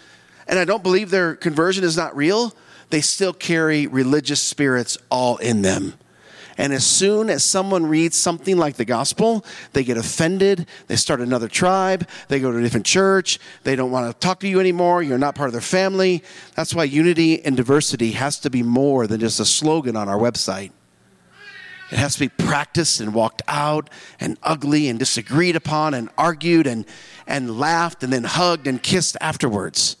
and 0.46 0.58
I 0.58 0.64
don't 0.64 0.82
believe 0.82 1.10
their 1.10 1.34
conversion 1.34 1.84
is 1.84 1.96
not 1.96 2.16
real. 2.16 2.54
They 2.92 3.00
still 3.00 3.32
carry 3.32 3.86
religious 3.86 4.42
spirits 4.42 4.98
all 5.10 5.38
in 5.38 5.62
them. 5.62 5.94
And 6.58 6.74
as 6.74 6.84
soon 6.84 7.30
as 7.30 7.42
someone 7.42 7.86
reads 7.86 8.18
something 8.18 8.58
like 8.58 8.76
the 8.76 8.84
gospel, 8.84 9.46
they 9.72 9.82
get 9.82 9.96
offended. 9.96 10.66
They 10.88 10.96
start 10.96 11.22
another 11.22 11.48
tribe. 11.48 12.06
They 12.28 12.38
go 12.38 12.52
to 12.52 12.58
a 12.58 12.60
different 12.60 12.84
church. 12.84 13.38
They 13.64 13.76
don't 13.76 13.90
want 13.90 14.12
to 14.12 14.18
talk 14.18 14.40
to 14.40 14.46
you 14.46 14.60
anymore. 14.60 15.02
You're 15.02 15.16
not 15.16 15.34
part 15.34 15.46
of 15.46 15.54
their 15.54 15.62
family. 15.62 16.22
That's 16.54 16.74
why 16.74 16.84
unity 16.84 17.42
and 17.42 17.56
diversity 17.56 18.10
has 18.10 18.38
to 18.40 18.50
be 18.50 18.62
more 18.62 19.06
than 19.06 19.20
just 19.20 19.40
a 19.40 19.46
slogan 19.46 19.96
on 19.96 20.10
our 20.10 20.18
website. 20.18 20.72
It 21.90 21.96
has 21.96 22.12
to 22.12 22.20
be 22.20 22.28
practiced 22.28 23.00
and 23.00 23.14
walked 23.14 23.40
out 23.48 23.88
and 24.20 24.36
ugly 24.42 24.90
and 24.90 24.98
disagreed 24.98 25.56
upon 25.56 25.94
and 25.94 26.10
argued 26.18 26.66
and, 26.66 26.84
and 27.26 27.58
laughed 27.58 28.02
and 28.02 28.12
then 28.12 28.24
hugged 28.24 28.66
and 28.66 28.82
kissed 28.82 29.16
afterwards. 29.18 29.96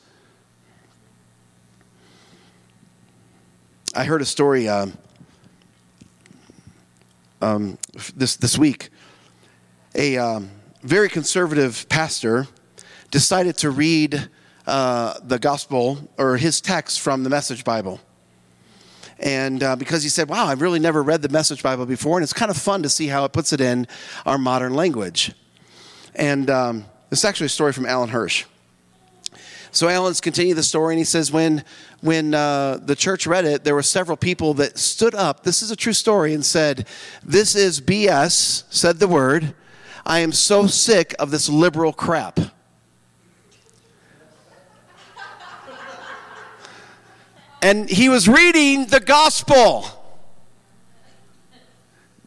I 3.94 4.04
heard 4.04 4.22
a 4.22 4.26
story. 4.26 4.68
Uh, 4.68 4.86
um, 7.42 7.76
this, 8.16 8.36
this 8.36 8.56
week. 8.56 8.90
A 9.94 10.16
um, 10.16 10.50
very 10.82 11.08
conservative 11.08 11.86
pastor 11.88 12.46
decided 13.10 13.58
to 13.58 13.70
read 13.70 14.28
uh, 14.66 15.18
the 15.24 15.38
gospel 15.38 16.08
or 16.16 16.36
his 16.36 16.60
text 16.60 17.00
from 17.00 17.24
the 17.24 17.30
Message 17.30 17.64
Bible. 17.64 18.00
And 19.18 19.62
uh, 19.62 19.76
because 19.76 20.02
he 20.02 20.08
said, 20.08 20.28
Wow, 20.28 20.46
I've 20.46 20.62
really 20.62 20.78
never 20.78 21.02
read 21.02 21.20
the 21.20 21.28
Message 21.28 21.62
Bible 21.62 21.84
before, 21.84 22.16
and 22.16 22.22
it's 22.22 22.32
kind 22.32 22.50
of 22.50 22.56
fun 22.56 22.82
to 22.84 22.88
see 22.88 23.08
how 23.08 23.24
it 23.24 23.32
puts 23.32 23.52
it 23.52 23.60
in 23.60 23.86
our 24.24 24.38
modern 24.38 24.74
language. 24.74 25.32
And 26.14 26.48
um, 26.48 26.84
it's 27.10 27.24
actually 27.24 27.46
a 27.46 27.50
story 27.50 27.72
from 27.72 27.86
Alan 27.86 28.08
Hirsch. 28.08 28.44
So 29.74 29.88
Alan's 29.88 30.20
continuing 30.20 30.54
the 30.54 30.62
story, 30.62 30.92
and 30.92 30.98
he 30.98 31.04
says, 31.04 31.32
when 31.32 31.64
when 32.02 32.34
uh, 32.34 32.78
the 32.82 32.94
church 32.94 33.26
read 33.26 33.46
it, 33.46 33.64
there 33.64 33.74
were 33.74 33.82
several 33.82 34.18
people 34.18 34.52
that 34.54 34.78
stood 34.78 35.14
up. 35.14 35.44
This 35.44 35.62
is 35.62 35.70
a 35.70 35.76
true 35.76 35.94
story, 35.94 36.34
and 36.34 36.44
said, 36.44 36.86
"This 37.24 37.56
is 37.56 37.80
BS." 37.80 38.64
Said 38.68 38.98
the 38.98 39.08
word. 39.08 39.54
I 40.04 40.18
am 40.18 40.32
so 40.32 40.66
sick 40.66 41.14
of 41.18 41.30
this 41.30 41.48
liberal 41.48 41.94
crap. 41.94 42.38
and 47.62 47.88
he 47.88 48.10
was 48.10 48.28
reading 48.28 48.86
the 48.86 49.00
gospel. 49.00 49.86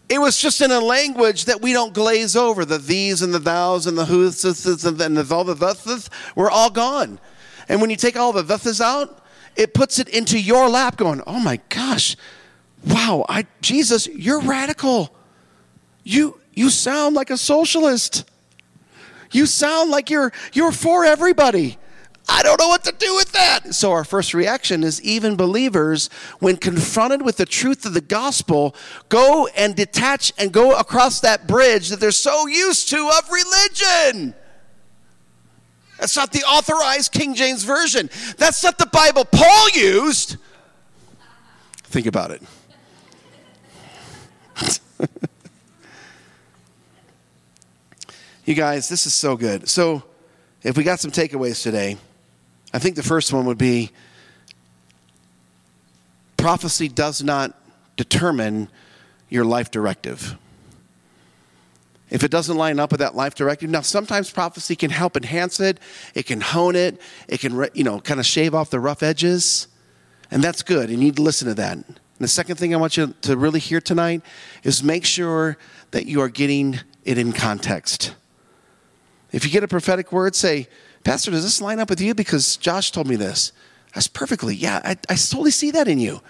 It 0.07 0.19
was 0.19 0.39
just 0.39 0.61
in 0.61 0.71
a 0.71 0.79
language 0.79 1.45
that 1.45 1.61
we 1.61 1.73
don't 1.73 1.93
glaze 1.93 2.35
over. 2.35 2.65
The 2.65 2.77
these 2.79 3.21
and 3.21 3.33
the 3.33 3.39
thous 3.39 3.85
and 3.85 3.97
the 3.97 4.05
who's 4.05 4.43
and 4.43 5.17
the 5.17 5.27
all 5.29 5.43
the 5.43 5.53
thus 5.53 6.09
were 6.35 6.49
all 6.49 6.71
gone. 6.71 7.19
And 7.68 7.82
when 7.82 7.89
you 7.89 7.95
take 7.95 8.16
all 8.16 8.32
the 8.32 8.41
thus 8.41 8.82
out, 8.82 9.22
it 9.55 9.74
puts 9.74 9.99
it 9.99 10.09
into 10.09 10.39
your 10.39 10.70
lap 10.70 10.97
going, 10.97 11.22
oh 11.26 11.39
my 11.39 11.59
gosh, 11.70 12.16
wow, 12.86 13.26
I, 13.30 13.47
Jesus, 13.61 14.07
you're 14.07 14.41
radical. 14.41 15.16
You, 16.03 16.39
you 16.53 16.70
sound 16.70 17.16
like 17.16 17.30
a 17.30 17.38
socialist. 17.38 18.30
You 19.32 19.45
sound 19.45 19.91
like 19.91 20.09
you're, 20.09 20.32
you're 20.53 20.72
for 20.72 21.05
everybody. 21.05 21.78
I 22.28 22.41
don't 22.41 22.59
know 22.59 22.68
what 22.68 22.84
to 22.86 22.91
do 22.91 23.16
with 23.16 23.32
that. 23.34 23.76
So, 23.76 23.91
our 23.91 24.03
first 24.03 24.34
reaction 24.34 24.84
is 24.84 25.01
even 25.03 25.36
believers, 25.36 26.09
when 26.39 26.57
confronted 26.57 27.22
with 27.22 27.38
the 27.38 27.45
truth 27.45 27.86
of 27.86 27.93
the 27.93 28.01
gospel, 28.01 28.76
go 29.09 29.47
and 29.55 29.76
detach 29.76 30.34
and 30.38 30.51
go 30.51 30.76
across 30.78 31.20
that 31.20 31.45
bridge 31.47 31.89
that 31.89 31.99
they're 31.99 32.11
so 32.11 32.47
used 32.47 32.89
to 32.89 33.11
of 33.18 33.30
religion. 33.30 34.34
That's 35.97 36.15
not 36.15 36.31
the 36.31 36.43
authorized 36.43 37.11
King 37.11 37.35
James 37.35 37.63
Version. 37.63 38.09
That's 38.37 38.63
not 38.63 38.77
the 38.77 38.85
Bible 38.87 39.25
Paul 39.25 39.69
used. 39.69 40.37
Think 41.83 42.05
about 42.07 42.31
it. 42.31 42.41
you 48.45 48.53
guys, 48.53 48.89
this 48.89 49.05
is 49.05 49.13
so 49.13 49.37
good. 49.37 49.69
So, 49.69 50.03
if 50.63 50.77
we 50.77 50.83
got 50.83 50.99
some 50.99 51.11
takeaways 51.11 51.61
today, 51.63 51.97
I 52.73 52.79
think 52.79 52.95
the 52.95 53.03
first 53.03 53.31
one 53.31 53.45
would 53.45 53.57
be 53.57 53.91
prophecy 56.37 56.87
does 56.87 57.23
not 57.23 57.57
determine 57.95 58.67
your 59.29 59.45
life 59.45 59.71
directive. 59.71 60.37
If 62.16 62.24
it 62.24 62.32
doesn't 62.32 62.55
line 62.55 62.80
up 62.80 62.91
with 62.91 63.01
that 63.01 63.13
life 63.13 63.36
directive, 63.36 63.70
now 63.70 63.82
sometimes 63.82 64.32
prophecy 64.32 64.74
can 64.78 64.89
help 64.89 65.18
enhance 65.18 65.59
it, 65.59 65.82
it 66.13 66.26
can 66.26 66.39
hone 66.39 66.78
it, 66.78 67.01
it 67.28 67.41
can, 67.41 67.68
you 67.74 67.84
know, 67.84 67.99
kind 67.99 68.22
of 68.22 68.26
shave 68.26 68.55
off 68.55 68.70
the 68.70 68.80
rough 68.80 69.03
edges, 69.03 69.68
and 70.32 70.41
that's 70.41 70.63
good. 70.63 70.89
And 70.89 70.91
you 70.91 70.97
need 70.97 71.18
to 71.18 71.22
listen 71.22 71.45
to 71.49 71.53
that. 71.55 71.74
And 71.76 71.99
the 72.18 72.30
second 72.30 72.55
thing 72.55 72.74
I 72.74 72.78
want 72.78 72.95
you 72.95 73.13
to 73.24 73.36
really 73.36 73.59
hear 73.59 73.82
tonight 73.82 74.22
is 74.63 74.82
make 74.82 75.03
sure 75.03 75.57
that 75.91 76.05
you 76.05 76.22
are 76.22 76.30
getting 76.30 76.80
it 77.03 77.18
in 77.18 77.34
context. 77.34 78.16
If 79.34 79.43
you 79.43 79.51
get 79.51 79.66
a 79.66 79.68
prophetic 79.68 80.13
word, 80.13 80.36
say, 80.36 80.70
Pastor, 81.03 81.32
does 81.32 81.43
this 81.43 81.59
line 81.59 81.82
up 81.82 81.89
with 81.89 81.99
you? 81.99 82.16
Because 82.16 82.55
Josh 82.55 82.91
told 82.91 83.07
me 83.07 83.18
this. 83.18 83.51
That's 83.93 84.07
perfectly, 84.07 84.55
yeah, 84.55 84.80
I, 84.86 84.91
I 85.09 85.16
totally 85.16 85.51
see 85.51 85.70
that 85.72 85.89
in 85.89 85.99
you. 85.99 86.22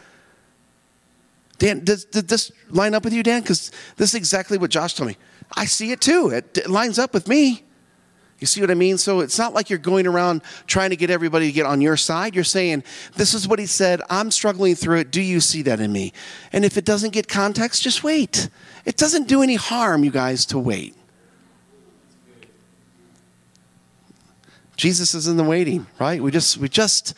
Dan, 1.60 1.84
does, 1.84 2.06
did 2.06 2.28
this 2.28 2.52
line 2.72 2.96
up 2.96 3.04
with 3.04 3.14
you, 3.14 3.22
Dan? 3.22 3.42
Because 3.42 3.70
this 3.98 4.10
is 4.10 4.16
exactly 4.16 4.58
what 4.58 4.72
Josh 4.72 4.96
told 4.96 5.10
me. 5.10 5.18
I 5.56 5.66
see 5.66 5.92
it 5.92 6.02
too. 6.02 6.30
It, 6.30 6.58
it 6.58 6.70
lines 6.70 7.00
up 7.00 7.14
with 7.14 7.28
me. 7.28 7.64
You 8.40 8.48
see 8.48 8.60
what 8.60 8.70
I 8.70 8.76
mean? 8.76 8.98
So 8.98 9.22
it's 9.22 9.40
not 9.40 9.54
like 9.54 9.70
you're 9.70 9.80
going 9.80 10.06
around 10.06 10.42
trying 10.68 10.90
to 10.90 10.98
get 10.98 11.10
everybody 11.10 11.48
to 11.48 11.52
get 11.54 11.66
on 11.66 11.80
your 11.80 11.96
side. 11.96 12.36
You're 12.36 12.44
saying, 12.44 12.84
This 13.16 13.34
is 13.34 13.48
what 13.48 13.60
he 13.60 13.66
said. 13.66 14.02
I'm 14.10 14.30
struggling 14.30 14.76
through 14.76 15.00
it. 15.00 15.12
Do 15.12 15.22
you 15.22 15.40
see 15.40 15.62
that 15.64 15.80
in 15.80 15.92
me? 15.92 16.12
And 16.52 16.66
if 16.66 16.78
it 16.78 16.84
doesn't 16.84 17.12
get 17.12 17.30
context, 17.30 17.82
just 17.82 18.04
wait. 18.04 18.50
It 18.84 18.98
doesn't 18.98 19.30
do 19.30 19.42
any 19.42 19.56
harm, 19.56 20.04
you 20.04 20.12
guys, 20.12 20.46
to 20.48 20.60
wait. 20.60 20.96
Jesus 24.76 25.16
is 25.16 25.28
in 25.28 25.38
the 25.38 25.44
waiting, 25.44 25.88
right? 26.00 26.22
We 26.22 26.32
just, 26.32 26.58
we 26.58 26.68
just, 26.68 27.14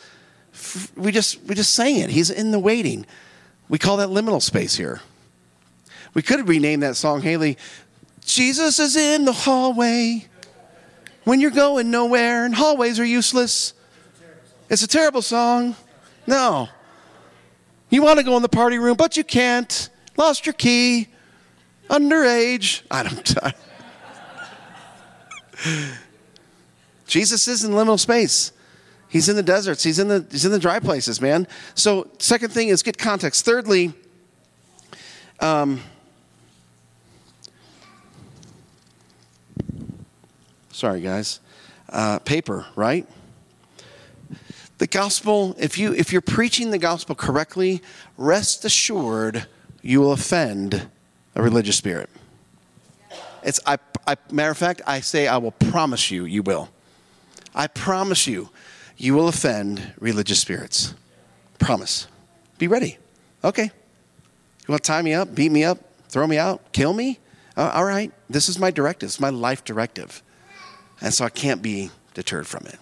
we 0.96 1.10
just, 1.10 1.42
we 1.42 1.56
just 1.56 1.72
saying 1.72 2.00
it. 2.02 2.10
He's 2.10 2.30
in 2.30 2.52
the 2.52 2.58
waiting. 2.60 3.04
We 3.68 3.78
call 3.78 3.96
that 3.96 4.08
liminal 4.08 4.40
space 4.40 4.76
here. 4.76 5.00
We 6.14 6.22
could 6.22 6.48
rename 6.48 6.80
that 6.80 6.96
song, 6.96 7.22
Haley, 7.22 7.58
Jesus 8.28 8.78
is 8.78 8.94
in 8.94 9.24
the 9.24 9.32
hallway 9.32 10.26
when 11.24 11.40
you're 11.40 11.50
going 11.50 11.90
nowhere 11.90 12.44
and 12.44 12.54
hallways 12.54 13.00
are 13.00 13.04
useless. 13.04 13.72
It's 14.68 14.82
a 14.82 14.86
terrible 14.86 15.22
song. 15.22 15.74
No. 16.26 16.68
You 17.88 18.02
want 18.02 18.18
to 18.18 18.24
go 18.24 18.36
in 18.36 18.42
the 18.42 18.48
party 18.50 18.78
room, 18.78 18.98
but 18.98 19.16
you 19.16 19.24
can't. 19.24 19.88
Lost 20.18 20.44
your 20.44 20.52
key. 20.52 21.08
Underage. 21.88 22.82
I 22.90 23.02
don't. 23.02 23.34
Jesus 27.06 27.48
is 27.48 27.64
in 27.64 27.72
liminal 27.72 27.98
space. 27.98 28.52
He's 29.08 29.30
in 29.30 29.36
the 29.36 29.42
deserts. 29.42 29.82
He's 29.82 29.98
in 29.98 30.08
the, 30.08 30.26
he's 30.30 30.44
in 30.44 30.52
the 30.52 30.58
dry 30.58 30.80
places, 30.80 31.18
man. 31.18 31.48
So, 31.74 32.10
second 32.18 32.52
thing 32.52 32.68
is 32.68 32.82
get 32.82 32.98
context. 32.98 33.46
Thirdly, 33.46 33.94
um, 35.40 35.80
sorry 40.78 41.00
guys, 41.00 41.40
uh, 41.88 42.20
paper, 42.20 42.64
right? 42.76 43.04
The 44.78 44.86
gospel, 44.86 45.56
if, 45.58 45.76
you, 45.76 45.92
if 45.92 46.12
you're 46.12 46.22
preaching 46.22 46.70
the 46.70 46.78
gospel 46.78 47.16
correctly, 47.16 47.82
rest 48.16 48.64
assured 48.64 49.48
you 49.82 50.00
will 50.00 50.12
offend 50.12 50.88
a 51.34 51.42
religious 51.42 51.76
spirit. 51.76 52.08
It's, 53.42 53.58
I, 53.66 53.78
I, 54.06 54.16
matter 54.30 54.52
of 54.52 54.58
fact, 54.58 54.82
I 54.86 55.00
say 55.00 55.26
I 55.26 55.38
will 55.38 55.50
promise 55.50 56.12
you, 56.12 56.24
you 56.24 56.44
will. 56.44 56.68
I 57.56 57.66
promise 57.66 58.28
you, 58.28 58.50
you 58.96 59.14
will 59.14 59.26
offend 59.26 59.94
religious 59.98 60.38
spirits. 60.38 60.94
Promise. 61.58 62.06
Be 62.58 62.68
ready. 62.68 62.98
Okay. 63.42 63.64
You 63.64 64.68
want 64.68 64.84
to 64.84 64.86
tie 64.86 65.02
me 65.02 65.12
up, 65.12 65.34
beat 65.34 65.50
me 65.50 65.64
up, 65.64 65.78
throw 66.08 66.28
me 66.28 66.38
out, 66.38 66.72
kill 66.72 66.92
me? 66.92 67.18
Uh, 67.56 67.72
all 67.74 67.84
right. 67.84 68.12
This 68.30 68.48
is 68.48 68.60
my 68.60 68.70
directive. 68.70 69.08
It's 69.08 69.18
my 69.18 69.30
life 69.30 69.64
directive. 69.64 70.22
And 71.00 71.14
so 71.14 71.24
I 71.24 71.30
can't 71.30 71.62
be 71.62 71.90
deterred 72.14 72.46
from 72.46 72.66
it. 72.66 72.78